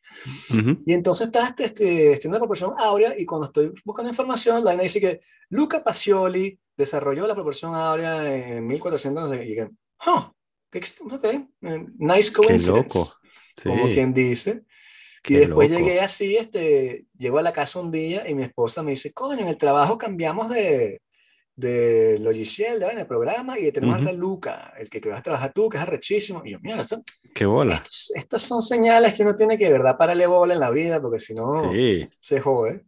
Y 0.86 0.94
entonces 0.94 1.28
estaba 1.28 1.48
este, 1.48 1.66
este, 1.66 2.14
estudiando 2.14 2.38
la 2.38 2.42
proporción 2.42 2.74
áurea 2.78 3.18
y 3.18 3.26
cuando 3.26 3.46
estoy 3.46 3.74
buscando 3.84 4.10
información, 4.10 4.58
la 4.58 4.72
vaina 4.72 4.84
dice 4.84 5.02
que 5.02 5.22
Luca 5.50 5.84
Pacioli 5.84 6.60
desarrolló 6.78 7.28
la 7.28 7.34
proporción 7.34 7.74
áurea 7.74 8.58
en 8.58 8.66
1400, 8.68 9.24
no 9.24 9.30
sé 9.30 9.44
qué, 9.44 9.70
y 10.74 11.14
ok, 11.14 11.26
nice 11.98 12.34
coincidence, 12.34 13.16
como 13.64 13.90
quien 13.92 14.14
dice. 14.14 14.64
y 15.28 15.36
después 15.36 15.70
llegué 15.70 16.02
así, 16.02 16.36
este, 16.36 17.06
llego 17.18 17.40
a 17.40 17.44
la 17.44 17.54
casa 17.54 17.80
un 17.80 17.92
día 17.92 18.28
y 18.28 18.34
mi 18.34 18.44
esposa 18.44 18.84
me 18.84 18.92
dice, 18.92 19.14
coño, 19.14 19.42
en 19.42 19.48
el 19.48 19.58
trabajo 19.58 19.98
cambiamos 19.98 20.50
de, 20.50 21.02
de 21.56 22.18
logiciel, 22.20 22.80
de 22.80 22.88
el 22.88 23.08
programa, 23.08 23.60
y 23.60 23.72
tenemos 23.72 24.02
uh 24.02 24.18
Luca, 24.18 24.74
el 24.78 24.90
que, 24.90 25.00
que 25.00 25.10
vas 25.10 25.20
a 25.20 25.24
trabajar 25.24 25.54
tú, 25.54 25.70
que 25.70 25.78
es 25.78 25.84
arrechísimo. 25.84 26.42
Y 26.44 26.52
yo, 26.52 26.60
mira, 26.62 26.82
esto, 26.82 27.04
qué 27.34 27.46
bola. 27.46 27.84
estas 28.16 28.42
son 28.42 28.62
señales 28.62 29.14
que 29.14 29.24
uno 29.24 29.36
tiene 29.36 29.58
que 29.58 29.66
de 29.66 29.72
verdad 29.72 29.98
pararle 29.98 30.26
bola 30.26 30.54
en 30.54 30.60
la 30.60 30.72
vida, 30.72 31.02
porque 31.02 31.20
si 31.20 31.34
no, 31.34 31.72
se 32.20 32.40
jode. 32.40 32.86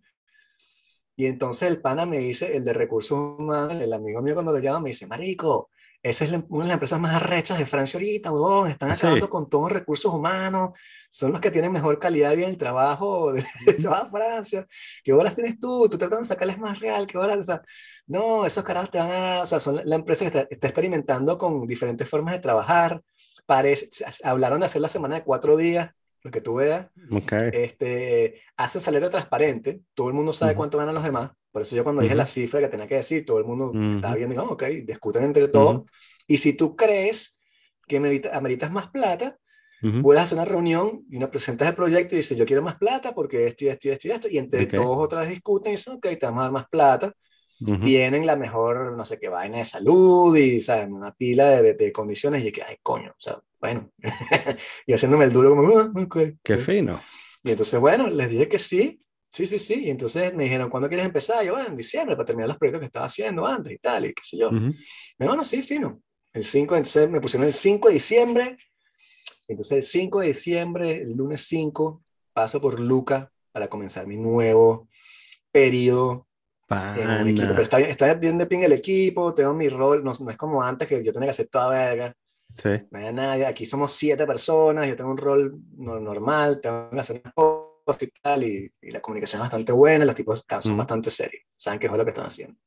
Y 1.17 1.27
entonces 1.27 1.69
el 1.69 1.81
pana 1.81 2.05
me 2.05 2.17
dice, 2.17 2.57
el 2.57 2.63
de 2.65 2.73
recursos 2.73 3.17
humanos, 3.17 3.81
el 3.81 3.93
amigo 3.93 4.21
mío 4.21 4.33
cuando 4.33 4.51
lo 4.51 4.59
llama, 4.59 4.81
me 4.81 4.89
dice, 4.89 5.07
Marico, 5.07 5.69
esa 6.09 6.23
es 6.23 6.31
una 6.49 6.65
de 6.65 6.67
las 6.67 6.73
empresas 6.75 6.99
más 6.99 7.15
arrechas 7.15 7.57
de 7.57 7.65
Francia 7.65 7.97
ahorita, 7.97 8.31
weón. 8.31 8.67
Están 8.67 8.91
acabando 8.91 9.27
con 9.27 9.49
todos 9.49 9.71
los 9.71 9.79
recursos 9.79 10.13
humanos. 10.13 10.77
Son 11.09 11.31
los 11.31 11.41
que 11.41 11.49
tienen 11.49 11.71
mejor 11.71 11.97
calidad 11.97 12.29
de 12.29 12.35
vida 12.35 12.45
en 12.45 12.51
el 12.53 12.59
trabajo 12.59 13.33
de, 13.33 13.43
toda 13.81 14.07
Francia. 14.11 14.67
¿Qué 15.03 15.13
bolas 15.13 15.33
tienes 15.33 15.59
tú? 15.59 15.89
Tú 15.89 15.97
tratas 15.97 16.19
de 16.19 16.25
sacarles 16.25 16.59
más 16.59 16.79
real. 16.79 17.07
¿Qué 17.07 17.17
bolas? 17.17 17.37
O 17.39 17.43
sea, 17.43 17.61
no, 18.05 18.45
esos 18.45 18.63
caras 18.63 18.91
te 18.91 18.99
van 18.99 19.11
a... 19.11 19.41
O 19.41 19.45
sea, 19.47 19.59
son 19.59 19.81
la 19.83 19.95
empresa 19.95 20.25
que 20.25 20.37
está, 20.37 20.47
está 20.47 20.67
experimentando 20.67 21.39
con 21.39 21.65
diferentes 21.65 22.07
formas 22.07 22.35
de 22.35 22.39
trabajar. 22.39 23.01
Parece, 23.47 23.89
hablaron 24.23 24.59
de 24.59 24.67
hacer 24.67 24.83
la 24.83 24.89
semana 24.89 25.15
de 25.15 25.23
cuatro 25.23 25.57
días 25.57 25.89
lo 26.25 26.31
que 26.31 26.41
tú 26.41 26.55
veas, 26.55 26.87
okay. 27.11 27.51
este, 27.53 28.41
hace 28.57 28.79
salario 28.79 29.11
transparente, 29.11 29.81
todo 29.93 30.07
el 30.07 30.15
mundo 30.15 30.33
sabe 30.33 30.55
cuánto 30.55 30.79
ganan 30.79 30.95
los 30.95 31.03
demás, 31.03 31.29
por 31.51 31.61
eso 31.61 31.75
yo 31.75 31.83
cuando 31.83 32.01
dije 32.01 32.15
la 32.15 32.25
cifra 32.25 32.59
que 32.61 32.67
tenía 32.67 32.87
que 32.87 32.95
decir, 32.95 33.23
todo 33.27 33.37
el 33.37 33.45
mundo 33.45 33.71
estaba 33.95 34.15
viendo, 34.15 34.33
y, 34.33 34.37
oh, 34.39 34.45
ok, 34.45 34.63
discuten 34.83 35.23
entre 35.23 35.47
todos, 35.49 35.83
y 36.25 36.37
si 36.37 36.53
tú 36.53 36.75
crees 36.75 37.39
que 37.87 37.97
ameritas 38.33 38.71
más 38.71 38.89
plata, 38.89 39.37
puedes 40.01 40.23
hacer 40.23 40.39
una 40.39 40.45
reunión 40.45 41.05
y 41.11 41.17
una 41.17 41.29
presentas 41.29 41.69
el 41.69 41.75
proyecto 41.75 42.15
y 42.15 42.17
dices, 42.17 42.35
yo 42.35 42.45
quiero 42.47 42.63
más 42.63 42.77
plata 42.77 43.13
porque 43.13 43.45
esto 43.45 43.65
y 43.65 43.67
esto 43.67 43.87
y 43.87 43.91
esto 43.91 44.07
y 44.07 44.11
esto, 44.11 44.27
y 44.27 44.39
entre 44.39 44.65
todos 44.65 44.97
otra 44.97 45.21
vez 45.21 45.29
discuten 45.29 45.73
y 45.73 45.75
dicen, 45.75 45.93
ok, 45.93 46.07
te 46.07 46.25
vamos 46.25 46.39
a 46.39 46.43
dar 46.45 46.51
más 46.51 46.67
plata, 46.67 47.13
tienen 47.81 48.25
la 48.25 48.35
mejor, 48.35 48.97
no 48.97 49.05
sé 49.05 49.17
qué, 49.19 49.29
vaina 49.29 49.59
de 49.59 49.65
salud 49.65 50.35
y, 50.35 50.59
¿sabes? 50.59 50.89
Una 50.89 51.13
pila 51.13 51.61
de, 51.61 51.73
de, 51.73 51.91
condiciones 51.91 52.43
y 52.43 52.51
que, 52.51 52.63
ay, 52.63 52.77
coño, 52.81 53.11
o 53.11 53.19
sea, 53.19 53.39
bueno, 53.59 53.91
y 54.85 54.93
haciéndome 54.93 55.25
el 55.25 55.33
duro 55.33 55.55
como, 55.55 55.79
ah, 55.79 55.91
okay, 56.03 56.37
qué 56.43 56.57
fino. 56.57 56.99
Y 57.43 57.51
entonces, 57.51 57.79
bueno, 57.79 58.07
les 58.07 58.29
dije 58.29 58.47
que 58.47 58.59
sí, 58.59 59.01
sí, 59.29 59.45
sí, 59.45 59.57
sí, 59.57 59.85
y 59.85 59.89
entonces 59.89 60.33
me 60.33 60.45
dijeron, 60.45 60.69
¿cuándo 60.69 60.89
quieres 60.89 61.05
empezar? 61.05 61.45
yo, 61.45 61.53
bueno, 61.53 61.69
en 61.69 61.75
diciembre, 61.75 62.15
para 62.15 62.25
terminar 62.25 62.49
los 62.49 62.57
proyectos 62.57 62.81
que 62.81 62.85
estaba 62.87 63.05
haciendo 63.05 63.45
antes 63.45 63.73
y 63.73 63.77
tal, 63.77 64.05
y 64.05 64.13
qué 64.13 64.23
sé 64.23 64.37
yo. 64.37 64.51
Me 64.51 64.69
dijo, 64.69 64.75
bueno, 65.19 65.43
sí, 65.43 65.61
fino. 65.61 66.01
El 66.33 66.43
5, 66.43 66.75
entonces 66.75 67.09
me 67.09 67.21
pusieron 67.21 67.47
el 67.47 67.53
5 67.53 67.87
de 67.87 67.93
diciembre, 67.93 68.57
entonces 69.47 69.77
el 69.77 69.83
5 69.83 70.19
de 70.19 70.27
diciembre, 70.27 71.01
el 71.01 71.13
lunes 71.13 71.41
5, 71.47 72.03
paso 72.33 72.59
por 72.59 72.79
Luca 72.79 73.31
para 73.51 73.69
comenzar 73.69 74.05
mi 74.05 74.17
nuevo 74.17 74.89
periodo 75.51 76.27
pero 76.67 77.61
está, 77.61 77.79
está, 77.79 78.13
bien 78.15 78.37
de 78.37 78.47
ping 78.47 78.61
el 78.61 78.73
equipo, 78.73 79.33
tengo 79.33 79.53
mi 79.53 79.69
rol, 79.69 80.03
no, 80.03 80.13
no, 80.19 80.31
es 80.31 80.37
como 80.37 80.61
antes 80.63 80.87
que 80.87 81.03
yo 81.03 81.13
tenía 81.13 81.27
que 81.27 81.31
hacer 81.31 81.47
toda 81.47 81.69
verga. 81.69 82.13
Sí. 82.55 82.69
No 82.89 82.99
hay 82.99 83.13
nadie, 83.13 83.45
aquí 83.45 83.65
somos 83.65 83.91
siete 83.91 84.25
personas, 84.25 84.87
yo 84.87 84.95
tengo 84.95 85.11
un 85.11 85.17
rol 85.17 85.59
normal, 85.77 86.59
tengo 86.61 86.89
que 86.89 86.99
hacer 86.99 87.21
cosas 87.33 88.01
y 88.01 88.07
tal, 88.21 88.43
y, 88.43 88.71
la 88.81 89.01
comunicación 89.01 89.41
es 89.41 89.45
bastante 89.45 89.71
buena, 89.71 90.05
los 90.05 90.15
tipos 90.15 90.45
son 90.61 90.73
mm. 90.73 90.77
bastante 90.77 91.09
serios, 91.09 91.43
saben 91.55 91.79
qué 91.79 91.87
es 91.87 91.93
lo 91.93 92.03
que 92.03 92.11
están 92.11 92.25
haciendo. 92.25 92.57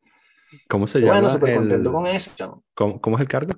¿Cómo 0.69 0.87
se 0.87 1.01
llama? 1.01 1.15
Bueno, 1.15 1.31
súper 1.31 1.57
contento 1.57 1.93
con 1.93 2.07
eso. 2.07 2.63
¿Cómo, 2.75 3.01
¿Cómo, 3.01 3.17
es 3.17 3.21
el 3.21 3.29
cargo? 3.29 3.53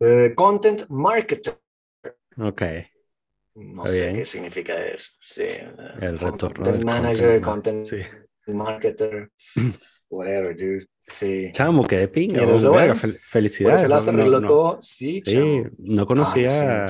Uh, 0.00 0.34
content 0.34 0.84
Marketer. 0.88 1.58
Ok. 2.36 2.62
No 3.54 3.86
sé 3.86 4.12
qué 4.14 4.24
significa 4.24 4.84
eso. 4.84 5.12
Sí. 5.20 5.46
El 6.00 6.18
retorno. 6.18 6.64
Content 6.64 6.84
manager, 6.84 7.40
content 7.40 7.86
marketer, 8.46 9.30
whatever, 10.10 10.56
dude. 10.56 10.86
Sí. 11.06 11.50
Chamo, 11.52 11.86
que 11.86 11.98
de 11.98 12.08
pinga. 12.08 12.46
bueno, 12.46 12.94
felicidades. 12.94 13.82
Se 13.82 13.88
lo 13.88 13.96
arregló 13.96 14.40
no, 14.40 14.48
todo. 14.48 14.78
Sí, 14.80 15.22
sí 15.24 15.62
no 15.78 16.06
conocía. 16.06 16.86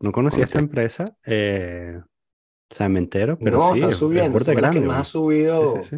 no, 0.00 0.12
conocía 0.12 0.44
esta 0.44 0.58
empresa. 0.58 1.04
Eh, 1.24 1.94
o 1.98 2.74
sea, 2.74 2.88
me 2.88 2.98
entero, 2.98 3.38
pero 3.38 3.58
no, 3.58 3.72
sí. 3.72 3.78
están 3.78 3.92
subiendo. 3.92 4.40
Son 4.40 4.54
grande, 4.54 4.62
las 4.62 4.74
que 4.74 4.80
más 4.80 5.00
ha 5.00 5.04
subido. 5.04 5.82
Sí, 5.82 5.96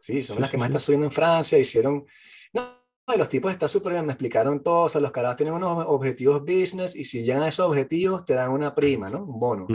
sí, 0.00 0.12
sí. 0.14 0.22
son 0.24 0.40
las 0.40 0.50
que 0.50 0.58
más 0.58 0.70
está 0.70 0.80
subiendo 0.80 1.06
en 1.06 1.12
Francia. 1.12 1.56
Hicieron 1.56 2.04
los 3.16 3.28
tipos 3.28 3.50
están 3.50 3.68
súper 3.68 3.92
bien, 3.92 4.06
me 4.06 4.12
explicaron 4.12 4.62
todo, 4.62 4.84
o 4.84 4.88
sea, 4.88 5.00
los 5.00 5.10
caras 5.12 5.36
tienen 5.36 5.54
unos 5.54 5.84
objetivos 5.86 6.40
business 6.42 6.94
y 6.96 7.04
si 7.04 7.22
llegan 7.22 7.42
a 7.42 7.48
esos 7.48 7.66
objetivos 7.66 8.24
te 8.24 8.34
dan 8.34 8.50
una 8.50 8.74
prima, 8.74 9.08
¿no? 9.08 9.24
Un 9.24 9.38
bono. 9.38 9.66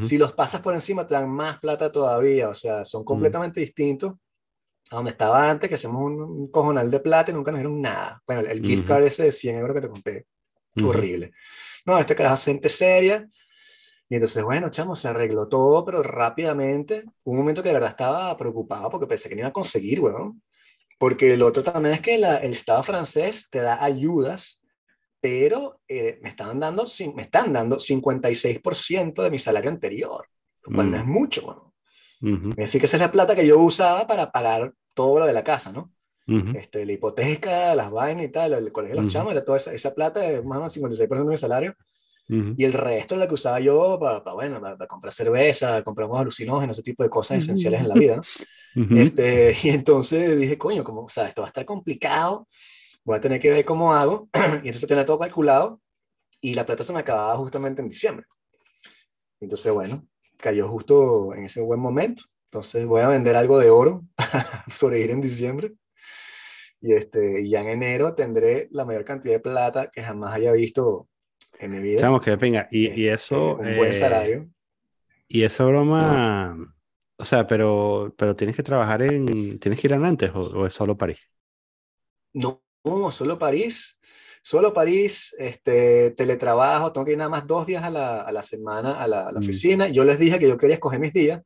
Si 0.00 0.16
los 0.16 0.32
pasas 0.32 0.60
por 0.60 0.74
encima 0.74 1.06
te 1.06 1.14
dan 1.14 1.28
más 1.28 1.58
plata 1.58 1.90
todavía, 1.90 2.48
o 2.48 2.54
sea, 2.54 2.84
son 2.84 3.04
completamente 3.04 3.60
distintos 3.60 4.14
a 4.90 4.96
donde 4.96 5.10
estaba 5.10 5.50
antes, 5.50 5.68
que 5.68 5.74
hacemos 5.74 6.02
un, 6.02 6.50
cojonal 6.50 6.90
de 6.90 7.00
plata 7.00 7.30
y 7.30 7.34
nunca 7.34 7.50
nos 7.50 7.60
dieron 7.60 7.80
nada. 7.80 8.22
Bueno, 8.26 8.42
el 8.42 8.64
gift 8.64 8.86
card 8.86 9.04
ese 9.04 9.24
de 9.24 9.32
100 9.32 9.56
euros 9.56 9.74
que 9.74 9.80
te 9.80 9.88
conté, 9.88 10.26
horrible. 10.84 11.32
No, 11.84 11.98
este 11.98 12.14
carajo 12.14 12.34
es 12.34 12.44
gente 12.44 12.68
seria. 12.68 13.28
Y 14.08 14.16
entonces, 14.16 14.44
bueno, 14.44 14.68
chamo, 14.68 14.94
se 14.94 15.08
arregló 15.08 15.48
todo, 15.48 15.84
pero 15.84 16.02
rápidamente. 16.02 17.04
un 17.24 17.36
momento 17.36 17.62
que 17.62 17.70
de 17.70 17.74
verdad 17.74 17.90
estaba 17.90 18.36
preocupado 18.36 18.90
porque 18.90 19.06
pensé 19.06 19.28
que 19.28 19.34
no 19.34 19.40
iba 19.40 19.48
a 19.48 19.52
conseguir, 19.52 20.00
weón. 20.00 20.42
Porque 21.02 21.34
el 21.34 21.42
otro 21.42 21.64
también 21.64 21.96
es 21.96 22.00
que 22.00 22.14
el 22.14 22.52
Estado 22.52 22.80
francés 22.84 23.50
te 23.50 23.58
da 23.58 23.82
ayudas, 23.82 24.62
pero 25.20 25.80
eh, 25.88 26.20
me, 26.22 26.28
estaban 26.28 26.60
dando, 26.60 26.84
me 27.16 27.22
están 27.22 27.52
dando 27.52 27.78
56% 27.78 29.20
de 29.20 29.30
mi 29.32 29.40
salario 29.40 29.68
anterior, 29.68 30.28
lo 30.62 30.72
cual 30.72 30.92
no 30.92 30.98
es 30.98 31.04
mm. 31.04 31.10
mucho. 31.10 31.74
Es 32.50 32.54
decir, 32.56 32.80
que 32.80 32.86
esa 32.86 32.98
es 32.98 33.02
la 33.02 33.10
plata 33.10 33.34
que 33.34 33.44
yo 33.44 33.58
usaba 33.58 34.06
para 34.06 34.30
pagar 34.30 34.74
todo 34.94 35.18
lo 35.18 35.26
de 35.26 35.32
la 35.32 35.42
casa, 35.42 35.72
¿no? 35.72 35.92
este, 36.54 36.86
la 36.86 36.92
hipoteca, 36.92 37.74
las 37.74 37.90
vainas 37.90 38.26
y 38.26 38.28
tal, 38.28 38.52
el 38.52 38.70
colegio 38.70 38.94
de 38.94 39.02
los 39.02 39.12
chamos, 39.12 39.32
era 39.32 39.44
toda 39.44 39.56
esa, 39.56 39.74
esa 39.74 39.92
plata 39.92 40.24
es 40.30 40.44
más 40.44 40.56
o 40.56 40.60
menos 40.60 41.00
56% 41.00 41.08
de 41.08 41.24
mi 41.24 41.36
salario. 41.36 41.74
Y 42.28 42.64
el 42.64 42.72
resto 42.72 43.14
es 43.14 43.20
lo 43.20 43.28
que 43.28 43.34
usaba 43.34 43.60
yo 43.60 43.98
para, 43.98 44.20
bueno, 44.32 44.60
para, 44.60 44.86
comprar 44.86 45.12
cerveza, 45.12 45.82
comprar 45.82 46.08
alucinógenos, 46.10 46.76
ese 46.76 46.82
tipo 46.82 47.02
de 47.02 47.10
cosas 47.10 47.38
esenciales 47.38 47.80
en 47.80 47.88
la 47.88 47.94
vida. 47.94 48.22
este, 48.96 49.54
y 49.62 49.68
entonces 49.68 50.38
dije, 50.38 50.56
coño, 50.56 50.82
como, 50.82 51.02
o 51.02 51.08
sea, 51.08 51.28
esto 51.28 51.42
va 51.42 51.48
a 51.48 51.50
estar 51.50 51.66
complicado, 51.66 52.48
voy 53.04 53.16
a 53.16 53.20
tener 53.20 53.38
que 53.38 53.50
ver 53.50 53.64
cómo 53.64 53.92
hago. 53.92 54.28
y 54.34 54.68
entonces 54.68 54.86
tenía 54.86 55.04
todo 55.04 55.18
calculado 55.18 55.80
y 56.40 56.54
la 56.54 56.64
plata 56.64 56.84
se 56.84 56.92
me 56.92 57.00
acababa 57.00 57.36
justamente 57.36 57.82
en 57.82 57.88
diciembre. 57.88 58.26
Entonces, 59.40 59.72
bueno, 59.72 60.06
cayó 60.38 60.68
justo 60.68 61.34
en 61.34 61.44
ese 61.44 61.60
buen 61.60 61.80
momento. 61.80 62.22
Entonces 62.46 62.86
voy 62.86 63.00
a 63.00 63.08
vender 63.08 63.36
algo 63.36 63.58
de 63.58 63.70
oro 63.70 64.04
para 64.14 64.64
sobrevivir 64.68 65.10
en 65.10 65.20
diciembre. 65.20 65.74
Y, 66.80 66.94
este, 66.94 67.42
y 67.42 67.50
ya 67.50 67.60
en 67.60 67.68
enero 67.68 68.14
tendré 68.14 68.68
la 68.72 68.84
mayor 68.84 69.04
cantidad 69.04 69.34
de 69.34 69.40
plata 69.40 69.90
que 69.90 70.02
jamás 70.02 70.34
haya 70.34 70.52
visto 70.52 71.08
en 71.62 71.70
mi 71.70 71.78
vida. 71.78 72.20
Que 72.20 72.36
venga, 72.36 72.68
y, 72.70 72.88
y 72.88 73.08
este, 73.08 73.12
eso. 73.12 73.56
un 73.56 73.76
buen 73.76 73.90
eh, 73.90 73.92
salario. 73.92 74.48
Y 75.28 75.44
esa 75.44 75.64
broma. 75.64 76.56
O 77.16 77.24
sea, 77.24 77.46
pero, 77.46 78.12
pero 78.18 78.34
tienes 78.34 78.56
que 78.56 78.62
trabajar 78.62 79.02
en. 79.02 79.58
¿Tienes 79.58 79.80
que 79.80 79.86
ir 79.86 79.94
a 79.94 79.98
Nantes 79.98 80.30
o, 80.34 80.66
es 80.66 80.74
solo 80.74 80.96
París? 80.96 81.18
No, 82.34 82.62
solo 83.10 83.38
París. 83.38 83.98
Solo 84.44 84.74
París, 84.74 85.36
este, 85.38 86.10
teletrabajo, 86.10 86.92
tengo 86.92 87.04
que 87.04 87.12
ir 87.12 87.18
nada 87.18 87.30
más 87.30 87.46
dos 87.46 87.64
días 87.64 87.84
a 87.84 87.90
la, 87.90 88.22
a 88.22 88.32
la 88.32 88.42
semana 88.42 89.00
a 89.00 89.06
la, 89.06 89.28
a 89.28 89.32
la 89.32 89.38
mm. 89.38 89.42
oficina. 89.42 89.88
Yo 89.88 90.02
les 90.02 90.18
dije 90.18 90.40
que 90.40 90.48
yo 90.48 90.58
quería 90.58 90.74
escoger 90.74 90.98
mis 90.98 91.12
días. 91.12 91.40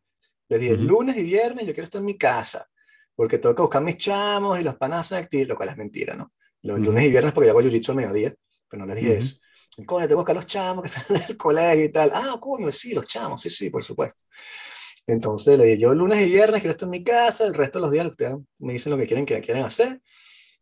Les 0.48 0.60
dije, 0.60 0.78
lunes 0.78 1.14
y 1.18 1.22
viernes 1.22 1.66
yo 1.66 1.74
quiero 1.74 1.84
estar 1.84 2.00
en 2.00 2.06
mi 2.06 2.16
casa, 2.16 2.66
porque 3.14 3.36
tengo 3.36 3.54
que 3.54 3.62
buscar 3.62 3.82
mis 3.82 3.98
chamos 3.98 4.58
y 4.58 4.62
los 4.62 4.76
panas 4.76 5.12
activos, 5.12 5.48
lo 5.48 5.56
cual 5.56 5.70
es 5.70 5.76
mentira, 5.76 6.14
¿no? 6.14 6.32
Los 6.62 6.78
lunes 6.80 7.04
y 7.04 7.10
viernes 7.10 7.34
porque 7.34 7.48
yo 7.48 7.58
hago 7.58 7.68
jiu-jitsu 7.68 7.90
al 7.90 7.96
mediodía, 7.96 8.34
pero 8.68 8.80
no 8.80 8.86
les 8.86 8.96
dije 8.96 9.16
eso. 9.16 9.36
Coño, 9.84 10.08
te 10.08 10.14
busca 10.14 10.32
los 10.32 10.46
chamos 10.46 10.82
que 10.82 10.88
salen 10.88 11.26
del 11.26 11.36
colegio 11.36 11.84
y 11.84 11.92
tal. 11.92 12.10
Ah, 12.14 12.36
coño, 12.40 12.72
sí, 12.72 12.94
los 12.94 13.06
chamos, 13.06 13.40
sí, 13.40 13.50
sí, 13.50 13.68
por 13.68 13.84
supuesto. 13.84 14.24
Entonces 15.06 15.58
le 15.58 15.64
dije, 15.66 15.78
yo 15.78 15.94
lunes 15.94 16.20
y 16.26 16.30
viernes 16.30 16.60
quiero 16.60 16.72
estar 16.72 16.86
en 16.86 16.90
mi 16.90 17.04
casa, 17.04 17.44
el 17.46 17.54
resto 17.54 17.78
de 17.78 17.82
los 17.82 17.92
días 17.92 18.06
ustedes 18.06 18.34
me 18.58 18.72
dicen 18.72 18.90
lo 18.90 18.98
que 18.98 19.06
quieren 19.06 19.26
que 19.26 19.40
quieren 19.40 19.64
hacer. 19.64 20.00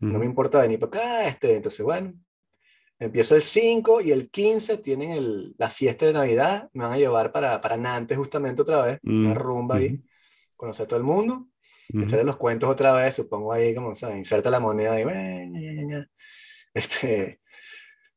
No 0.00 0.18
me 0.18 0.26
importa 0.26 0.60
venir 0.60 0.78
para 0.78 0.88
acá. 0.88 1.28
Este, 1.28 1.54
entonces, 1.54 1.82
bueno, 1.82 2.12
empiezo 2.98 3.34
el 3.36 3.42
5 3.42 4.02
y 4.02 4.12
el 4.12 4.30
15 4.30 4.78
tienen 4.78 5.12
el, 5.12 5.54
la 5.56 5.70
fiesta 5.70 6.04
de 6.04 6.12
Navidad. 6.12 6.68
Me 6.74 6.84
van 6.84 6.92
a 6.92 6.98
llevar 6.98 7.32
para, 7.32 7.60
para 7.60 7.76
Nantes 7.76 8.18
justamente 8.18 8.60
otra 8.60 8.82
vez, 8.82 8.98
una 9.02 9.32
rumba 9.32 9.76
ahí, 9.76 10.02
conocer 10.56 10.84
a 10.84 10.88
todo 10.88 10.98
el 10.98 11.04
mundo, 11.04 11.46
echarle 11.88 12.24
los 12.24 12.36
cuentos 12.36 12.68
otra 12.68 12.92
vez, 12.92 13.14
supongo 13.14 13.52
ahí 13.52 13.74
como, 13.74 13.94
¿sabes? 13.94 14.16
Inserta 14.16 14.50
la 14.50 14.60
moneda 14.60 15.00
y, 15.00 15.04
este, 16.74 17.40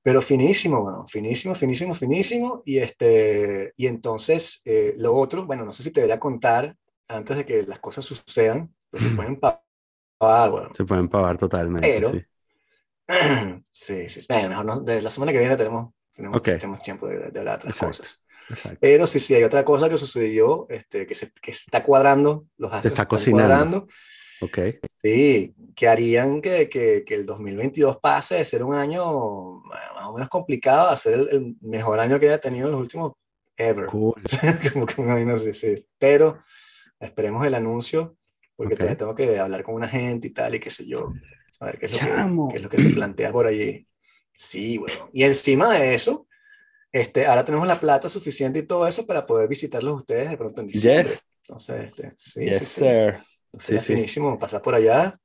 pero 0.07 0.21
finísimo, 0.21 0.81
bueno, 0.83 1.05
finísimo, 1.05 1.53
finísimo, 1.53 1.93
finísimo. 1.93 2.61
Y, 2.63 2.77
este, 2.77 3.73
y 3.75 3.87
entonces, 3.87 4.61
eh, 4.63 4.95
lo 4.97 5.13
otro, 5.13 5.45
bueno, 5.45 5.65
no 5.65 5.73
sé 5.73 5.83
si 5.83 5.91
te 5.91 5.99
debería 5.99 6.17
contar 6.17 6.77
antes 7.09 7.35
de 7.35 7.45
que 7.45 7.63
las 7.63 7.79
cosas 7.79 8.05
sucedan, 8.05 8.73
pues 8.89 9.03
se 9.03 9.09
pueden 9.09 9.37
pagar, 9.37 10.49
bueno. 10.49 10.69
Se 10.73 10.85
pueden 10.85 11.09
pagar 11.09 11.37
totalmente. 11.37 11.85
Pero, 11.85 12.13
sí, 13.69 14.07
sí, 14.07 14.25
bueno, 14.29 14.47
mejor 14.47 14.65
no, 14.65 14.79
de 14.79 15.01
la 15.01 15.09
semana 15.09 15.33
que 15.33 15.39
viene 15.39 15.57
tenemos, 15.57 15.93
tenemos, 16.13 16.41
tenemos 16.41 16.79
tiempo 16.79 17.05
de, 17.05 17.29
de, 17.29 17.39
hablar 17.39 17.59
de 17.59 17.67
otras 17.67 17.77
cosas. 17.77 18.25
Exacto. 18.49 18.77
Pero 18.79 19.07
sí, 19.07 19.19
sí, 19.19 19.35
hay 19.35 19.43
otra 19.43 19.65
cosa 19.65 19.89
que 19.89 19.97
sucedió, 19.97 20.67
este, 20.69 21.05
que, 21.05 21.15
se, 21.15 21.33
que 21.33 21.51
está 21.51 21.83
cuadrando, 21.83 22.45
los 22.55 22.71
astros 22.71 22.83
se 22.83 22.87
está 22.87 23.05
cocinando. 23.09 23.45
Cuadrando, 23.45 23.87
Ok. 24.41 24.59
Sí, 24.93 25.53
que 25.75 25.87
harían 25.87 26.41
que, 26.41 26.69
que, 26.69 27.03
que, 27.03 27.15
el 27.15 27.25
2022 27.25 27.97
pase 27.97 28.35
de 28.35 28.45
ser 28.45 28.63
un 28.63 28.75
año 28.75 29.61
más 29.61 30.05
o 30.05 30.13
menos 30.13 30.29
complicado 30.29 30.89
a 30.89 30.97
ser 30.97 31.13
el, 31.31 31.55
mejor 31.61 31.99
año 31.99 32.19
que 32.19 32.27
haya 32.27 32.39
tenido 32.39 32.67
en 32.67 32.73
los 32.73 32.81
últimos 32.81 33.13
ever. 33.55 33.87
Cool. 33.87 34.13
Como 34.73 34.85
que 34.85 35.25
no 35.25 35.37
sé, 35.37 35.53
sí. 35.53 35.85
Pero 35.97 36.39
esperemos 36.99 37.45
el 37.45 37.55
anuncio, 37.55 38.17
porque 38.55 38.75
todavía 38.75 38.97
tengo 38.97 39.15
que 39.15 39.39
hablar 39.39 39.63
con 39.63 39.75
una 39.75 39.87
gente 39.87 40.27
y 40.27 40.31
tal, 40.31 40.55
y 40.55 40.59
qué 40.59 40.69
sé 40.69 40.85
yo. 40.85 41.13
A 41.59 41.65
ver 41.67 41.79
qué 41.79 41.87
es, 41.87 42.01
lo 42.01 42.47
que, 42.47 42.51
qué 42.51 42.57
es 42.57 42.63
lo 42.63 42.69
que 42.69 42.77
se 42.77 42.89
plantea 42.89 43.31
por 43.31 43.47
allí. 43.47 43.87
Sí, 44.33 44.77
bueno. 44.77 45.09
Y 45.13 45.23
encima 45.23 45.73
de 45.73 45.95
eso, 45.95 46.27
este, 46.91 47.25
ahora 47.25 47.43
tenemos 47.43 47.67
la 47.67 47.79
plata 47.79 48.07
suficiente 48.07 48.59
y 48.59 48.63
todo 48.63 48.87
eso 48.87 49.05
para 49.05 49.25
poder 49.25 49.47
visitarlos 49.47 50.01
ustedes 50.01 50.29
de 50.29 50.37
pronto 50.37 50.61
en 50.61 50.67
diciembre. 50.67 51.11
Entonces, 51.41 51.85
este, 51.85 52.13
sí, 52.17 52.45
yes, 52.45 52.57
sí, 52.59 52.65
sir. 52.65 53.15
sí. 53.15 53.36
Finísimo 53.57 54.37
pasar 54.37 54.61
por 54.61 54.75
allá, 54.75 55.19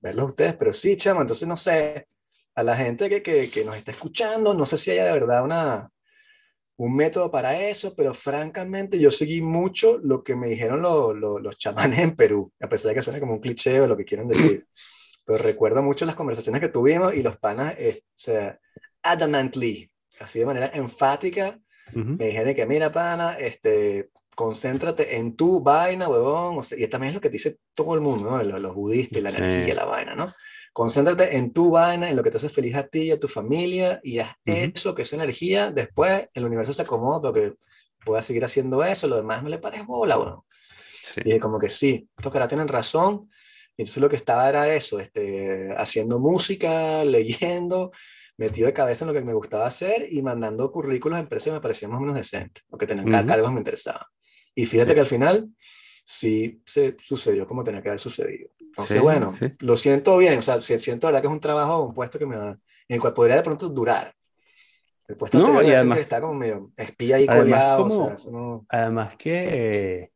verlos 0.00 0.30
ustedes, 0.30 0.54
pero 0.54 0.72
sí, 0.72 0.96
chamo, 0.96 1.20
entonces 1.20 1.46
no 1.46 1.56
sé, 1.56 2.08
a 2.54 2.62
la 2.62 2.76
gente 2.76 3.08
que, 3.08 3.22
que, 3.22 3.50
que, 3.50 3.64
nos 3.64 3.76
está 3.76 3.90
escuchando, 3.90 4.54
no 4.54 4.66
sé 4.66 4.76
si 4.78 4.90
haya 4.90 5.06
de 5.06 5.12
verdad 5.12 5.44
una, 5.44 5.90
un 6.78 6.94
método 6.94 7.30
para 7.30 7.60
eso, 7.68 7.94
pero 7.94 8.14
francamente 8.14 8.98
yo 9.00 9.10
seguí 9.10 9.42
mucho 9.42 9.98
lo 9.98 10.22
que 10.22 10.36
me 10.36 10.48
dijeron 10.48 10.80
los 10.80 11.58
chamanes 11.58 11.98
en 11.98 12.14
Perú, 12.14 12.52
a 12.60 12.68
pesar 12.68 12.90
de 12.90 12.94
que 12.94 13.02
suene 13.02 13.20
como 13.20 13.34
un 13.34 13.40
cliché 13.40 13.80
o 13.80 13.86
lo 13.86 13.96
que 13.96 14.04
quieran 14.04 14.28
decir. 14.28 14.66
pero 15.24 15.42
recuerdo 15.42 15.82
mucho 15.82 16.06
las 16.06 16.14
conversaciones 16.14 16.60
que 16.60 16.68
tuvimos 16.68 17.14
y 17.14 17.22
los 17.22 17.36
panas, 17.36 17.74
o 17.74 18.00
sea, 18.14 18.58
adamantly, 19.02 19.90
así 20.20 20.38
de 20.38 20.46
manera 20.46 20.70
enfática, 20.72 21.58
me 21.92 22.26
dijeron 22.26 22.54
que, 22.54 22.66
mira, 22.66 22.92
pana, 22.92 23.34
este, 23.38 24.10
concéntrate 24.38 25.16
en 25.16 25.34
tu 25.34 25.60
vaina, 25.60 26.08
huevón, 26.08 26.58
o 26.58 26.62
sea, 26.62 26.78
y 26.78 26.86
también 26.86 27.08
es 27.08 27.14
lo 27.16 27.20
que 27.20 27.28
dice 27.28 27.56
todo 27.74 27.96
el 27.96 28.00
mundo, 28.00 28.30
¿no? 28.30 28.40
Los, 28.40 28.72
budistas 28.72 29.18
y 29.18 29.20
la 29.20 29.30
energía, 29.30 29.74
la 29.74 29.84
vaina, 29.84 30.14
¿no? 30.14 30.32
Concéntrate 30.72 31.36
en 31.36 31.52
tu 31.52 31.72
vaina, 31.72 32.08
en 32.08 32.14
lo 32.14 32.22
que 32.22 32.30
te 32.30 32.36
hace 32.36 32.48
feliz 32.48 32.76
a 32.76 32.84
ti 32.84 33.00
y 33.00 33.10
a 33.10 33.18
tu 33.18 33.26
familia, 33.26 33.98
y 34.00 34.20
haz 34.20 34.36
eso, 34.44 34.94
que 34.94 35.02
esa 35.02 35.16
energía, 35.16 35.72
después 35.72 36.28
el 36.32 36.44
universo 36.44 36.72
se 36.72 36.82
acomoda 36.82 37.20
porque 37.20 37.54
puedas 38.04 38.26
seguir 38.26 38.44
haciendo 38.44 38.84
eso, 38.84 39.08
lo 39.08 39.16
demás 39.16 39.42
no 39.42 39.48
le 39.48 39.58
pares 39.58 39.84
bola, 39.84 40.16
huevón. 40.16 40.42
Y 41.24 41.36
como 41.40 41.58
que 41.58 41.68
sí, 41.68 42.08
estos 42.16 42.32
caras 42.32 42.46
tienen 42.46 42.68
razón, 42.68 43.28
y 43.76 43.82
entonces 43.82 44.00
lo 44.00 44.08
que 44.08 44.14
estaba 44.14 44.48
era 44.48 44.72
eso, 44.72 45.00
este, 45.00 45.74
haciendo 45.76 46.20
música, 46.20 47.02
leyendo, 47.04 47.90
metido 48.36 48.68
de 48.68 48.72
cabeza 48.72 49.04
en 49.04 49.08
lo 49.08 49.14
que 49.14 49.26
me 49.26 49.34
gustaba 49.34 49.66
hacer 49.66 50.06
y 50.08 50.22
mandando 50.22 50.70
currículos 50.70 51.18
a 51.18 51.22
empresas 51.22 51.46
que 51.46 51.54
me 51.54 51.60
parecían 51.60 51.90
más 51.90 51.98
o 51.98 52.02
menos 52.02 52.14
decentes, 52.14 52.62
o 52.70 52.78
que 52.78 52.86
tenían 52.86 53.08
uh 53.08 53.26
cargos 53.26 53.52
me 53.52 53.58
interesaban. 53.58 54.06
Y 54.58 54.66
fíjate 54.66 54.92
que 54.92 54.98
al 54.98 55.06
final 55.06 55.48
sí 56.04 56.60
se 56.66 56.96
sucedió 56.98 57.46
como 57.46 57.62
tenía 57.62 57.80
que 57.80 57.90
haber 57.90 58.00
sucedido. 58.00 58.50
Entonces, 58.58 59.00
bueno, 59.00 59.28
lo 59.60 59.76
siento 59.76 60.18
bien, 60.18 60.40
o 60.40 60.42
sea, 60.42 60.60
siento 60.60 61.06
verdad 61.06 61.20
que 61.20 61.28
es 61.28 61.32
un 61.32 61.38
trabajo, 61.38 61.84
un 61.84 61.94
puesto 61.94 62.18
que 62.18 62.26
me 62.26 62.36
va, 62.36 62.48
en 62.88 62.94
el 62.96 63.00
cual 63.00 63.14
podría 63.14 63.36
de 63.36 63.44
pronto 63.44 63.68
durar. 63.68 64.12
El 65.06 65.14
puesto 65.14 65.38
no, 65.38 65.62
y 65.62 65.70
además, 65.70 65.98
que 65.98 66.02
está 66.02 66.20
como 66.20 66.34
medio 66.34 66.72
espía 66.76 67.20
y 67.20 67.28
coleado. 67.28 67.84
o 67.84 68.18
sea, 68.18 68.32
no... 68.32 68.66
Además 68.68 69.16
que 69.16 70.10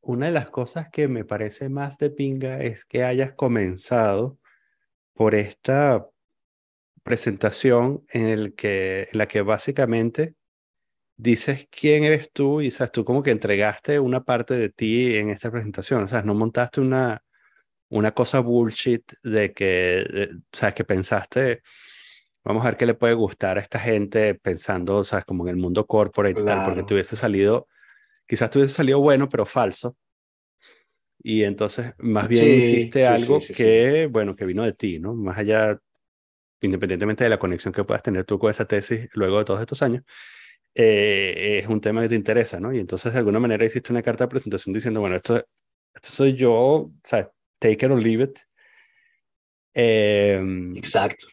una 0.00 0.26
de 0.26 0.32
las 0.32 0.50
cosas 0.50 0.88
que 0.90 1.06
me 1.06 1.24
parece 1.24 1.68
más 1.68 1.98
de 1.98 2.10
pinga 2.10 2.60
es 2.64 2.84
que 2.84 3.04
hayas 3.04 3.32
comenzado 3.34 4.40
por 5.12 5.36
esta 5.36 6.08
presentación 7.04 8.04
en, 8.08 8.26
el 8.26 8.56
que, 8.56 9.08
en 9.12 9.18
la 9.18 9.28
que 9.28 9.40
básicamente 9.42 10.34
dices 11.22 11.68
quién 11.70 12.02
eres 12.02 12.32
tú 12.32 12.60
y 12.60 12.70
sabes, 12.72 12.90
tú 12.90 13.04
como 13.04 13.22
que 13.22 13.30
entregaste 13.30 14.00
una 14.00 14.24
parte 14.24 14.54
de 14.54 14.70
ti 14.70 15.16
en 15.16 15.30
esta 15.30 15.50
presentación, 15.52 16.02
o 16.02 16.08
sea, 16.08 16.22
no 16.22 16.34
montaste 16.34 16.80
una, 16.80 17.22
una 17.90 18.12
cosa 18.12 18.40
bullshit 18.40 19.04
de 19.22 19.52
que, 19.52 20.30
sabes, 20.52 20.74
que 20.74 20.84
pensaste, 20.84 21.62
vamos 22.42 22.64
a 22.64 22.70
ver 22.70 22.76
qué 22.76 22.86
le 22.86 22.94
puede 22.94 23.14
gustar 23.14 23.56
a 23.56 23.60
esta 23.60 23.78
gente 23.78 24.34
pensando, 24.34 25.04
sabes, 25.04 25.24
como 25.24 25.44
en 25.44 25.50
el 25.50 25.56
mundo 25.56 25.86
corporate 25.86 26.40
y 26.40 26.44
tal, 26.44 26.66
porque 26.66 26.82
tuviese 26.82 27.14
salido, 27.14 27.68
quizás 28.26 28.50
tuviese 28.50 28.74
salido 28.74 29.00
bueno, 29.00 29.28
pero 29.28 29.46
falso. 29.46 29.96
Y 31.22 31.44
entonces, 31.44 31.94
más 31.98 32.26
bien 32.26 32.52
hiciste 32.52 33.06
algo 33.06 33.38
que, 33.56 34.08
bueno, 34.10 34.34
que 34.34 34.44
vino 34.44 34.64
de 34.64 34.72
ti, 34.72 34.98
¿no? 34.98 35.14
Más 35.14 35.38
allá 35.38 35.78
independientemente 36.60 37.22
de 37.22 37.30
la 37.30 37.38
conexión 37.38 37.72
que 37.72 37.84
puedas 37.84 38.02
tener 38.02 38.24
tú 38.24 38.40
con 38.40 38.50
esa 38.50 38.64
tesis 38.64 39.08
luego 39.12 39.38
de 39.38 39.44
todos 39.44 39.60
estos 39.60 39.82
años, 39.82 40.02
eh, 40.74 41.60
es 41.62 41.68
un 41.68 41.80
tema 41.80 42.02
que 42.02 42.08
te 42.08 42.14
interesa, 42.14 42.58
¿no? 42.58 42.72
Y 42.72 42.78
entonces 42.78 43.12
de 43.12 43.18
alguna 43.18 43.38
manera 43.38 43.64
hiciste 43.64 43.92
una 43.92 44.02
carta 44.02 44.24
de 44.24 44.28
presentación 44.28 44.72
diciendo, 44.72 45.00
bueno, 45.00 45.16
esto, 45.16 45.36
esto 45.94 46.08
soy 46.08 46.34
yo, 46.34 46.52
o 46.52 46.92
sea, 47.02 47.30
take 47.58 47.86
it 47.86 47.90
or 47.90 48.02
leave 48.02 48.24
it. 48.24 48.38
Em, 49.74 50.76
Exacto. 50.76 51.26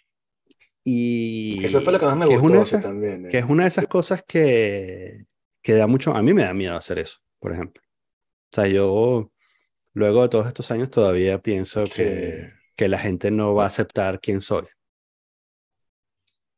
Y 0.84 1.64
eso 1.64 1.82
fue 1.82 1.94
lo 1.94 2.00
que 2.00 2.06
más 2.06 2.18
me 2.18 2.26
gustó 2.26 2.82
también. 2.82 3.30
Que 3.30 3.40
es 3.40 3.46
una 3.46 3.64
de 3.64 3.70
esas 3.70 3.88
cosas 3.88 4.24
que, 4.28 5.26
que 5.62 5.74
da 5.74 5.88
mucho, 5.88 6.16
a 6.16 6.22
mí 6.22 6.34
me 6.34 6.44
da 6.44 6.54
miedo 6.54 6.76
hacer 6.76 7.00
eso, 7.00 7.18
por 7.40 7.54
ejemplo. 7.54 7.84
O 8.52 8.56
sea, 8.56 8.68
yo 8.68 9.32
luego 9.94 10.24
de 10.24 10.30
todos 10.30 10.48
estos 10.48 10.72
años 10.72 10.90
todavía 10.90 11.40
pienso 11.42 11.84
que, 11.84 12.50
que 12.76 12.88
la 12.88 12.98
gente 12.98 13.30
no 13.30 13.54
va 13.54 13.66
a 13.66 13.68
aceptar 13.68 14.20
quién 14.20 14.42
soy. 14.42 14.66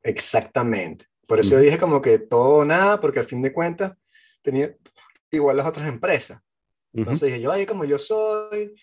Exactamente. 0.04 1.11
Por 1.32 1.40
eso 1.40 1.52
yo 1.52 1.60
dije 1.60 1.78
como 1.78 2.02
que 2.02 2.20
todo 2.20 2.58
o 2.58 2.66
nada, 2.66 3.00
porque 3.00 3.20
al 3.20 3.26
fin 3.26 3.42
de 3.42 3.54
cuentas 3.54 3.94
tenía 4.42 4.76
igual 5.32 5.56
las 5.56 5.66
otras 5.66 5.88
empresas. 5.88 6.42
Entonces 6.92 7.28
dije 7.28 7.40
yo, 7.40 7.54
ahí 7.54 7.66
como 7.66 7.86
yo 7.86 7.98
soy, 7.98 8.76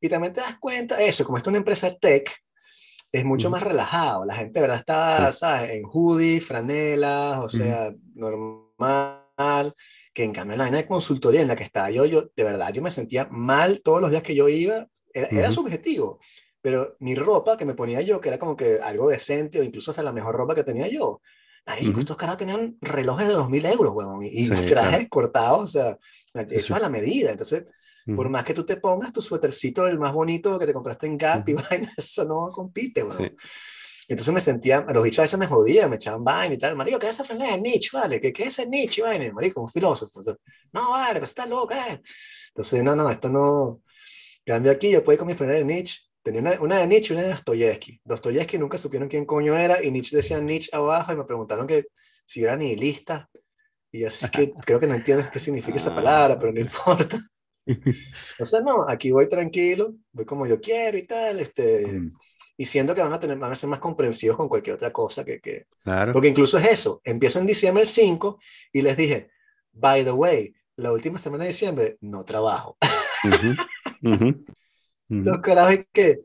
y 0.00 0.08
también 0.08 0.32
te 0.32 0.40
das 0.40 0.58
cuenta, 0.58 1.00
eso, 1.00 1.24
como 1.24 1.36
esto 1.36 1.50
es 1.50 1.52
una 1.52 1.58
empresa 1.58 1.96
tech, 1.96 2.36
es 3.12 3.24
mucho 3.24 3.48
más 3.48 3.62
relajado. 3.62 4.24
La 4.24 4.34
gente, 4.34 4.60
verdad, 4.60 4.78
está, 4.78 5.30
¿sabes? 5.30 5.70
En 5.70 5.84
hoodie, 5.84 6.40
franelas, 6.40 7.38
o 7.38 7.48
sea, 7.48 7.94
normal. 8.16 9.72
Que 10.12 10.24
en 10.24 10.32
cambio, 10.32 10.56
la 10.56 10.64
línea 10.64 10.82
de 10.82 10.88
consultoría 10.88 11.42
en 11.42 11.48
la 11.48 11.54
que 11.54 11.62
estaba 11.62 11.92
yo, 11.92 12.04
yo, 12.06 12.28
de 12.34 12.42
verdad, 12.42 12.72
yo 12.72 12.82
me 12.82 12.90
sentía 12.90 13.28
mal 13.30 13.82
todos 13.82 14.00
los 14.00 14.10
días 14.10 14.24
que 14.24 14.34
yo 14.34 14.48
iba. 14.48 14.88
Era, 15.12 15.28
era 15.28 15.50
subjetivo 15.52 16.18
pero 16.60 16.96
mi 17.00 17.14
ropa 17.14 17.58
que 17.58 17.66
me 17.66 17.74
ponía 17.74 18.00
yo, 18.00 18.18
que 18.22 18.30
era 18.30 18.38
como 18.38 18.56
que 18.56 18.80
algo 18.82 19.10
decente 19.10 19.60
o 19.60 19.62
incluso 19.62 19.90
hasta 19.90 20.02
la 20.02 20.14
mejor 20.14 20.34
ropa 20.34 20.54
que 20.54 20.64
tenía 20.64 20.88
yo, 20.88 21.20
Marico, 21.66 22.00
estos 22.00 22.16
caras 22.16 22.36
tenían 22.36 22.76
relojes 22.80 23.26
de 23.26 23.34
2.000 23.34 23.72
euros, 23.72 23.94
weón, 23.94 24.20
y, 24.22 24.48
trajes 24.48 25.08
cortados, 25.08 25.62
o 25.62 25.66
sea, 25.66 25.98
hechos 26.50 26.76
a 26.76 26.80
la 26.80 26.88
medida. 26.88 27.30
Entonces, 27.30 27.64
por 28.14 28.28
más 28.28 28.44
que 28.44 28.52
tú 28.52 28.66
te 28.66 28.76
pongas 28.76 29.12
tu 29.12 29.22
suétercito 29.22 29.86
el 29.86 29.98
más 29.98 30.12
bonito 30.12 30.58
que 30.58 30.66
te 30.66 30.74
compraste 30.74 31.06
en 31.06 31.16
Gap 31.16 31.48
y 31.48 31.54
vaina, 31.54 31.90
eso 31.96 32.24
no 32.24 32.50
compite, 32.52 33.02
weón. 33.02 33.34
Entonces 34.06 34.34
me 34.34 34.40
sentía, 34.40 34.82
los 34.82 35.02
bichos 35.02 35.20
a 35.20 35.22
veces 35.22 35.38
me 35.38 35.46
jodían, 35.46 35.88
me 35.88 35.96
echaban 35.96 36.22
vaina 36.22 36.54
y 36.54 36.58
tal. 36.58 36.76
Marico, 36.76 36.98
¿qué 36.98 37.06
es 37.06 37.14
esa 37.14 37.24
franela 37.24 37.52
de 37.52 37.62
Nietzsche, 37.62 37.90
vale? 37.96 38.20
¿Qué, 38.20 38.34
¿Qué 38.34 38.42
es 38.42 38.58
ese 38.58 38.68
Nietzsche, 38.68 39.00
vaina? 39.00 39.32
Marico, 39.32 39.62
un 39.62 39.68
filósofo. 39.68 40.20
no, 40.72 40.90
vale, 40.90 41.20
pues 41.20 41.30
está 41.30 41.46
loca, 41.46 41.88
eh. 41.88 42.02
Entonces, 42.48 42.84
no, 42.84 42.94
no, 42.94 43.10
esto 43.10 43.30
no. 43.30 43.80
Cambio 44.44 44.72
aquí, 44.72 44.90
yo 44.90 45.02
puedo 45.02 45.14
ir 45.14 45.18
con 45.18 45.28
mi 45.28 45.34
franela 45.34 45.58
de 45.60 45.64
Nietzsche 45.64 46.02
Tenía 46.24 46.40
una, 46.40 46.60
una, 46.60 46.78
de 46.78 46.86
Nietzsche 46.86 47.12
y 47.12 47.16
una 47.18 47.26
de 47.26 47.34
Dostoyevsky. 47.34 48.00
Dostoyevsky 48.02 48.56
nunca 48.56 48.78
supieron 48.78 49.10
quién 49.10 49.26
coño 49.26 49.56
era 49.56 49.84
y 49.84 49.90
Nietzsche 49.90 50.16
decía 50.16 50.40
Nietzsche 50.40 50.74
abajo 50.74 51.12
y 51.12 51.16
me 51.16 51.24
preguntaron 51.24 51.66
que 51.66 51.88
si 52.24 52.42
era 52.42 52.56
nihilista. 52.56 53.28
Y 53.92 54.04
así 54.04 54.28
que 54.30 54.52
creo 54.64 54.80
que 54.80 54.86
no 54.86 54.94
entiendes 54.94 55.28
qué 55.30 55.38
significa 55.38 55.76
esa 55.76 55.94
palabra, 55.94 56.38
pero 56.38 56.52
no 56.52 56.60
importa. 56.60 57.18
O 58.38 58.44
sea, 58.44 58.60
no, 58.60 58.84
aquí 58.86 59.10
voy 59.10 59.26
tranquilo, 59.26 59.94
voy 60.12 60.26
como 60.26 60.46
yo 60.46 60.60
quiero 60.60 60.98
y 60.98 61.06
tal, 61.06 61.40
este, 61.40 61.86
mm. 61.86 62.12
y 62.58 62.64
siento 62.66 62.94
que 62.94 63.00
van 63.00 63.14
a, 63.14 63.18
tener, 63.18 63.38
van 63.38 63.52
a 63.52 63.54
ser 63.54 63.70
más 63.70 63.78
comprensivos 63.78 64.36
con 64.36 64.50
cualquier 64.50 64.74
otra 64.74 64.92
cosa 64.92 65.24
que... 65.24 65.40
que 65.40 65.64
claro. 65.82 66.12
Porque 66.12 66.28
incluso 66.28 66.58
es 66.58 66.66
eso, 66.66 67.00
empiezo 67.02 67.38
en 67.38 67.46
diciembre 67.46 67.84
el 67.84 67.88
5 67.88 68.38
y 68.70 68.82
les 68.82 68.94
dije, 68.98 69.30
by 69.72 70.04
the 70.04 70.12
way, 70.12 70.54
la 70.76 70.92
última 70.92 71.16
semana 71.16 71.44
de 71.44 71.52
diciembre 71.52 71.96
no 72.02 72.22
trabajo. 72.22 72.76
Los 75.08 75.38
carajos 75.38 75.80
que, 75.92 76.20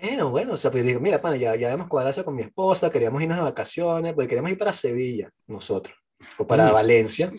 bueno, 0.00 0.30
bueno, 0.30 0.52
o 0.54 0.56
sea, 0.56 0.70
pues 0.70 0.84
digo, 0.84 1.00
mira, 1.00 1.20
pana, 1.20 1.36
ya, 1.36 1.56
ya 1.56 1.68
habíamos 1.68 1.88
cuadrado 1.88 2.24
con 2.24 2.34
mi 2.34 2.42
esposa, 2.42 2.90
queríamos 2.90 3.22
irnos 3.22 3.38
de 3.38 3.44
vacaciones, 3.44 4.12
pues 4.14 4.28
queríamos 4.28 4.50
ir 4.50 4.58
para 4.58 4.72
Sevilla, 4.72 5.30
nosotros, 5.46 5.96
o 6.38 6.46
para 6.46 6.70
Valencia, 6.70 7.32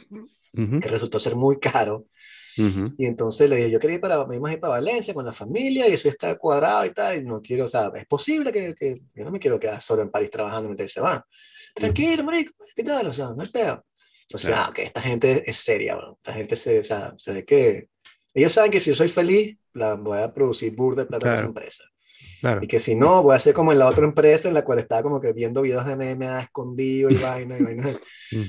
que 0.54 0.88
resultó 0.88 1.20
ser 1.20 1.36
muy 1.36 1.60
caro. 1.60 2.06
Y 2.98 3.06
entonces 3.06 3.48
le 3.48 3.58
dije, 3.58 3.70
yo 3.70 3.80
quería 3.80 3.96
ir 3.96 4.02
para, 4.02 4.26
me 4.26 4.36
ir 4.52 4.60
para 4.60 4.72
Valencia 4.72 5.14
con 5.14 5.24
la 5.24 5.34
familia 5.34 5.88
y 5.88 5.94
eso 5.94 6.10
está 6.10 6.36
cuadrado 6.38 6.86
y 6.86 6.92
tal, 6.92 7.18
y 7.18 7.24
no 7.24 7.40
quiero, 7.40 7.66
o 7.66 7.68
sea, 7.68 7.92
es 7.96 8.08
posible 8.08 8.52
que, 8.52 8.74
que 8.74 9.00
yo 9.14 9.24
no 9.24 9.30
me 9.30 9.40
quiero 9.40 9.60
quedar 9.60 9.80
solo 9.80 10.02
en 10.02 10.10
París 10.10 10.32
trabajando 10.32 10.68
mientras 10.70 10.92
se 10.92 11.00
van. 11.00 11.22
Tranquilo, 11.76 12.24
marico, 12.24 12.54
¿qué 12.76 12.84
tal? 12.84 13.08
O 13.08 13.14
sea, 13.14 13.30
no 13.36 13.44
es 13.44 13.52
peor. 13.52 13.84
O 14.34 14.38
sea, 14.38 14.66
ah, 14.66 14.74
que 14.74 14.84
esta 14.84 15.02
gente 15.02 15.50
es 15.50 15.58
seria, 15.58 15.96
bro. 15.96 16.18
esta 16.18 16.34
gente 16.34 16.56
se, 16.56 16.80
o 16.80 16.84
sea, 16.84 17.14
se 17.18 17.34
ve 17.34 17.46
que 17.46 17.90
ellos 18.42 18.54
saben 18.54 18.72
que 18.72 18.80
si 18.80 18.92
yo 18.92 18.96
soy 18.96 19.08
feliz, 19.08 19.58
la 19.74 19.96
voy 19.96 20.20
a 20.20 20.34
producir 20.34 20.76
burda 20.76 21.04
de 21.04 21.08
plata 21.08 21.28
en 21.28 21.34
esa 21.34 21.46
empresa. 21.46 21.84
Y 22.62 22.68
que 22.68 22.80
si 22.80 22.94
no, 22.94 23.24
voy 23.24 23.34
a 23.34 23.38
hacer 23.38 23.54
como 23.54 23.72
en 23.72 23.80
la 23.80 23.88
otra 23.88 24.06
empresa 24.06 24.48
en 24.48 24.54
la 24.54 24.64
cual 24.64 24.80
estaba 24.80 25.02
como 25.02 25.20
que 25.20 25.34
viendo 25.34 25.64
videos 25.64 25.86
de 25.86 25.96
MMA 25.96 26.42
escondido 26.42 27.10
y 27.10 27.16
vaina, 27.18 27.58
y 27.58 27.64
vaina 27.64 27.90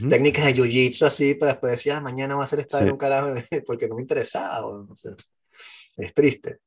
técnicas 0.09 0.45
de 0.45 0.55
jiu-jitsu 0.55 1.07
así, 1.07 1.35
para 1.35 1.53
después 1.53 1.73
decir, 1.73 1.93
ah, 1.93 2.01
mañana 2.01 2.37
va 2.37 2.45
a 2.45 2.47
ser 2.47 2.61
estar 2.61 2.83
en 2.83 2.93
un 2.93 2.99
carajo, 2.99 3.33
porque 3.67 3.89
no 3.89 3.95
me 3.95 4.03
interesaba. 4.03 4.67
O, 4.67 4.95
sea, 4.95 5.13
es 5.97 6.15
triste. 6.15 6.59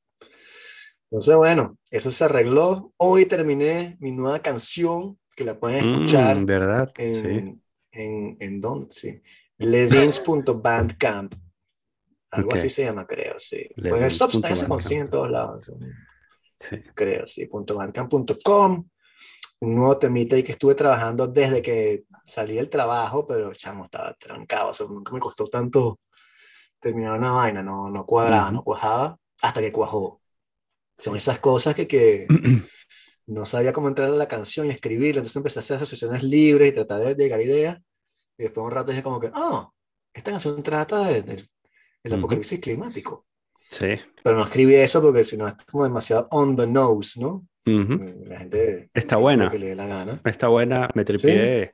Entonces, 1.12 1.36
bueno, 1.36 1.78
eso 1.92 2.10
se 2.10 2.24
arregló. 2.24 2.94
Hoy 2.98 3.26
terminé 3.26 3.98
mi 4.00 4.12
nueva 4.12 4.40
canción, 4.40 5.20
que 5.36 5.44
la 5.44 5.60
pueden 5.60 5.86
escuchar. 5.86 6.38
Mm, 6.38 6.46
¿Verdad? 6.46 6.92
En, 6.98 7.14
sí. 7.14 7.62
en, 7.92 8.38
en, 8.40 8.62
¿dónde? 8.62 8.88
Sí. 8.90 9.22
Ledins.bandcamp. 9.58 11.36
Algo 12.32 12.54
así 12.54 12.70
se 12.70 12.86
llama, 12.86 13.06
creo, 13.06 13.36
sí. 13.38 13.68
Pues 13.76 14.02
el 14.02 14.12
Substack 14.12 14.56
se 14.56 14.68
consigue 14.68 15.02
en 15.02 15.10
todos 15.10 15.30
lados. 15.30 15.72
Sí. 16.58 16.78
creo, 16.94 17.26
sí, 17.26 17.50
.bandcamp.com. 17.52 18.88
Un 19.62 19.76
nuevo 19.76 19.98
temita 19.98 20.36
ahí 20.36 20.44
que 20.44 20.54
estuve 20.54 20.74
trabajando 20.76 21.28
desde 21.28 21.62
que 21.62 22.04
salí 22.26 22.56
del 22.56 22.70
trabajo, 22.70 23.28
pero 23.28 23.54
chamo, 23.54 23.86
estaba 23.86 24.14
trancado, 24.14 24.70
o 24.70 24.74
sea, 24.74 24.88
nunca 24.88 25.12
me 25.14 25.20
costó 25.20 25.46
tanto 25.46 26.00
terminar 26.80 27.18
una 27.20 27.32
vaina, 27.32 27.62
no, 27.62 27.90
no 27.90 28.06
cuadraba, 28.06 28.46
Ujú. 28.48 28.54
no 28.56 28.64
cuajaba, 28.64 29.18
hasta 29.42 29.62
que 29.62 29.72
cuajó. 29.72 30.20
Son 30.98 31.16
esas 31.16 31.40
cosas 31.40 31.76
que, 31.76 31.88
que 31.88 32.28
no 33.28 33.46
sabía 33.46 33.72
cómo 33.74 33.88
entrar 33.88 34.08
a 34.10 34.12
la 34.12 34.28
canción 34.28 34.66
y 34.68 34.70
escribirla, 34.72 35.20
entonces 35.20 35.36
empecé 35.36 35.60
a 35.60 35.62
hacer 35.62 35.76
asociaciones 35.78 36.24
libres 36.24 36.72
y 36.72 36.76
tratar 36.76 37.00
de 37.04 37.16
llegar 37.16 37.40
a 37.40 37.44
ideas, 37.44 37.78
y 38.38 38.44
después 38.44 38.64
de 38.64 38.68
un 38.68 38.72
rato 38.72 38.92
dije 38.92 39.04
como 39.04 39.20
que, 39.20 39.32
oh, 39.34 39.72
esta 40.14 40.32
canción 40.32 40.62
trata 40.64 41.06
de- 41.06 41.22
de- 41.22 41.50
del 42.04 42.14
Ujú. 42.14 42.20
apocalipsis 42.22 42.60
climático. 42.60 43.26
Sí. 43.70 44.00
Pero 44.24 44.38
no 44.38 44.44
escribí 44.44 44.76
eso 44.76 45.02
porque 45.02 45.24
si 45.24 45.38
no 45.38 45.48
es 45.48 45.54
como 45.70 45.84
demasiado 45.84 46.28
on 46.32 46.56
the 46.56 46.68
nose, 46.68 47.20
¿no? 47.22 47.48
Ujú. 47.66 48.24
La 48.26 48.40
gente 48.40 48.90
Está 48.94 49.18
buena. 49.18 49.50
que 49.52 49.60
le 49.60 49.68
dé 49.70 49.76
la 49.76 49.88
gana. 49.88 50.22
Está 50.26 50.48
buena, 50.48 50.90
me 50.96 51.06
tripié. 51.06 51.72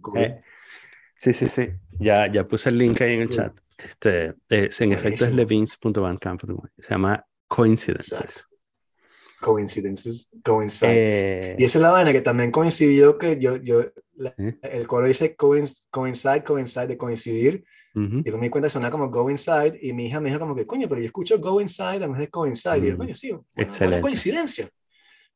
Cool. 0.00 0.18
Eh, 0.20 0.42
sí, 1.16 1.32
sí, 1.32 1.46
sí. 1.48 1.68
Ya, 1.98 2.30
ya 2.30 2.46
puse 2.46 2.68
el 2.68 2.78
link 2.78 3.00
ahí 3.00 3.14
en 3.14 3.22
el 3.22 3.28
Cool. 3.28 3.36
chat. 3.36 3.60
Este, 3.78 4.34
es- 4.50 4.80
en 4.82 4.92
efecto 4.92 5.24
es 5.24 5.32
levins.bandcamp.com. 5.32 6.60
Se 6.78 6.90
llama 6.90 7.24
Coincidences. 7.48 8.12
Exacto. 8.20 8.46
Coincidences, 9.40 10.30
coincide. 10.44 10.90
Eh, 11.52 11.56
y 11.58 11.64
esa 11.64 11.78
es 11.78 11.82
la 11.82 11.90
vaina 11.90 12.12
que 12.12 12.20
también 12.20 12.50
coincidió 12.50 13.16
que 13.16 13.38
yo, 13.40 13.56
yo 13.56 13.86
la- 14.16 14.34
¿Eh? 14.36 14.58
el 14.62 14.86
coro 14.86 15.06
dice 15.06 15.34
coinc- 15.34 15.80
coincide, 15.90 16.44
coincide, 16.44 16.88
de 16.88 16.98
coincidir, 16.98 17.64
ujú. 17.94 18.18
y 18.18 18.30
yo 18.30 18.36
me 18.38 18.46
di 18.46 18.50
cuenta 18.50 18.66
que 18.66 18.70
sonaba 18.70 18.90
como 18.92 19.10
go 19.10 19.30
inside, 19.30 19.78
y 19.80 19.92
mi 19.92 20.06
hija 20.06 20.20
me 20.20 20.28
dijo 20.28 20.40
como 20.40 20.54
que, 20.54 20.66
coño, 20.66 20.88
pero 20.88 21.00
yo 21.00 21.06
escucho 21.06 21.38
go 21.38 21.60
inside 21.60 22.06
vez 22.06 22.18
de 22.18 22.28
coincide, 22.28 22.78
y 22.78 22.88
yo, 22.88 22.94
Mm. 22.94 22.98
coño, 22.98 23.14
sí, 23.14 23.28
Excelente. 23.56 23.84
buena 23.86 24.00
coincidencia. 24.00 24.68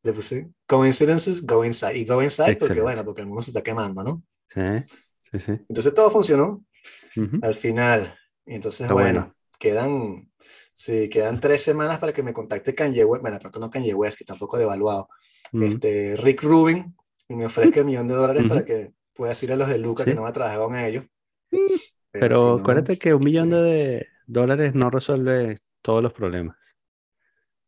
Le 0.02 0.12
puse 0.12 0.48
coincidences, 0.66 1.44
go 1.46 1.64
inside, 1.64 1.96
y 1.96 2.04
go 2.04 2.22
inside 2.22 2.44
porque, 2.44 2.64
Excelente. 2.74 2.82
bueno, 2.82 3.04
porque 3.04 3.20
el 3.22 3.26
mundo 3.26 3.42
se 3.42 3.50
está 3.50 3.62
quemando, 3.62 4.04
¿no? 4.04 4.22
Sí, 4.48 4.60
sí, 5.20 5.38
sí. 5.38 5.52
Entonces 5.68 5.94
todo 5.94 6.10
funcionó, 6.10 6.62
Ujú. 7.16 7.38
al 7.42 7.54
final. 7.54 8.14
Y 8.46 8.54
entonces, 8.54 8.82
Está 8.82 8.92
bueno, 8.94 9.20
bueno. 9.20 9.34
quedan, 9.58 10.30
sí, 10.74 11.08
quedan 11.08 11.40
tres 11.40 11.62
semanas 11.62 11.98
para 11.98 12.12
que 12.12 12.22
me 12.22 12.34
contacte 12.34 12.74
Kanye 12.74 13.04
West, 13.04 13.22
bueno, 13.22 13.38
pronto 13.38 13.58
no 13.58 13.70
Kanye 13.70 13.94
West, 13.94 14.18
que 14.18 14.24
tampoco 14.26 14.58
devaluado, 14.58 15.08
Ujú. 15.52 15.64
este, 15.64 16.16
Rick 16.18 16.42
Rubin, 16.42 16.94
y 17.28 17.34
me 17.34 17.46
ofrezca 17.46 17.80
el 17.80 17.86
millón 17.86 18.06
de 18.06 18.14
dólares 18.14 18.44
para 18.46 18.62
que 18.64 18.92
pueda 19.14 19.30
decirle 19.30 19.54
a 19.54 19.58
los 19.58 19.68
de 19.68 19.78
Luca 19.78 20.04
Sí. 20.04 20.10
que 20.10 20.14
no 20.16 20.22
va 20.22 20.28
a 20.28 20.32
trabajar 20.34 20.58
con 20.58 20.76
ellos. 20.76 21.06
Pero 22.20 22.36
si 22.36 22.42
no, 22.44 22.54
acuérdate 22.54 22.98
que 22.98 23.14
un 23.14 23.24
millón 23.24 23.50
sí. 23.50 23.56
de 23.56 24.08
dólares 24.26 24.74
no 24.74 24.90
resuelve 24.90 25.58
todos 25.82 26.02
los 26.02 26.12
problemas. 26.12 26.76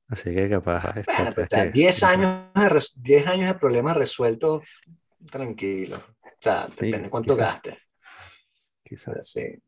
Así 0.09 0.33
que 0.35 0.49
capaz. 0.49 0.97
este, 0.97 1.13
Bueno, 1.17 1.31
pero 1.35 1.49
tienes 1.49 1.53
está 1.53 1.65
que- 1.65 1.71
10 1.71 2.03
años, 2.05 2.45
de 2.55 2.69
res- 2.69 3.03
10 3.03 3.27
años 3.27 3.49
de 3.53 3.59
problemas 3.59 3.97
resueltos 3.97 4.63
tranquilo. 5.31 5.97
O 5.97 6.39
sea, 6.41 6.69
Sí, 6.71 6.87
depende 6.87 7.11
cuánto 7.11 7.35
quizás. 7.35 7.53
gastes. 7.55 7.77
quizás. 8.85 9.07
Pero 9.13 9.25
sí. 9.25 9.63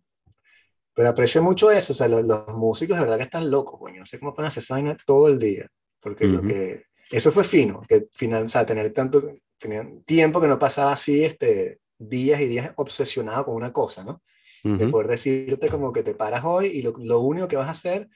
Pero 0.94 1.08
aprecio 1.10 1.42
mucho 1.42 1.70
eso, 1.70 1.92
o 1.92 1.96
sea, 1.96 2.08
los, 2.08 2.24
los 2.24 2.48
músicos 2.48 2.96
de 2.96 3.02
verdad 3.02 3.16
que 3.16 3.22
están 3.24 3.50
locos, 3.50 3.78
coño. 3.80 4.00
No 4.00 4.06
sé 4.06 4.18
cómo 4.18 4.34
pueden 4.34 4.48
hacer 4.48 4.62
esa 4.62 4.74
vaina 4.74 4.96
todo 5.06 5.28
el 5.28 5.38
día. 5.38 5.66
Porque 6.00 6.26
lo 6.26 6.38
Ujú. 6.40 6.48
que. 6.48 6.84
Eso 7.10 7.32
fue 7.32 7.42
fino, 7.44 7.80
que 7.88 8.06
final, 8.12 8.44
o 8.46 8.48
sea, 8.48 8.64
tener 8.66 8.92
tanto. 8.92 9.32
Tenían 9.58 10.02
tiempo 10.04 10.40
que 10.40 10.46
no 10.46 10.58
pasaba 10.58 10.92
así, 10.92 11.24
este, 11.24 11.80
días 11.98 12.40
y 12.40 12.46
días 12.46 12.72
obsesionado 12.76 13.44
con 13.46 13.56
una 13.56 13.72
cosa, 13.72 14.04
¿no? 14.04 14.22
De 14.64 14.70
Ujú. 14.84 14.90
poder 14.90 15.08
decirte 15.08 15.68
como 15.68 15.92
que 15.92 16.02
te 16.02 16.14
paras 16.14 16.42
hoy 16.44 16.66
y 16.66 16.82
lo, 16.82 16.92
lo 16.98 17.20
único 17.20 17.48
que 17.48 17.56
vas 17.56 17.68
a 17.68 17.72
hacer 17.72 18.08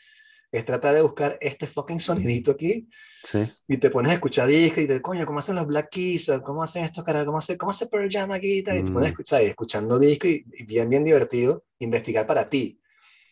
es 0.50 0.64
tratar 0.64 0.94
de 0.94 1.02
buscar 1.02 1.38
este 1.40 1.66
fucking 1.66 2.00
sonidito 2.00 2.52
aquí 2.52 2.88
Sí. 3.24 3.50
y 3.68 3.76
te 3.78 3.90
pones 3.90 4.10
a 4.10 4.14
escuchar 4.14 4.48
discos 4.48 4.82
y 4.84 4.86
te 4.88 5.00
coño, 5.00 5.24
¿cómo 5.24 5.38
hacen 5.38 5.54
los 5.54 5.66
Black 5.66 5.90
Keys? 5.90 6.30
¿Cómo 6.44 6.62
hacen 6.62 6.84
estos 6.84 7.04
caras? 7.04 7.24
¿Cómo 7.24 7.38
hace, 7.38 7.56
cómo 7.56 7.70
hace 7.70 7.86
Pearl 7.86 8.08
Jam 8.10 8.32
aquí? 8.32 8.58
Y 8.58 8.62
te 8.62 8.72
pones 8.82 8.94
a 8.96 9.00
Mm. 9.00 9.06
escuchar 9.06 9.42
y 9.42 9.46
escuchando 9.46 9.98
discos 9.98 10.30
y, 10.30 10.44
y 10.58 10.64
bien, 10.64 10.88
bien 10.88 11.04
divertido, 11.04 11.64
investigar 11.78 12.26
para 12.26 12.48
ti. 12.48 12.78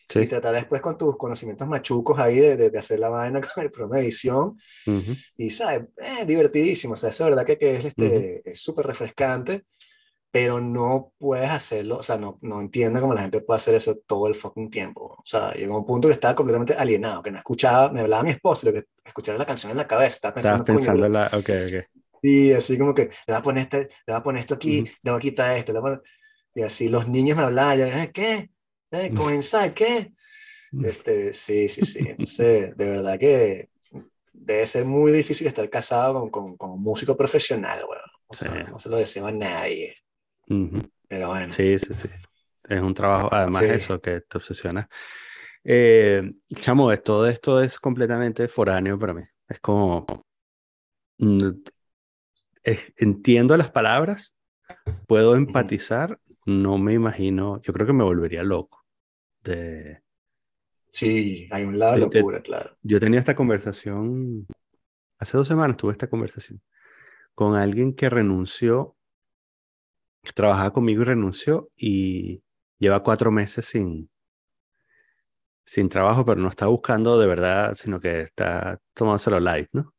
Y 0.09 0.13
Sí. 0.13 0.25
tratar 0.27 0.53
después 0.55 0.81
con 0.81 0.97
tus 0.97 1.17
conocimientos 1.17 1.67
machucos 1.67 2.19
ahí 2.19 2.39
de, 2.39 2.57
de, 2.57 2.69
de 2.69 2.79
hacer 2.79 2.99
la 2.99 3.09
vaina 3.09 3.41
con 3.55 3.63
el 3.63 3.69
programa 3.69 3.97
de 3.97 4.03
edición. 4.03 4.57
Ujú. 4.87 5.13
Y, 5.37 5.49
¿sabes? 5.49 5.83
Eh, 5.97 6.25
divertidísimo. 6.25 6.93
O 6.93 6.97
sea, 6.97 7.09
eso 7.09 7.23
es 7.25 7.29
verdad 7.29 7.45
que, 7.45 7.57
que 7.57 7.75
es 7.77 7.85
este, 7.85 8.41
es 8.49 8.59
súper 8.61 8.87
refrescante, 8.87 9.65
pero 10.31 10.61
no 10.61 11.11
puedes 11.17 11.49
hacerlo. 11.49 11.97
O 11.97 12.03
sea, 12.03 12.17
no, 12.17 12.39
no 12.41 12.61
entiendo 12.61 13.01
cómo 13.01 13.13
la 13.13 13.21
gente 13.21 13.41
puede 13.41 13.57
hacer 13.57 13.75
eso 13.75 13.97
todo 14.07 14.27
el 14.27 14.35
fucking 14.35 14.69
tiempo. 14.69 15.15
O 15.19 15.23
sea, 15.25 15.53
llegó 15.53 15.77
un 15.77 15.85
punto 15.85 16.07
que 16.07 16.13
estaba 16.13 16.35
completamente 16.35 16.73
alienado, 16.73 17.21
que 17.21 17.31
no 17.31 17.37
escuchaba, 17.37 17.91
me 17.91 18.01
hablaba 18.01 18.23
mi 18.23 18.31
esposo, 18.31 18.67
y 18.67 18.71
lo 18.73 18.81
que 18.81 18.87
escuchaba 19.03 19.37
la 19.37 19.45
canción 19.45 19.71
en 19.71 19.77
la 19.77 19.87
cabeza. 19.87 20.15
Estaba 20.15 20.33
pensando, 20.33 20.63
pensando 20.63 21.05
en 21.05 21.13
la. 21.13 21.27
Ok, 21.27 21.49
ok. 21.65 21.83
y 22.23 22.53
así 22.53 22.77
como 22.77 22.93
que 22.93 23.03
le 23.03 23.09
voy 23.27 23.35
a 23.35 23.41
poner, 23.41 23.63
este, 23.63 23.77
le 23.79 24.13
voy 24.13 24.15
a 24.15 24.23
poner 24.23 24.39
esto 24.41 24.53
aquí, 24.55 24.81
Ujú. 24.83 24.91
le 25.03 25.11
voy 25.11 25.17
a 25.17 25.21
quitar 25.21 25.57
esto. 25.57 25.73
le 25.73 25.79
voy 25.79 25.91
a 25.91 25.95
poner- 25.95 26.11
Y 26.55 26.61
así 26.63 26.87
los 26.89 27.07
niños 27.07 27.37
me 27.37 27.43
hablaban, 27.43 27.77
yo, 27.79 27.85
"Eh, 27.85 28.11
¿qué? 28.13 28.49
¿Eh, 28.91 29.07
Ujú. 29.11 29.23
¿Comenzar? 29.23 29.73
¿Qué? 29.73 30.13
Ujú. 30.73 30.85
Este, 30.85 31.33
sí, 31.33 31.67
sí, 31.69 31.81
sí. 31.85 31.99
Entonces, 32.07 32.75
de 32.77 32.85
verdad 32.85 33.17
que 33.19 33.69
debe 34.33 34.65
ser 34.67 34.85
muy 34.85 35.11
difícil 35.11 35.47
estar 35.47 35.69
casado 35.69 36.13
con, 36.13 36.29
con, 36.29 36.57
con 36.57 36.71
un 36.71 36.81
músico 36.81 37.15
profesional, 37.17 37.83
bueno. 37.85 38.03
O 38.27 38.33
sea, 38.33 38.51
Sí. 38.65 38.71
no 38.71 38.79
se 38.79 38.89
lo 38.89 38.97
deseo 38.97 39.27
a 39.27 39.31
nadie. 39.31 39.95
Pero 41.07 41.29
bueno. 41.29 41.51
Sí, 41.51 41.77
sí, 41.79 41.93
sí. 41.93 42.09
Es 42.67 42.81
un 42.81 42.93
trabajo, 42.93 43.29
además 43.31 43.61
Sí. 43.63 43.71
eso, 43.71 44.01
que 44.01 44.21
te 44.21 44.37
obsesiona. 44.37 44.87
Eh, 45.63 46.21
chamo, 46.55 46.91
es- 46.91 47.03
todo 47.03 47.27
esto 47.27 47.61
es 47.61 47.79
completamente 47.79 48.47
foráneo 48.47 48.97
para 48.97 49.13
mí. 49.13 49.23
Es 49.47 49.59
como, 49.59 50.05
mm, 51.17 51.49
es- 52.63 52.93
entiendo 52.97 53.57
las 53.57 53.71
palabras, 53.71 54.35
puedo 55.07 55.35
empatizar, 55.35 56.19
no 56.45 56.77
me 56.77 56.93
imagino, 56.93 57.61
yo 57.61 57.73
creo 57.73 57.85
que 57.87 57.93
me 57.93 58.03
volvería 58.03 58.43
loco. 58.43 58.83
De, 59.43 60.01
Sí, 60.89 61.47
hay 61.51 61.63
un 61.63 61.79
lado 61.79 61.93
de 61.93 61.99
locura, 61.99 62.41
claro. 62.41 62.77
yo 62.83 62.99
tenía 62.99 63.19
esta 63.19 63.35
conversación, 63.35 64.45
hace 65.19 65.37
dos 65.37 65.47
semanas 65.47 65.77
tuve 65.77 65.93
esta 65.93 66.09
conversación 66.09 66.61
con 67.33 67.55
alguien 67.55 67.95
que 67.95 68.09
renunció, 68.09 68.95
trabajaba 70.35 70.71
conmigo 70.71 71.01
y 71.01 71.05
renunció 71.05 71.69
y 71.75 72.43
lleva 72.79 73.03
cuatro 73.03 73.31
meses 73.31 73.65
sin, 73.65 74.09
sin 75.65 75.89
trabajo, 75.89 76.25
pero 76.25 76.39
no 76.41 76.49
está 76.49 76.67
buscando 76.67 77.19
de 77.19 77.27
verdad, 77.27 77.75
sino 77.75 77.99
que 77.99 78.21
está 78.21 78.79
tomándoselo 78.93 79.39
light, 79.39 79.69
¿no? 79.73 79.93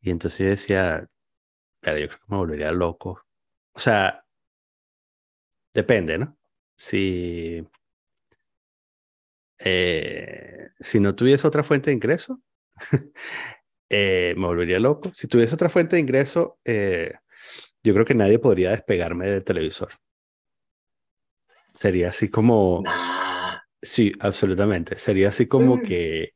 Y 0.00 0.10
entonces 0.10 0.38
yo 0.40 0.46
decía, 0.46 1.00
yo 1.82 1.92
creo 1.92 2.08
que 2.08 2.16
me 2.28 2.36
volvería 2.36 2.72
loco. 2.72 3.22
O 3.74 3.78
sea, 3.78 4.24
depende, 5.74 6.18
¿no? 6.18 6.36
Si, 6.76 7.66
eh, 9.58 10.70
si 10.80 11.00
no 11.00 11.14
tuviese 11.14 11.46
otra 11.46 11.62
fuente 11.62 11.90
de 11.90 11.94
ingreso, 11.94 12.42
eh, 13.90 14.34
me 14.36 14.46
volvería 14.46 14.78
loco. 14.80 15.10
Si 15.14 15.28
tuviese 15.28 15.54
otra 15.54 15.68
fuente 15.68 15.96
de 15.96 16.02
ingreso, 16.02 16.58
eh, 16.64 17.12
yo 17.84 17.94
creo 17.94 18.04
que 18.06 18.14
nadie 18.14 18.38
podría 18.38 18.70
despegarme 18.72 19.30
del 19.30 19.44
televisor. 19.44 19.90
Sería 21.72 22.08
así 22.10 22.28
como, 22.28 22.82
Nah. 22.84 23.60
sí, 23.80 24.12
absolutamente. 24.20 24.98
Sería 24.98 25.28
así 25.28 25.46
como 25.46 25.78
Sí. 25.78 25.82
que, 25.88 26.32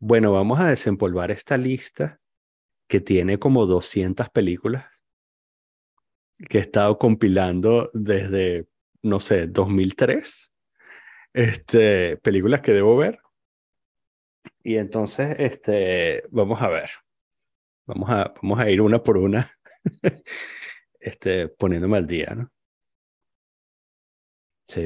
bueno, 0.00 0.32
vamos 0.32 0.60
a 0.60 0.68
desempolvar 0.70 1.30
esta 1.30 1.58
lista 1.58 2.20
que 2.88 3.00
tiene 3.00 3.38
como 3.38 3.66
200 3.66 4.30
películas 4.30 4.86
que 6.48 6.58
he 6.58 6.60
estado 6.60 6.98
compilando 6.98 7.90
desde, 7.94 8.66
no 9.02 9.20
sé, 9.20 9.46
2003. 9.46 10.52
Este, 11.34 12.16
películas 12.18 12.60
que 12.62 12.72
debo 12.72 12.96
ver. 12.96 13.20
Y 14.64 14.76
entonces, 14.76 15.36
este, 15.38 16.24
vamos 16.30 16.60
a 16.62 16.68
ver. 16.68 16.90
Vamos 17.86 18.10
a, 18.10 18.34
vamos 18.42 18.60
a 18.60 18.70
ir 18.70 18.80
una 18.82 19.02
por 19.02 19.18
una, 19.18 19.52
este, 21.02 21.48
poniéndome 21.48 21.98
al 21.98 22.06
día, 22.06 22.34
¿no? 22.36 22.50
Sí, 24.66 24.82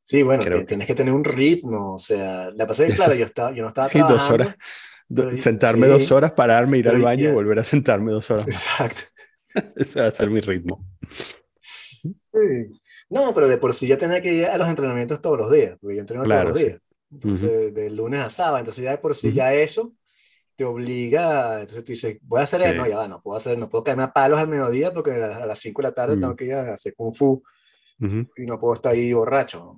Sí, 0.00 0.22
bueno, 0.22 0.42
Creo 0.44 0.58
te- 0.58 0.60
que- 0.60 0.66
tienes 0.66 0.86
que 0.86 0.94
tener 0.94 1.12
un 1.14 1.24
ritmo, 1.24 1.94
o 1.94 1.98
sea, 1.98 2.50
la 2.50 2.66
pasé, 2.66 2.92
claro, 2.94 3.14
yo, 3.18 3.24
estaba, 3.24 3.52
yo 3.52 3.62
no 3.62 3.68
estaba 3.68 3.88
sí, 3.90 3.98
dos 4.02 4.08
trabajando. 4.08 4.34
horas. 4.34 4.56
Do- 5.08 5.38
sentarme 5.38 5.86
sí, 5.86 5.92
dos 5.92 6.12
horas, 6.12 6.32
pararme, 6.32 6.78
ir 6.78 6.88
al 6.88 7.00
baño 7.00 7.28
y 7.28 7.32
volver 7.32 7.58
a 7.58 7.64
sentarme 7.64 8.12
dos 8.12 8.30
horas 8.30 8.46
más. 8.48 8.64
Exacto. 8.78 9.02
Ese 9.76 10.00
va 10.00 10.06
a 10.06 10.10
ser 10.10 10.30
mi 10.30 10.40
ritmo. 10.40 10.84
Sí. 12.32 12.80
No, 13.08 13.34
pero 13.34 13.48
de 13.48 13.58
por 13.58 13.74
sí 13.74 13.86
ya 13.86 13.98
tenía 13.98 14.20
que 14.22 14.32
ir 14.32 14.46
a 14.46 14.56
los 14.58 14.68
entrenamientos 14.68 15.20
todos 15.20 15.38
los 15.38 15.50
días, 15.52 15.76
porque 15.80 15.96
yo 15.96 16.00
entreno 16.00 16.24
Claro, 16.24 16.44
todos 16.44 16.54
los 16.54 16.58
sí. 16.60 16.66
días. 16.66 16.80
Entonces, 17.12 17.74
de 17.74 17.90
lunes 17.90 18.20
a 18.20 18.30
sábado, 18.30 18.58
entonces 18.58 18.84
ya 18.84 18.92
de 18.92 18.98
por 18.98 19.16
sí 19.16 19.32
ya 19.32 19.52
eso 19.52 19.92
te 20.56 20.64
obliga, 20.64 21.60
entonces 21.60 21.84
tú 21.84 21.92
dices, 21.92 22.18
voy 22.22 22.40
a 22.40 22.42
hacer 22.42 22.60
Sí. 22.60 22.76
no, 22.76 22.86
ya 22.86 22.98
va, 22.98 23.08
no 23.08 23.22
puedo 23.22 23.38
hacer, 23.38 23.58
no 23.58 23.68
puedo 23.68 23.84
caerme 23.84 24.04
a 24.04 24.12
palos 24.12 24.38
al 24.38 24.48
mediodía 24.48 24.92
porque 24.92 25.12
a, 25.12 25.46
las 25.46 25.58
5 25.58 25.82
de 25.82 25.88
la 25.88 25.94
tarde 25.94 26.16
Mm. 26.16 26.20
tengo 26.20 26.36
que 26.36 26.44
ir 26.46 26.54
a 26.54 26.74
hacer 26.74 26.94
kung 26.94 27.14
fu 27.14 27.42
Ujú, 28.00 28.26
y 28.36 28.46
no 28.46 28.58
puedo 28.58 28.74
estar 28.74 28.92
ahí 28.92 29.12
borracho. 29.12 29.76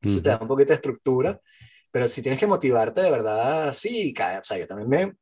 Entonces 0.00 0.22
te 0.22 0.28
ujú. 0.28 0.38
da 0.38 0.42
un 0.42 0.48
poquito 0.48 0.68
de 0.68 0.74
estructura, 0.74 1.40
pero 1.90 2.08
si 2.08 2.22
tienes 2.22 2.38
que 2.38 2.46
motivarte 2.46 3.00
de 3.02 3.10
verdad, 3.10 3.72
sí, 3.72 4.12
cae. 4.12 4.38
O 4.38 4.44
sea, 4.44 4.58
yo 4.58 4.66
también 4.66 4.88
me, 4.88 5.14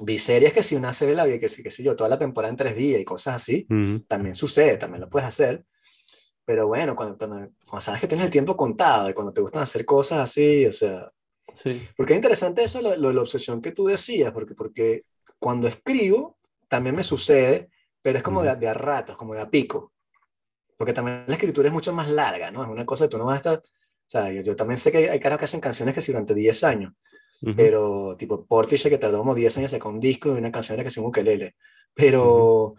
vi 0.00 0.18
series 0.18 0.52
que 0.52 0.62
si 0.62 0.74
una 0.74 0.92
serie 0.92 1.14
la 1.14 1.24
vi, 1.24 1.38
que 1.38 1.48
sí, 1.48 1.62
que 1.62 1.70
sí, 1.70 1.82
yo, 1.82 1.96
toda 1.96 2.10
la 2.10 2.18
temporada 2.18 2.50
en 2.50 2.56
tres 2.56 2.76
días 2.76 3.00
y 3.00 3.04
cosas 3.04 3.36
así, 3.36 3.66
también 4.08 4.34
sucede, 4.34 4.76
también 4.76 5.02
lo 5.02 5.08
puedes 5.08 5.28
hacer. 5.28 5.64
Pero 6.44 6.68
bueno, 6.68 6.94
cuando, 6.94 7.16
cuando, 7.18 7.50
sabes 7.80 8.00
que 8.00 8.06
tienes 8.06 8.26
el 8.26 8.30
tiempo 8.30 8.56
contado 8.56 9.10
y 9.10 9.14
cuando 9.14 9.32
te 9.32 9.40
gustan 9.40 9.62
hacer 9.62 9.84
cosas 9.84 10.20
así, 10.20 10.66
o 10.66 10.72
sea... 10.72 11.10
Sí. 11.56 11.88
Porque 11.96 12.12
es 12.12 12.18
interesante 12.18 12.62
eso, 12.62 12.82
lo, 12.82 12.94
lo, 12.96 13.12
la 13.12 13.20
obsesión 13.22 13.62
que 13.62 13.72
tú 13.72 13.86
decías, 13.86 14.30
porque, 14.32 14.54
porque 14.54 15.04
cuando 15.38 15.66
escribo 15.68 16.36
también 16.68 16.94
me 16.94 17.02
sucede, 17.02 17.70
pero 18.02 18.18
es 18.18 18.24
como 18.24 18.42
de, 18.42 18.54
de, 18.56 18.68
a 18.68 18.74
ratos, 18.74 19.16
como 19.16 19.34
de 19.34 19.40
a 19.40 19.48
pico. 19.48 19.92
Porque 20.76 20.92
también 20.92 21.24
la 21.26 21.34
escritura 21.34 21.68
es 21.68 21.72
mucho 21.72 21.94
más 21.94 22.10
larga, 22.10 22.50
¿no? 22.50 22.62
Es 22.62 22.68
una 22.68 22.84
cosa 22.84 23.06
que 23.06 23.10
tú 23.10 23.18
no 23.18 23.24
vas 23.24 23.34
a 23.34 23.36
estar... 23.36 23.58
O 23.58 24.08
sea, 24.08 24.30
yo, 24.30 24.54
también 24.54 24.76
sé 24.76 24.92
que 24.92 24.98
hay, 24.98 25.04
hay 25.06 25.18
caras 25.18 25.38
que 25.38 25.46
hacen 25.46 25.60
canciones 25.60 25.94
que 25.94 26.00
si 26.00 26.12
durante 26.12 26.34
10 26.34 26.62
años, 26.64 26.92
pero 27.56 28.16
tipo 28.16 28.46
Portishead 28.46 28.90
que 28.90 28.98
tardó 28.98 29.18
como 29.18 29.34
10 29.34 29.58
años 29.58 29.70
sacar 29.70 29.90
un 29.90 30.00
disco 30.00 30.28
y 30.28 30.38
una 30.38 30.52
canción 30.52 30.82
que 30.82 30.90
se 30.90 31.00
un 31.00 31.06
ukelele. 31.06 31.56
Pero, 31.94 32.76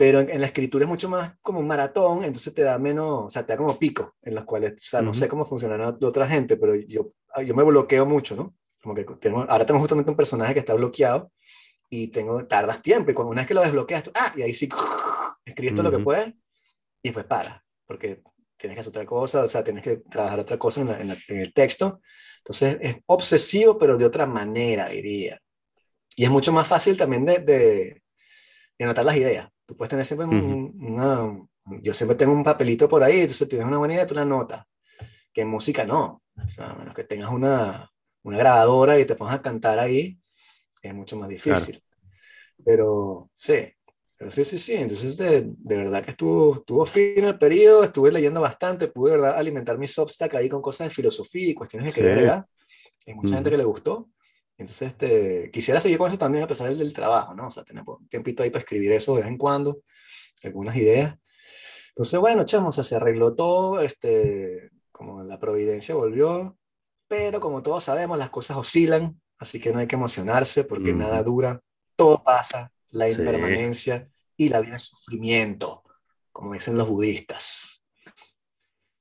pero 0.00 0.20
en, 0.20 0.40
la 0.40 0.46
escritura 0.46 0.86
es 0.86 0.88
mucho 0.88 1.10
más 1.10 1.34
como 1.42 1.60
un 1.60 1.66
maratón, 1.66 2.24
entonces 2.24 2.54
te 2.54 2.62
da 2.62 2.78
menos, 2.78 3.26
o 3.26 3.30
sea, 3.30 3.44
te 3.44 3.52
da 3.52 3.58
como 3.58 3.78
pico 3.78 4.14
en 4.22 4.34
los 4.34 4.44
cuales, 4.44 4.72
o 4.72 4.88
sea, 4.88 5.02
no 5.02 5.12
sé 5.12 5.28
cómo 5.28 5.44
funcionará 5.44 5.92
de 5.92 6.06
otra 6.06 6.26
gente, 6.26 6.56
pero 6.56 6.74
yo, 6.74 7.12
yo 7.44 7.54
me 7.54 7.62
bloqueo 7.62 8.06
mucho, 8.06 8.34
¿no? 8.34 8.54
Como 8.82 8.94
que 8.94 9.04
tengo, 9.20 9.44
ahora 9.46 9.66
tengo 9.66 9.78
justamente 9.78 10.10
un 10.10 10.16
personaje 10.16 10.54
que 10.54 10.60
está 10.60 10.72
bloqueado 10.72 11.30
y 11.90 12.08
tengo, 12.08 12.46
tardas 12.46 12.80
tiempo 12.80 13.10
y 13.10 13.14
cuando 13.14 13.32
una 13.32 13.42
vez 13.42 13.48
que 13.48 13.54
lo 13.54 13.60
desbloqueas, 13.60 14.04
tú, 14.04 14.10
ah, 14.14 14.32
y 14.36 14.40
ahí 14.40 14.54
sí, 14.54 14.68
escribes 15.44 15.74
todo 15.74 15.90
lo 15.90 15.96
que 15.98 16.02
puedes 16.02 16.28
y 17.02 17.08
después 17.08 17.26
para, 17.26 17.62
porque 17.86 18.22
tienes 18.56 18.76
que 18.76 18.80
hacer 18.80 18.90
otra 18.90 19.04
cosa, 19.04 19.42
o 19.42 19.48
sea, 19.48 19.62
tienes 19.62 19.84
que 19.84 19.98
trabajar 19.98 20.40
otra 20.40 20.58
cosa 20.58 20.80
en, 20.80 21.10
en 21.10 21.40
el 21.40 21.52
texto 21.52 22.00
entonces 22.40 22.78
es 22.80 22.96
obsesivo, 23.06 23.78
pero 23.78 23.96
de 23.96 24.04
otra 24.04 24.26
manera, 24.26 24.88
diría. 24.88 25.40
Y 26.16 26.24
es 26.24 26.30
mucho 26.30 26.52
más 26.52 26.66
fácil 26.66 26.96
también 26.96 27.24
de, 27.24 27.38
de, 27.38 28.02
anotar 28.80 29.04
las 29.04 29.16
ideas. 29.16 29.48
Tú 29.70 29.76
puedes 29.76 29.90
tener 29.90 30.04
siempre 30.04 30.26
una... 30.26 31.40
Yo 31.80 31.94
siempre 31.94 32.16
tengo 32.16 32.32
un 32.32 32.42
papelito 32.42 32.88
por 32.88 33.04
ahí, 33.04 33.20
entonces 33.20 33.48
tienes 33.48 33.68
una 33.68 33.78
buena 33.78 33.94
idea, 33.94 34.04
tú 34.04 34.16
la 34.16 34.24
notas. 34.24 34.66
Que 35.32 35.42
en 35.42 35.48
música 35.48 35.84
no. 35.84 36.24
O 36.44 36.48
sea, 36.48 36.70
a 36.70 36.74
menos 36.74 36.92
que 36.92 37.04
tengas 37.04 37.30
una, 37.30 37.88
una 38.24 38.36
grabadora 38.36 38.98
y 38.98 39.04
te 39.04 39.14
pongas 39.14 39.36
a 39.36 39.42
cantar 39.42 39.78
ahí, 39.78 40.18
es 40.82 40.92
mucho 40.92 41.16
más 41.16 41.28
difícil. 41.28 41.80
Pero 42.64 43.30
sí, 43.32 43.72
pero 44.16 44.28
sí, 44.32 44.42
sí, 44.42 44.58
sí, 44.58 44.74
entonces 44.74 45.16
de, 45.16 45.42
de, 45.46 45.76
verdad 45.76 46.02
que 46.02 46.10
estuvo, 46.10 46.56
estuvo 46.56 46.84
fino 46.84 47.28
el 47.28 47.38
periodo, 47.38 47.84
estuve 47.84 48.10
leyendo 48.10 48.40
bastante, 48.40 48.88
pude 48.88 49.12
de 49.12 49.18
verdad 49.18 49.38
alimentar 49.38 49.78
mi 49.78 49.86
Substack 49.86 50.34
ahí 50.34 50.48
con 50.48 50.60
cosas 50.60 50.88
de 50.88 50.94
filosofía 50.96 51.50
y 51.50 51.54
cuestiones 51.54 51.86
de 51.86 51.90
sí. 51.92 52.00
quería 52.00 52.44
Hay 53.06 53.14
mucha 53.14 53.36
gente 53.36 53.50
que 53.50 53.56
le 53.56 53.62
gustó. 53.62 54.10
Entonces, 54.60 54.88
este, 54.88 55.50
quisiera 55.50 55.80
seguir 55.80 55.96
con 55.96 56.08
eso 56.08 56.18
también 56.18 56.44
a 56.44 56.46
pesar 56.46 56.74
del, 56.74 56.92
trabajo, 56.92 57.34
¿no? 57.34 57.46
O 57.46 57.50
sea, 57.50 57.64
tener 57.64 57.82
un 57.86 58.06
tiempito 58.08 58.42
ahí 58.42 58.50
para 58.50 58.60
escribir 58.60 58.92
eso 58.92 59.14
de 59.14 59.22
vez 59.22 59.28
en 59.28 59.38
cuando, 59.38 59.80
algunas 60.42 60.76
ideas. 60.76 61.16
Entonces, 61.88 62.20
bueno, 62.20 62.44
chamo, 62.44 62.70
se 62.70 62.94
arregló 62.94 63.34
todo, 63.34 63.80
este, 63.80 64.70
como 64.92 65.22
la 65.22 65.38
providencia 65.38 65.94
volvió, 65.94 66.58
pero 67.08 67.40
como 67.40 67.62
todos 67.62 67.84
sabemos, 67.84 68.18
las 68.18 68.28
cosas 68.28 68.58
oscilan, 68.58 69.18
así 69.38 69.58
que 69.58 69.72
no 69.72 69.78
hay 69.78 69.86
que 69.86 69.96
emocionarse 69.96 70.64
porque 70.64 70.92
nada 70.92 71.22
dura, 71.22 71.58
todo 71.96 72.22
pasa, 72.22 72.70
la 72.90 73.08
impermanencia 73.08 74.10
y 74.36 74.50
la 74.50 74.60
vida 74.60 74.76
es 74.76 74.82
sufrimiento, 74.82 75.84
como 76.32 76.52
dicen 76.52 76.76
los 76.76 76.86
budistas. 76.86 77.82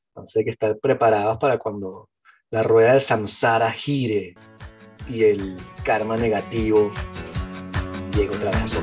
Entonces 0.07 0.37
hay 0.37 0.45
que 0.45 0.51
estar 0.51 0.79
preparados 0.79 1.37
para 1.37 1.57
cuando 1.57 2.09
la 2.49 2.63
rueda 2.63 2.93
del 2.93 3.01
samsara 3.01 3.71
gire 3.73 4.35
y 5.09 5.23
el 5.23 5.57
karma 5.83 6.15
negativo 6.15 6.91
llegue 8.15 8.29
otra 8.29 8.51
vez 8.51 8.61
a 8.63 8.67
su 8.67 8.81